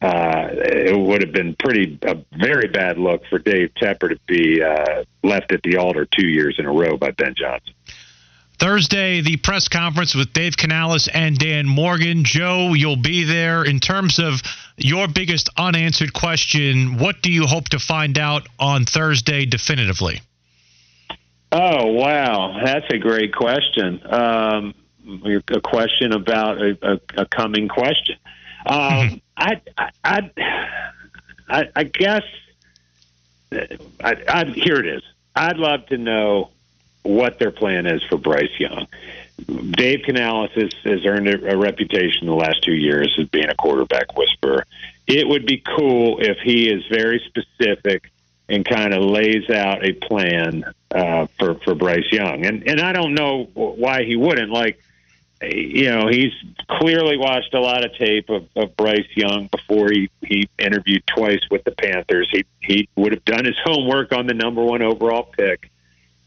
uh, 0.03 0.49
it 0.53 0.99
would 0.99 1.23
have 1.23 1.33
been 1.33 1.55
pretty 1.57 1.99
a 2.03 2.17
very 2.33 2.69
bad 2.69 2.99
look 2.99 3.23
for 3.31 3.39
Dave 3.39 3.71
Tepper 3.81 4.11
to 4.11 4.19
be 4.27 4.63
uh, 4.63 5.05
left 5.23 5.53
at 5.53 5.63
the 5.63 5.77
altar 5.77 6.07
two 6.07 6.27
years 6.27 6.57
in 6.59 6.67
a 6.67 6.73
row 6.73 6.97
by 6.97 7.13
Ben 7.13 7.35
Johnson. 7.37 7.73
Thursday, 8.59 9.21
the 9.21 9.37
press 9.39 9.69
conference 9.69 10.15
with 10.15 10.33
Dave 10.33 10.57
Canales 10.57 11.09
and 11.09 11.39
Dan 11.39 11.67
Morgan. 11.67 12.25
Joe, 12.25 12.75
you'll 12.75 12.97
be 12.97 13.25
there. 13.25 13.65
In 13.65 13.81
terms 13.81 14.19
of 14.19 14.41
your 14.77 15.09
biggest 15.09 15.49
unanswered 15.57 16.13
question, 16.13 16.99
what 16.99 17.23
do 17.23 17.33
you 17.33 17.45
hope 17.47 17.71
to 17.71 17.79
find 17.79 18.19
out 18.19 18.49
on 18.59 18.85
Thursday 18.85 19.47
definitively? 19.47 20.21
Oh 21.51 21.87
wow, 21.93 22.61
that's 22.65 22.87
a 22.91 22.99
great 22.99 23.35
question. 23.35 24.01
Um, 24.11 24.75
a 25.49 25.61
question 25.61 26.13
about 26.13 26.63
a, 26.63 26.79
a, 26.83 27.23
a 27.23 27.27
coming 27.27 27.69
question. 27.69 28.17
Um, 28.67 28.77
mm-hmm. 28.77 29.17
I, 29.37 29.61
I, 30.05 30.31
I, 31.49 31.69
I 31.75 31.85
guess 31.85 32.23
I, 33.53 34.17
I, 34.29 34.45
here 34.47 34.77
it 34.77 34.87
is. 34.87 35.03
I'd 35.35 35.57
love 35.57 35.87
to 35.87 35.99
know 35.99 36.51
what 37.03 37.39
their 37.39 37.51
plan 37.51 37.87
is 37.87 38.03
for 38.05 38.17
Bryce 38.17 38.59
Young. 38.59 38.87
Dave 39.71 40.03
Canales 40.05 40.51
has, 40.53 40.73
has 40.85 41.05
earned 41.05 41.29
a, 41.29 41.55
a 41.55 41.57
reputation 41.57 42.27
the 42.27 42.35
last 42.35 42.63
two 42.63 42.75
years 42.75 43.13
as 43.19 43.27
being 43.29 43.49
a 43.49 43.55
quarterback 43.55 44.17
whisperer. 44.17 44.65
It 45.07 45.27
would 45.27 45.47
be 45.47 45.63
cool 45.77 46.21
if 46.21 46.39
he 46.39 46.69
is 46.69 46.85
very 46.89 47.21
specific 47.27 48.11
and 48.49 48.65
kind 48.65 48.95
of 48.95 49.03
lays 49.03 49.49
out 49.51 49.85
a 49.85 49.93
plan 49.95 50.65
uh, 50.91 51.27
for 51.39 51.55
for 51.57 51.75
Bryce 51.75 52.11
Young. 52.13 52.45
And 52.45 52.69
and 52.69 52.81
I 52.81 52.93
don't 52.93 53.15
know 53.15 53.45
why 53.55 54.05
he 54.05 54.15
wouldn't. 54.17 54.51
Like, 54.51 54.83
you 55.43 55.91
know, 55.91 56.09
he's 56.09 56.33
clearly 56.69 57.17
watched 57.17 57.55
a 57.55 57.61
lot 57.61 57.85
of 57.85 57.95
tape 57.97 58.29
of, 58.31 58.47
of 58.55 58.77
Bryce 58.77 59.09
Young 59.15 59.49
before 59.51 59.91
he 59.91 60.11
he 60.23 60.49
interviewed 60.59 61.03
twice 61.07 61.41
with 61.51 61.65
the 61.65 61.73
Panthers. 61.73 62.29
He 62.31 62.45
he 62.61 62.89
would 62.97 63.13
have 63.13 63.25
done 63.25 63.45
his 63.45 63.57
homework 63.65 64.13
on 64.13 64.27
the 64.27 64.35
number 64.35 64.63
one 64.63 64.83
overall 64.83 65.25
pick. 65.37 65.71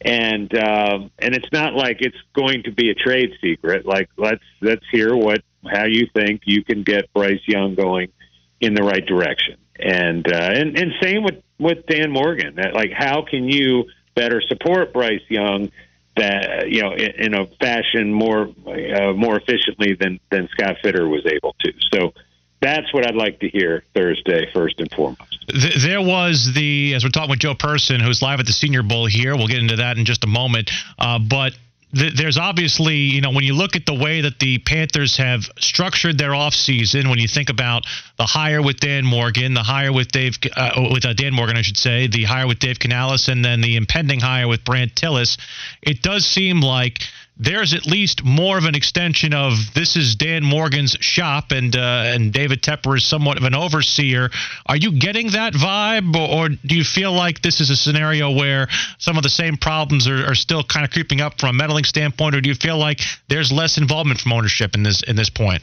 And 0.02 0.54
um, 0.58 1.12
and 1.20 1.34
it's 1.34 1.52
not 1.52 1.74
like 1.74 1.98
it's 2.02 2.18
going 2.34 2.64
to 2.64 2.72
be 2.72 2.90
a 2.90 2.96
trade 2.96 3.32
secret. 3.42 3.86
Like 3.86 4.10
let's 4.18 4.44
let's 4.62 4.86
hear 4.92 5.16
what 5.16 5.42
how 5.66 5.86
you 5.86 6.08
think 6.14 6.42
you 6.46 6.64
can 6.64 6.84
get 6.84 7.12
Bryce 7.14 7.42
Young 7.48 7.76
going 7.76 8.12
in 8.60 8.74
the 8.74 8.84
right 8.84 9.06
direction. 9.06 9.58
And 9.80 10.32
uh, 10.32 10.52
and 10.54 10.78
and 10.78 10.92
same 11.02 11.24
with 11.24 11.42
with 11.58 11.86
Dan 11.88 12.12
Morgan. 12.12 12.56
Like 12.74 12.92
how 12.92 13.24
can 13.24 13.48
you 13.48 13.86
better 14.16 14.42
support 14.42 14.94
Bryce 14.94 15.24
Young 15.30 15.72
that 16.18 16.70
you 16.70 16.82
know 16.82 16.94
in, 16.94 17.12
in 17.18 17.34
a 17.34 17.48
fashion 17.60 18.12
more 18.12 18.50
uh, 18.68 19.14
more 19.14 19.38
efficiently 19.38 19.96
than 20.00 20.20
than 20.32 20.48
Scott 20.50 20.78
Fitter 20.82 21.08
was 21.08 21.26
able 21.26 21.56
to. 21.60 21.74
So 21.94 22.14
that's 22.62 22.94
what 22.94 23.06
I'd 23.06 23.16
like 23.16 23.40
to 23.42 23.50
hear 23.50 23.84
Thursday 23.94 24.50
first 24.54 24.80
and 24.80 24.92
foremost. 24.92 25.46
There 25.84 26.02
was 26.02 26.54
the 26.54 26.96
as 26.96 27.04
we're 27.04 27.12
talking 27.12 27.30
with 27.30 27.40
Joe 27.40 27.56
Person, 27.56 28.00
who's 28.00 28.22
live 28.22 28.40
at 28.40 28.46
the 28.46 28.54
Senior 28.54 28.84
Bowl 28.84 29.06
here. 29.06 29.36
We'll 29.36 29.48
get 29.48 29.60
into 29.60 29.76
that 29.78 29.98
in 29.98 30.06
just 30.06 30.24
a 30.24 30.28
moment, 30.28 30.72
uh, 30.98 31.20
but 31.20 31.54
there's 31.96 32.38
obviously, 32.38 32.96
you 32.96 33.22
know, 33.22 33.32
when 33.32 33.46
you 33.46 33.54
look 33.54 33.78
at 33.78 33.86
the 33.86 33.94
way 33.94 34.22
that 34.22 34.38
the 34.40 34.58
Panthers 34.60 35.16
have 35.16 35.44
structured 35.60 36.18
their 36.18 36.32
offseason, 36.32 37.10
when 37.10 37.20
you 37.20 37.28
think 37.28 37.50
about 37.50 37.86
the 38.18 38.26
hire 38.26 38.62
with 38.62 38.82
Dan 38.82 39.06
Morgan, 39.06 39.54
the 39.54 39.64
hire 39.64 39.94
with 39.94 40.12
Dave, 40.12 40.38
uh, 40.58 40.90
with 40.92 41.06
uh, 41.06 41.14
Dan 41.14 41.34
Morgan, 41.34 41.56
I 41.56 41.62
should 41.62 41.78
say, 41.78 42.08
the 42.08 42.26
hire 42.26 42.48
with 42.48 42.60
Dave 42.60 42.80
Canales, 42.80 43.30
and 43.30 43.46
then 43.46 43.62
the 43.62 43.78
impending 43.78 44.20
hire 44.20 44.48
with 44.48 44.66
Brandt 44.66 44.96
Tilis, 44.96 45.38
it 45.82 46.02
does 46.02 46.26
seem 46.26 46.60
like 46.60 47.00
there's 47.38 47.74
at 47.74 47.86
least 47.86 48.24
more 48.24 48.58
of 48.58 48.66
an 48.66 48.76
extension 48.76 49.34
of 49.34 49.54
this 49.74 49.96
is 49.96 50.16
Dan 50.16 50.44
Morgan's 50.44 50.96
shop 51.02 51.52
and 51.52 51.76
uh, 51.76 52.04
and 52.06 52.32
David 52.32 52.62
Tepper 52.62 52.96
is 52.96 53.06
somewhat 53.06 53.38
of 53.38 53.44
an 53.44 53.54
overseer. 53.54 54.30
Are 54.66 54.78
you 54.78 54.98
getting 54.98 55.32
that 55.32 55.54
vibe, 55.54 56.16
or, 56.16 56.46
or, 56.46 56.50
do 56.50 56.76
you 56.76 56.84
feel 56.84 57.12
like 57.12 57.42
this 57.42 57.60
is 57.60 57.70
a 57.70 57.76
scenario 57.76 58.32
where 58.32 58.68
some 59.00 59.18
of 59.18 59.24
the 59.24 59.30
same 59.30 59.58
problems 59.58 60.08
are, 60.08 60.26
are, 60.26 60.36
still 60.36 60.64
kind 60.64 60.86
of 60.86 60.92
creeping 60.92 61.22
up 61.22 61.40
from 61.40 61.50
a 61.50 61.54
meddling 61.54 61.84
standpoint, 61.84 62.36
or 62.36 62.42
do 62.42 62.50
you 62.50 62.56
feel 62.56 62.78
like 62.78 63.02
there's 63.28 63.52
less 63.52 63.78
involvement 63.78 64.20
from 64.20 64.34
ownership 64.34 64.74
in 64.76 64.84
this 64.84 65.04
in 65.04 65.16
this 65.16 65.30
point? 65.30 65.62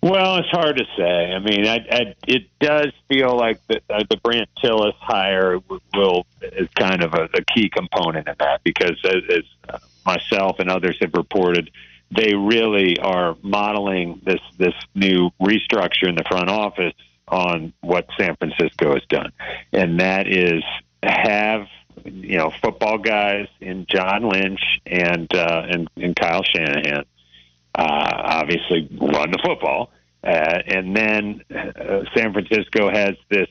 Well, 0.00 0.36
it's 0.36 0.50
hard 0.50 0.76
to 0.76 0.84
say. 0.98 1.32
I 1.32 1.38
mean, 1.38 1.66
I, 1.66 1.76
I, 1.90 2.14
it 2.26 2.44
does 2.60 2.92
feel 3.08 3.36
like 3.36 3.58
the, 3.68 3.80
uh, 3.88 4.04
the 4.10 4.18
Brandt 4.18 4.50
Tilis 4.62 4.94
hire 5.00 5.58
will 5.94 6.26
is 6.42 6.68
kind 6.78 7.02
of 7.02 7.14
a, 7.14 7.28
a 7.32 7.42
key 7.54 7.70
component 7.70 8.28
in 8.28 8.34
that 8.38 8.62
because 8.64 9.00
as, 9.02 9.22
as 9.30 9.44
uh, 9.70 9.78
myself 10.04 10.58
and 10.58 10.70
others 10.70 10.96
have 11.00 11.14
reported, 11.14 11.70
they 12.10 12.34
really 12.34 12.98
are 12.98 13.36
modeling 13.42 14.20
this 14.24 14.40
this 14.58 14.74
new 14.94 15.30
restructure 15.40 16.08
in 16.08 16.14
the 16.14 16.24
front 16.28 16.50
office 16.50 16.94
on 17.28 17.72
what 17.80 18.06
San 18.18 18.36
Francisco 18.36 18.92
has 18.92 19.02
done, 19.08 19.32
and 19.72 20.00
that 20.00 20.28
is 20.28 20.62
have 21.02 21.66
you 22.04 22.36
know 22.36 22.52
football 22.62 22.98
guys 22.98 23.48
in 23.60 23.86
John 23.88 24.28
Lynch 24.28 24.60
and 24.86 25.32
uh, 25.34 25.66
and, 25.68 25.88
and 25.96 26.14
Kyle 26.14 26.42
Shanahan 26.42 27.04
uh, 27.74 28.10
obviously 28.24 28.88
run 29.00 29.30
the 29.30 29.40
football, 29.44 29.90
uh, 30.22 30.58
and 30.66 30.96
then 30.96 31.42
uh, 31.50 32.04
San 32.14 32.32
Francisco 32.32 32.90
has 32.90 33.16
this 33.30 33.48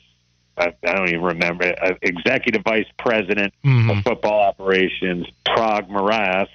I, 0.57 0.73
I 0.85 0.93
don't 0.93 1.09
even 1.09 1.21
remember, 1.21 1.73
uh, 1.81 1.93
executive 2.01 2.63
vice 2.63 2.85
president 2.99 3.53
mm-hmm. 3.65 3.89
of 3.89 4.03
football 4.03 4.39
operations, 4.41 5.25
Paraag 5.45 5.89
Marathe, 5.89 6.47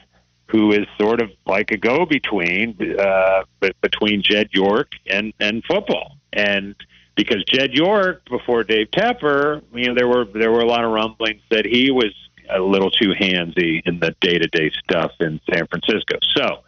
who 0.46 0.72
is 0.72 0.86
sort 1.00 1.20
of 1.20 1.30
like 1.46 1.70
a 1.72 1.76
go-between 1.76 2.76
uh, 2.98 3.42
between 3.82 4.22
Jed 4.22 4.48
York 4.52 4.92
and 5.06 5.32
and 5.40 5.62
football, 5.64 6.16
and 6.32 6.74
because 7.16 7.44
Jed 7.44 7.74
York 7.74 8.22
before 8.30 8.64
Dave 8.64 8.90
Tepper, 8.92 9.62
you 9.74 9.88
know, 9.88 9.94
there 9.94 10.08
were 10.08 10.24
there 10.24 10.50
were 10.50 10.60
a 10.60 10.66
lot 10.66 10.84
of 10.84 10.90
rumblings 10.92 11.42
that 11.50 11.66
he 11.66 11.90
was 11.90 12.14
a 12.50 12.60
little 12.60 12.90
too 12.90 13.12
handsy 13.20 13.82
in 13.84 14.00
the 14.00 14.14
day-to-day 14.22 14.70
stuff 14.84 15.12
in 15.20 15.38
San 15.52 15.66
Francisco. 15.66 16.16
So 16.34 16.62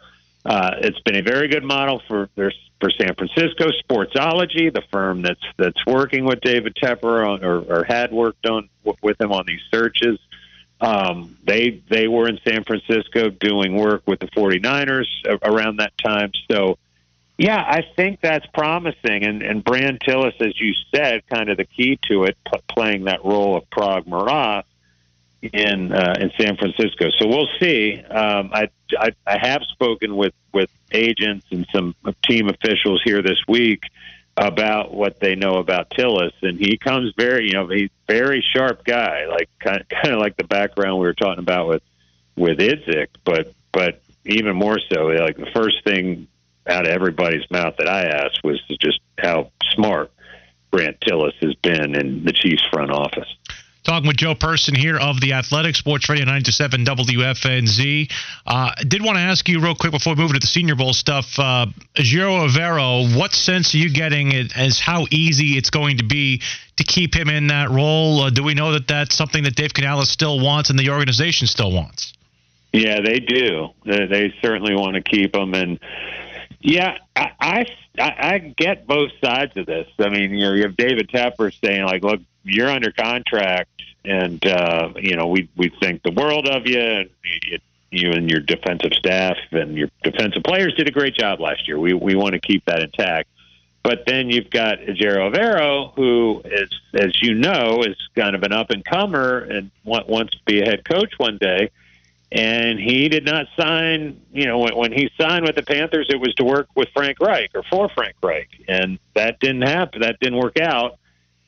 uh, 0.45 0.71
it's 0.79 0.99
been 1.01 1.15
a 1.15 1.21
very 1.21 1.47
good 1.47 1.63
model 1.63 2.01
for 2.07 2.29
for 2.35 2.89
San 2.89 3.13
Francisco 3.13 3.69
Sportsology, 3.83 4.73
the 4.73 4.81
firm 4.91 5.21
that's 5.21 5.43
that's 5.57 5.85
working 5.85 6.25
with 6.25 6.41
David 6.41 6.75
Tepper 6.75 7.27
on, 7.27 7.45
or, 7.45 7.59
or 7.59 7.83
had 7.83 8.11
worked 8.11 8.47
on 8.47 8.69
with 8.83 9.21
him 9.21 9.31
on 9.31 9.45
these 9.45 9.61
searches. 9.71 10.19
Um, 10.81 11.37
they 11.43 11.81
they 11.89 12.07
were 12.07 12.27
in 12.27 12.39
San 12.43 12.63
Francisco 12.63 13.29
doing 13.29 13.75
work 13.75 14.01
with 14.07 14.19
the 14.19 14.27
49ers 14.27 15.05
around 15.43 15.77
that 15.77 15.95
time. 15.99 16.31
So, 16.49 16.79
yeah, 17.37 17.63
I 17.63 17.83
think 17.95 18.19
that's 18.19 18.47
promising. 18.47 19.23
And, 19.23 19.43
and 19.43 19.63
Brandt 19.63 20.01
Tilis, 20.01 20.41
as 20.41 20.59
you 20.59 20.73
said, 20.93 21.21
kind 21.27 21.49
of 21.49 21.57
the 21.57 21.65
key 21.65 21.99
to 22.07 22.23
it, 22.23 22.35
p- 22.51 22.59
playing 22.67 23.03
that 23.03 23.23
role 23.23 23.55
of 23.57 23.69
Paraag 23.69 24.07
Marathe 24.07 24.65
in 25.41 25.91
uh, 25.91 26.15
in 26.19 26.31
San 26.39 26.55
Francisco. 26.57 27.09
So 27.19 27.27
we'll 27.27 27.49
see. 27.59 28.01
Um, 28.01 28.51
I, 28.53 28.69
I 28.97 29.11
I 29.25 29.37
have 29.41 29.63
spoken 29.63 30.15
with 30.15 30.33
with 30.53 30.69
agents 30.91 31.45
and 31.51 31.65
some 31.71 31.95
team 32.23 32.49
officials 32.49 33.01
here 33.03 33.21
this 33.21 33.39
week 33.47 33.83
about 34.37 34.93
what 34.93 35.19
they 35.19 35.35
know 35.35 35.55
about 35.55 35.89
Tilis, 35.89 36.33
and 36.41 36.59
he 36.59 36.77
comes 36.77 37.13
very 37.17 37.47
you 37.47 37.53
know 37.53 37.67
he's 37.67 37.89
very 38.07 38.43
sharp 38.55 38.83
guy, 38.85 39.25
like 39.27 39.49
kind 39.59 39.81
of, 39.81 39.89
kind 39.89 40.13
of 40.13 40.19
like 40.19 40.37
the 40.37 40.43
background 40.43 40.99
we 40.99 41.07
were 41.07 41.13
talking 41.13 41.39
about 41.43 41.67
with 41.67 41.83
with 42.35 42.59
Idzik, 42.59 43.07
but 43.23 43.53
but 43.71 44.01
even 44.25 44.55
more 44.55 44.79
so, 44.91 45.07
like 45.07 45.37
the 45.37 45.49
first 45.53 45.83
thing 45.83 46.27
out 46.67 46.85
of 46.85 46.91
everybody's 46.91 47.49
mouth 47.49 47.75
that 47.77 47.87
I 47.87 48.03
asked 48.03 48.41
was 48.43 48.61
just 48.79 48.99
how 49.17 49.51
smart 49.73 50.11
Brandt 50.69 50.99
Tilis 51.01 51.33
has 51.41 51.55
been 51.55 51.95
in 51.95 52.23
the 52.23 52.31
Chiefs 52.31 52.63
front 52.71 52.91
office. 52.91 53.27
Talking 53.83 54.07
with 54.07 54.17
Joe 54.17 54.35
Person 54.35 54.75
here 54.75 54.97
of 54.97 55.19
the 55.21 55.33
Athletic 55.33 55.75
Sports 55.75 56.07
Radio 56.07 56.25
97 56.25 56.85
WFNZ. 56.85 58.11
Uh, 58.45 58.71
did 58.87 59.03
want 59.03 59.15
to 59.15 59.21
ask 59.21 59.49
you 59.49 59.59
real 59.59 59.73
quick 59.73 59.91
before 59.91 60.13
we 60.13 60.21
move 60.21 60.33
to 60.33 60.39
the 60.39 60.45
Senior 60.45 60.75
Bowl 60.75 60.93
stuff. 60.93 61.25
Uh, 61.39 61.65
Ejiro 61.95 62.47
Evero, 62.47 63.17
what 63.17 63.33
sense 63.33 63.73
are 63.73 63.79
you 63.79 63.91
getting 63.91 64.35
as 64.55 64.79
how 64.79 65.07
easy 65.09 65.57
it's 65.57 65.71
going 65.71 65.97
to 65.97 66.03
be 66.03 66.43
to 66.75 66.83
keep 66.83 67.15
him 67.15 67.27
in 67.27 67.47
that 67.47 67.71
role? 67.71 68.21
Uh, 68.21 68.29
do 68.29 68.43
we 68.43 68.53
know 68.53 68.73
that 68.73 68.87
that's 68.87 69.15
something 69.15 69.43
that 69.45 69.55
Dave 69.55 69.73
Canales 69.73 70.11
still 70.11 70.39
wants 70.39 70.69
and 70.69 70.77
the 70.77 70.91
organization 70.91 71.47
still 71.47 71.71
wants? 71.71 72.13
Yeah, 72.73 73.01
they 73.01 73.19
do. 73.19 73.69
They, 73.83 74.05
they 74.05 74.33
certainly 74.43 74.75
want 74.75 74.93
to 74.93 75.01
keep 75.01 75.35
him. 75.35 75.55
And 75.55 75.79
yeah, 76.61 76.97
I, 77.15 77.31
I 77.39 77.65
I 77.99 78.37
get 78.37 78.85
both 78.85 79.09
sides 79.23 79.57
of 79.57 79.65
this. 79.65 79.87
I 79.99 80.09
mean, 80.09 80.35
you 80.35 80.45
know, 80.45 80.53
you 80.53 80.63
have 80.63 80.77
David 80.77 81.09
Tepper 81.09 81.51
saying 81.63 81.83
like, 81.83 82.03
"Look, 82.03 82.21
you're 82.43 82.69
under 82.69 82.91
contract 82.91 83.69
and 84.05 84.45
uh, 84.45 84.89
you 84.95 85.15
know 85.15 85.27
we 85.27 85.49
we 85.57 85.69
think 85.81 86.03
the 86.03 86.11
world 86.11 86.47
of 86.47 86.67
you, 86.67 86.79
and 86.79 87.09
it, 87.23 87.61
you 87.91 88.11
and 88.11 88.29
your 88.29 88.39
defensive 88.39 88.93
staff 88.93 89.37
and 89.51 89.75
your 89.75 89.89
defensive 90.03 90.43
players 90.43 90.73
did 90.75 90.87
a 90.87 90.91
great 90.91 91.13
job 91.13 91.39
last 91.39 91.67
year. 91.67 91.79
We 91.79 91.93
we 91.93 92.15
want 92.15 92.33
to 92.33 92.39
keep 92.39 92.65
that 92.65 92.81
intact. 92.81 93.29
But 93.83 94.03
then 94.05 94.29
you've 94.29 94.49
got 94.51 94.77
Ejiro 94.79 95.33
Evero, 95.33 95.93
who 95.95 96.41
is, 96.45 96.69
as 96.93 97.19
you 97.21 97.33
know, 97.33 97.81
is 97.83 97.97
kind 98.15 98.35
of 98.35 98.43
an 98.43 98.53
up 98.53 98.69
and 98.69 98.85
comer 98.85 99.39
and 99.39 99.71
wants 99.83 100.33
to 100.33 100.39
be 100.45 100.61
a 100.61 100.65
head 100.65 100.85
coach 100.85 101.13
one 101.17 101.39
day. 101.39 101.71
And 102.31 102.79
he 102.79 103.09
did 103.09 103.25
not 103.25 103.47
sign. 103.59 104.21
You 104.31 104.45
know, 104.45 104.59
when, 104.59 104.77
when 104.77 104.91
he 104.93 105.09
signed 105.19 105.45
with 105.45 105.55
the 105.55 105.63
Panthers, 105.63 106.07
it 106.09 106.19
was 106.19 106.33
to 106.35 106.43
work 106.43 106.67
with 106.75 106.89
Frank 106.93 107.19
Reich 107.19 107.49
or 107.55 107.63
for 107.63 107.89
Frank 107.89 108.15
Reich, 108.21 108.49
and 108.67 108.99
that 109.15 109.39
didn't 109.39 109.63
happen. 109.63 110.01
That 110.01 110.19
didn't 110.19 110.39
work 110.39 110.57
out. 110.59 110.97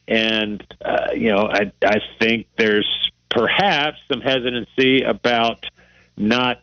And 0.07 0.63
uh, 0.83 1.11
you 1.15 1.29
know, 1.31 1.47
I 1.47 1.71
I 1.83 1.99
think 2.19 2.47
there's 2.57 3.11
perhaps 3.29 3.97
some 4.11 4.21
hesitancy 4.21 5.01
about 5.01 5.65
not 6.17 6.61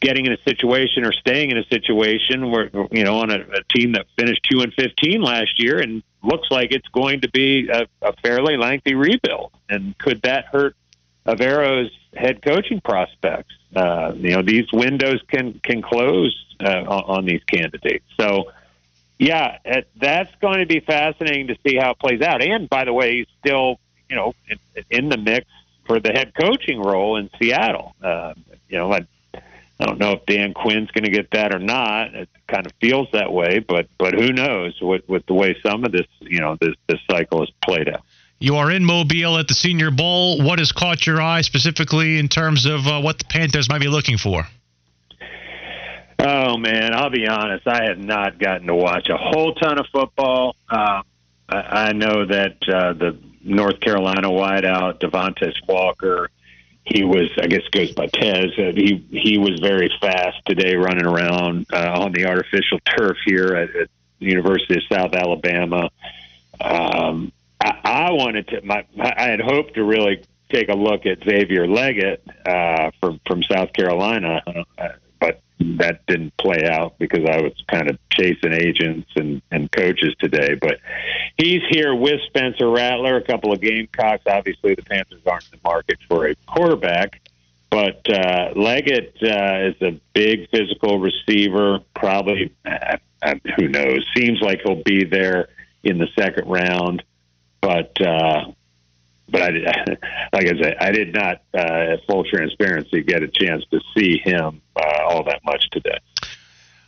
getting 0.00 0.26
in 0.26 0.32
a 0.32 0.42
situation 0.42 1.04
or 1.04 1.12
staying 1.12 1.50
in 1.50 1.58
a 1.58 1.64
situation 1.64 2.50
where 2.50 2.70
you 2.90 3.04
know 3.04 3.18
on 3.20 3.30
a, 3.30 3.40
a 3.40 3.62
team 3.74 3.92
that 3.92 4.06
finished 4.16 4.46
two 4.50 4.60
and 4.60 4.72
fifteen 4.74 5.22
last 5.22 5.60
year 5.60 5.80
and 5.80 6.02
looks 6.22 6.48
like 6.50 6.70
it's 6.72 6.88
going 6.88 7.20
to 7.20 7.30
be 7.30 7.68
a, 7.68 7.86
a 8.02 8.12
fairly 8.22 8.56
lengthy 8.56 8.94
rebuild. 8.94 9.52
And 9.68 9.96
could 9.98 10.22
that 10.22 10.46
hurt 10.46 10.76
Evero's 11.26 11.90
head 12.14 12.42
coaching 12.42 12.80
prospects? 12.80 13.54
Uh, 13.74 14.12
you 14.16 14.30
know, 14.30 14.42
these 14.42 14.66
windows 14.72 15.20
can 15.28 15.60
can 15.64 15.82
close 15.82 16.34
uh, 16.60 16.84
on, 16.86 17.18
on 17.18 17.24
these 17.24 17.42
candidates. 17.44 18.04
So. 18.18 18.52
Yeah, 19.18 19.58
that's 19.96 20.34
going 20.40 20.58
to 20.58 20.66
be 20.66 20.80
fascinating 20.80 21.46
to 21.48 21.56
see 21.66 21.76
how 21.76 21.92
it 21.92 21.98
plays 21.98 22.20
out. 22.20 22.42
And 22.42 22.68
by 22.68 22.84
the 22.84 22.92
way, 22.92 23.18
he's 23.18 23.26
still, 23.40 23.80
you 24.10 24.16
know, 24.16 24.34
in, 24.48 24.58
in 24.90 25.08
the 25.08 25.16
mix 25.16 25.46
for 25.86 26.00
the 26.00 26.10
head 26.10 26.32
coaching 26.38 26.82
role 26.82 27.16
in 27.16 27.30
Seattle. 27.38 27.94
Uh, 28.02 28.34
you 28.68 28.76
know, 28.76 28.92
I, 28.92 29.06
I 29.34 29.86
don't 29.86 29.98
know 29.98 30.12
if 30.12 30.26
Dan 30.26 30.52
Quinn's 30.52 30.90
going 30.90 31.04
to 31.04 31.10
get 31.10 31.30
that 31.30 31.54
or 31.54 31.58
not. 31.58 32.14
It 32.14 32.28
kind 32.46 32.66
of 32.66 32.72
feels 32.80 33.08
that 33.12 33.32
way, 33.32 33.58
but 33.58 33.88
but 33.98 34.14
who 34.14 34.32
knows 34.32 34.78
with 34.80 35.08
with 35.08 35.24
the 35.26 35.34
way 35.34 35.56
some 35.64 35.84
of 35.84 35.92
this 35.92 36.06
you 36.20 36.40
know 36.40 36.56
this 36.60 36.74
this 36.86 37.00
cycle 37.10 37.42
is 37.42 37.50
played 37.62 37.88
out. 37.88 38.02
You 38.38 38.56
are 38.56 38.70
in 38.70 38.84
Mobile 38.84 39.38
at 39.38 39.48
the 39.48 39.54
Senior 39.54 39.90
Bowl. 39.90 40.42
What 40.42 40.58
has 40.58 40.72
caught 40.72 41.06
your 41.06 41.22
eye 41.22 41.40
specifically 41.40 42.18
in 42.18 42.28
terms 42.28 42.66
of 42.66 42.86
uh, 42.86 43.00
what 43.00 43.18
the 43.18 43.24
Panthers 43.24 43.68
might 43.68 43.80
be 43.80 43.88
looking 43.88 44.18
for? 44.18 44.46
Oh 46.18 46.56
man, 46.56 46.94
I'll 46.94 47.10
be 47.10 47.26
honest. 47.26 47.66
I 47.66 47.84
have 47.84 47.98
not 47.98 48.38
gotten 48.38 48.66
to 48.68 48.74
watch 48.74 49.08
a 49.08 49.16
whole 49.16 49.54
ton 49.54 49.78
of 49.78 49.86
football. 49.92 50.56
Uh, 50.68 51.02
I, 51.48 51.56
I 51.56 51.92
know 51.92 52.26
that 52.26 52.56
uh, 52.68 52.92
the 52.94 53.18
North 53.42 53.80
Carolina 53.80 54.28
wideout 54.28 55.00
Devontae 55.00 55.52
Walker 55.68 56.30
he 56.86 57.02
was, 57.02 57.28
I 57.36 57.48
guess, 57.48 57.66
goes 57.72 57.92
by 57.92 58.06
Tez. 58.06 58.52
Uh, 58.56 58.72
he 58.72 59.04
he 59.10 59.38
was 59.38 59.58
very 59.60 59.90
fast 60.00 60.38
today, 60.46 60.76
running 60.76 61.04
around 61.04 61.66
uh, 61.72 62.00
on 62.00 62.12
the 62.12 62.26
artificial 62.26 62.78
turf 62.96 63.16
here 63.24 63.56
at, 63.56 63.74
at 63.74 63.88
the 64.20 64.26
University 64.26 64.76
of 64.76 64.82
South 64.88 65.12
Alabama. 65.12 65.90
Um, 66.60 67.32
I, 67.60 67.80
I 67.84 68.12
wanted 68.12 68.48
to. 68.48 68.62
My, 68.62 68.84
I 68.98 69.24
had 69.24 69.40
hoped 69.40 69.74
to 69.74 69.84
really 69.84 70.24
take 70.48 70.68
a 70.68 70.74
look 70.74 71.06
at 71.06 71.24
Xavier 71.24 71.66
Legette 71.66 72.20
uh, 72.46 72.92
from 73.00 73.20
from 73.26 73.42
South 73.42 73.72
Carolina, 73.72 74.42
uh, 74.46 74.62
but 74.76 75.00
that 75.58 76.04
didn't 76.06 76.36
play 76.36 76.68
out 76.68 76.98
because 76.98 77.24
I 77.24 77.40
was 77.40 77.52
kind 77.66 77.88
of 77.88 77.98
chasing 78.10 78.52
agents 78.52 79.10
and, 79.16 79.40
and 79.50 79.70
coaches 79.72 80.14
today. 80.18 80.54
But 80.54 80.78
he's 81.38 81.62
here 81.70 81.94
with 81.94 82.20
Spencer 82.26 82.68
Rattler, 82.68 83.16
a 83.16 83.22
couple 83.22 83.52
of 83.52 83.60
Gamecocks. 83.60 84.24
Obviously, 84.26 84.74
the 84.74 84.82
Panthers 84.82 85.22
aren't 85.26 85.44
in 85.44 85.58
the 85.62 85.68
market 85.68 85.98
for 86.08 86.28
a 86.28 86.34
quarterback. 86.46 87.20
But 87.70 88.08
uh, 88.08 88.54
Legette 88.54 89.22
uh, 89.22 89.68
is 89.68 89.82
a 89.82 90.00
big 90.14 90.48
physical 90.50 90.98
receiver. 90.98 91.80
Probably, 91.94 92.54
uh, 92.64 92.98
uh, 93.22 93.34
who 93.56 93.68
knows? 93.68 94.06
Seems 94.16 94.40
like 94.40 94.60
he'll 94.62 94.82
be 94.82 95.04
there 95.04 95.48
in 95.82 95.98
the 95.98 96.08
second 96.18 96.48
round. 96.48 97.02
But 97.60 98.00
uh, 98.00 98.52
but 99.28 99.42
I 99.42 99.50
like 100.32 100.46
I 100.46 100.62
said, 100.62 100.76
I 100.80 100.90
did 100.90 101.14
not, 101.14 101.42
uh, 101.54 101.96
full 102.08 102.24
transparency, 102.24 103.02
get 103.02 103.22
a 103.22 103.28
chance 103.28 103.64
to 103.70 103.80
see 103.96 104.18
him 104.18 104.60
uh, 104.76 105.04
all 105.08 105.24
that 105.24 105.40
much 105.44 105.68
today. 105.70 105.98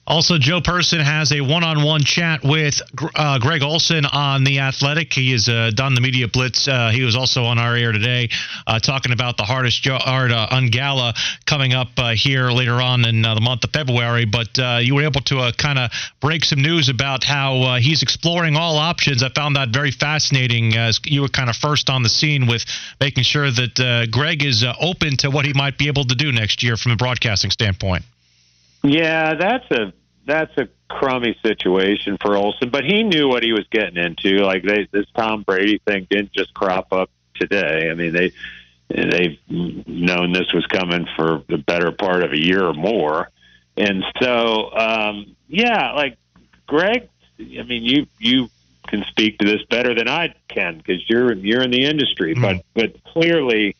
Also, 0.08 0.38
Joe 0.38 0.62
Person 0.62 1.00
has 1.00 1.32
a 1.32 1.42
one-on-one 1.42 2.02
chat 2.02 2.42
with 2.42 2.80
uh, 3.14 3.38
Greg 3.40 3.62
Olsen 3.62 4.06
on 4.06 4.42
the 4.42 4.60
Athletic. 4.60 5.12
He 5.12 5.32
has 5.32 5.50
uh, 5.50 5.70
done 5.74 5.94
the 5.94 6.00
media 6.00 6.26
blitz. 6.26 6.66
Uh, 6.66 6.88
he 6.88 7.02
was 7.02 7.14
also 7.14 7.44
on 7.44 7.58
our 7.58 7.76
air 7.76 7.92
today, 7.92 8.30
uh, 8.66 8.78
talking 8.78 9.12
about 9.12 9.36
the 9.36 9.42
HEARTest 9.42 9.84
Yard 9.84 10.32
uh, 10.32 10.48
on 10.50 10.68
Gala 10.68 11.12
coming 11.44 11.74
up 11.74 11.88
uh, 11.98 12.14
here 12.14 12.50
later 12.50 12.80
on 12.80 13.04
in 13.04 13.20
the 13.20 13.38
month 13.42 13.64
of 13.64 13.70
February. 13.70 14.24
But 14.24 14.56
you 14.82 14.94
were 14.94 15.02
able 15.02 15.20
to 15.20 15.52
kind 15.58 15.78
of 15.78 15.90
break 16.22 16.42
some 16.42 16.62
news 16.62 16.88
about 16.88 17.22
how 17.22 17.76
he's 17.78 18.02
exploring 18.02 18.56
all 18.56 18.78
options. 18.78 19.22
I 19.22 19.28
found 19.28 19.56
that 19.56 19.68
very 19.74 19.90
fascinating 19.90 20.74
as 20.74 21.00
you 21.04 21.20
were 21.20 21.28
kind 21.28 21.50
of 21.50 21.56
first 21.56 21.90
on 21.90 22.02
the 22.02 22.08
scene 22.08 22.46
with 22.46 22.64
making 22.98 23.24
sure 23.24 23.50
that 23.50 24.08
Greg 24.10 24.42
is 24.42 24.64
open 24.80 25.18
to 25.18 25.30
what 25.30 25.44
he 25.44 25.52
might 25.52 25.76
be 25.76 25.88
able 25.88 26.06
to 26.06 26.14
do 26.14 26.32
next 26.32 26.62
year 26.62 26.78
from 26.78 26.92
a 26.92 26.96
broadcasting 26.96 27.50
standpoint. 27.50 28.06
Yeah, 28.82 29.34
that's 29.34 29.70
a 29.70 29.92
that's 30.26 30.56
a 30.56 30.68
crummy 30.88 31.36
situation 31.42 32.18
for 32.20 32.36
Olsen, 32.36 32.70
but 32.70 32.84
he 32.84 33.02
knew 33.02 33.28
what 33.28 33.42
he 33.42 33.52
was 33.52 33.66
getting 33.70 33.96
into. 33.96 34.38
Like 34.38 34.62
they, 34.62 34.88
this 34.90 35.06
Tom 35.14 35.42
Brady 35.42 35.80
thing 35.86 36.06
didn't 36.10 36.32
just 36.32 36.54
crop 36.54 36.92
up 36.92 37.10
today. 37.34 37.88
I 37.90 37.94
mean, 37.94 38.12
they 38.12 38.32
they've 38.88 39.38
known 39.48 40.32
this 40.32 40.52
was 40.52 40.66
coming 40.66 41.06
for 41.16 41.42
the 41.48 41.58
better 41.58 41.92
part 41.92 42.22
of 42.22 42.32
a 42.32 42.38
year 42.38 42.64
or 42.64 42.74
more, 42.74 43.30
and 43.76 44.04
so 44.20 44.70
um, 44.76 45.36
yeah, 45.48 45.92
like 45.92 46.16
Greg. 46.66 47.08
I 47.40 47.62
mean, 47.62 47.84
you 47.84 48.06
you 48.18 48.48
can 48.86 49.04
speak 49.04 49.38
to 49.38 49.46
this 49.46 49.62
better 49.64 49.94
than 49.94 50.08
I 50.08 50.34
can 50.48 50.78
because 50.78 51.08
you're 51.08 51.32
you're 51.34 51.62
in 51.62 51.70
the 51.70 51.84
industry, 51.84 52.34
mm-hmm. 52.34 52.42
but 52.42 52.64
but 52.74 53.04
clearly 53.04 53.76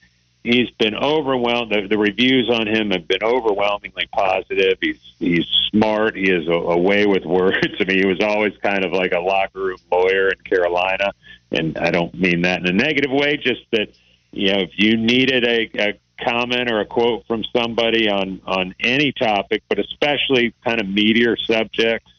he's 0.49 0.71
been 0.79 0.95
overwhelmed. 0.95 1.73
The, 1.73 1.87
the 1.89 1.99
reviews 1.99 2.51
on 2.51 2.67
him 2.67 2.91
have 2.91 3.07
been 3.07 3.23
overwhelmingly 3.23 4.09
positive. 4.13 4.79
He's 4.81 5.01
he's 5.19 5.47
smart. 5.71 6.17
He 6.17 6.31
is 6.31 6.47
way 6.49 7.07
with 7.07 7.25
words. 7.25 7.57
I 7.81 7.85
mean, 7.85 7.99
he 7.99 8.07
was 8.07 8.21
always 8.21 8.55
kind 8.63 8.85
of 8.85 8.93
like 8.93 9.13
a 9.13 9.21
locker 9.21 9.61
room 9.61 9.79
lawyer 9.91 10.29
in 10.29 10.39
Carolina, 10.41 11.13
and 11.51 11.77
I 11.79 11.91
don't 11.91 12.15
mean 12.15 12.43
that 12.43 12.61
in 12.61 12.67
a 12.67 12.73
negative 12.73 13.11
way. 13.11 13.37
Just 13.37 13.63
that 13.73 13.89
you 14.33 14.53
know, 14.53 14.61
if 14.61 14.71
you 14.77 14.97
needed 14.97 15.45
a, 15.45 15.71
a 15.79 15.99
comment 16.25 16.71
or 16.71 16.81
a 16.81 16.87
quote 16.87 17.27
from 17.27 17.45
somebody 17.57 18.09
on 18.09 18.41
on 18.47 18.75
any 18.81 19.13
topic, 19.13 19.63
but 19.69 19.79
especially 19.79 20.55
kind 20.65 20.81
of 20.81 20.89
meteor 20.89 21.37
subjects, 21.37 22.11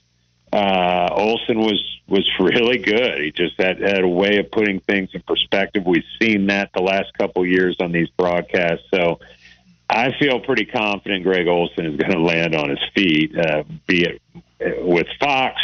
uh, 0.52 1.10
Olsen 1.12 1.60
was 1.60 1.84
was 2.08 2.28
really 2.40 2.80
good. 2.80 3.22
He 3.22 3.32
just 3.32 3.60
had, 3.60 3.80
had 3.80 4.04
a 4.04 4.08
way 4.08 4.38
of 4.38 4.52
putting 4.52 4.80
things 4.80 5.10
in 5.14 5.22
perspective. 5.22 5.84
We've 5.86 6.04
seen 6.22 6.48
that 6.48 6.72
the 6.74 6.82
last 6.82 7.14
couple 7.18 7.46
years 7.46 7.78
on 7.80 7.92
these 7.92 8.10
broadcasts. 8.10 8.86
So 8.94 9.20
I 9.90 10.12
feel 10.20 10.40
pretty 10.40 10.66
confident 10.66 11.24
Greg 11.24 11.48
Olsen 11.48 11.86
is 11.86 11.96
going 11.98 12.12
to 12.12 12.20
land 12.20 12.56
on 12.56 12.70
his 12.70 12.80
feet, 12.96 13.38
uh, 13.38 13.64
be 13.88 14.06
it 14.06 14.22
with 14.84 15.08
Fox. 15.20 15.56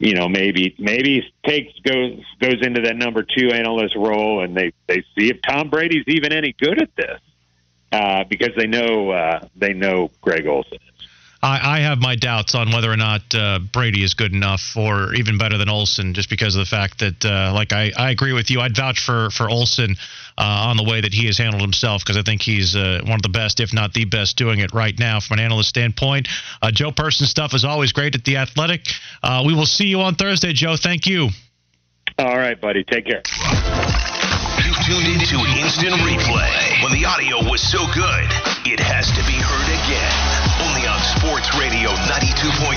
You 0.00 0.14
know, 0.14 0.28
maybe 0.28 0.76
maybe 0.78 1.28
takes 1.44 1.72
goes 1.80 2.20
goes 2.40 2.64
into 2.64 2.82
that 2.82 2.96
number 2.96 3.24
two 3.24 3.50
analyst 3.50 3.96
role, 3.96 4.44
and 4.44 4.56
they 4.56 4.72
they 4.86 5.02
see 5.16 5.28
if 5.28 5.38
Tom 5.42 5.70
Brady's 5.70 6.04
even 6.06 6.32
any 6.32 6.54
good 6.56 6.80
at 6.80 6.94
this, 6.94 7.20
uh, 7.90 8.22
because 8.22 8.50
they 8.56 8.68
know 8.68 9.10
uh, 9.10 9.48
they 9.56 9.72
know 9.72 10.12
Greg 10.20 10.46
Olsen 10.46 10.78
I, 11.40 11.78
I 11.78 11.80
have 11.80 11.98
my 11.98 12.16
doubts 12.16 12.54
on 12.54 12.72
whether 12.72 12.90
or 12.90 12.96
not 12.96 13.22
uh, 13.32 13.60
Brady 13.72 14.02
is 14.02 14.14
good 14.14 14.32
enough 14.32 14.76
or 14.76 15.14
even 15.14 15.38
better 15.38 15.56
than 15.56 15.68
Olsen, 15.68 16.14
just 16.14 16.28
because 16.28 16.56
of 16.56 16.60
the 16.60 16.66
fact 16.66 16.98
that, 16.98 17.24
uh, 17.24 17.52
like, 17.54 17.72
I, 17.72 17.92
I 17.96 18.10
agree 18.10 18.32
with 18.32 18.50
you. 18.50 18.60
I'd 18.60 18.76
vouch 18.76 18.98
for 18.98 19.30
for 19.30 19.48
Olsen 19.48 19.96
uh, 20.36 20.42
on 20.42 20.76
the 20.76 20.82
way 20.82 21.00
that 21.00 21.14
he 21.14 21.26
has 21.26 21.38
handled 21.38 21.62
himself 21.62 22.02
because 22.04 22.16
I 22.16 22.22
think 22.22 22.42
he's 22.42 22.74
uh, 22.74 23.00
one 23.04 23.14
of 23.14 23.22
the 23.22 23.28
best, 23.28 23.60
if 23.60 23.72
not 23.72 23.92
the 23.92 24.04
best, 24.04 24.36
doing 24.36 24.58
it 24.58 24.74
right 24.74 24.98
now 24.98 25.20
from 25.20 25.38
an 25.38 25.44
analyst 25.44 25.68
standpoint. 25.68 26.28
Uh, 26.60 26.72
Joe 26.72 26.90
Person 26.90 27.26
stuff 27.26 27.54
is 27.54 27.64
always 27.64 27.92
great 27.92 28.16
at 28.16 28.24
the 28.24 28.36
Athletic. 28.36 28.82
Uh, 29.22 29.44
we 29.46 29.54
will 29.54 29.66
see 29.66 29.86
you 29.86 30.00
on 30.00 30.16
Thursday, 30.16 30.52
Joe. 30.52 30.76
Thank 30.76 31.06
you. 31.06 31.28
All 32.18 32.36
right, 32.36 32.60
buddy. 32.60 32.82
Take 32.82 33.06
care. 33.06 33.22
You 34.64 34.74
tuned 34.84 35.06
into 35.06 35.38
instant 35.60 35.94
replay 36.02 36.82
when 36.82 36.92
the 36.92 37.06
audio 37.06 37.48
was 37.48 37.62
so 37.62 37.78
good 37.94 38.26
it 38.66 38.80
has 38.80 39.06
to 39.06 39.22
be 39.24 39.38
heard 39.38 39.70
again. 39.86 40.27
On 40.98 41.04
Sports 41.04 41.56
Radio 41.56 41.90
92.7 41.90 42.74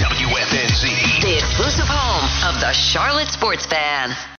WFNZ. 0.00 1.20
The 1.20 1.36
exclusive 1.36 1.86
home 1.86 2.24
of 2.48 2.60
the 2.62 2.72
Charlotte 2.72 3.28
Sports 3.28 3.66
Fan. 3.66 4.16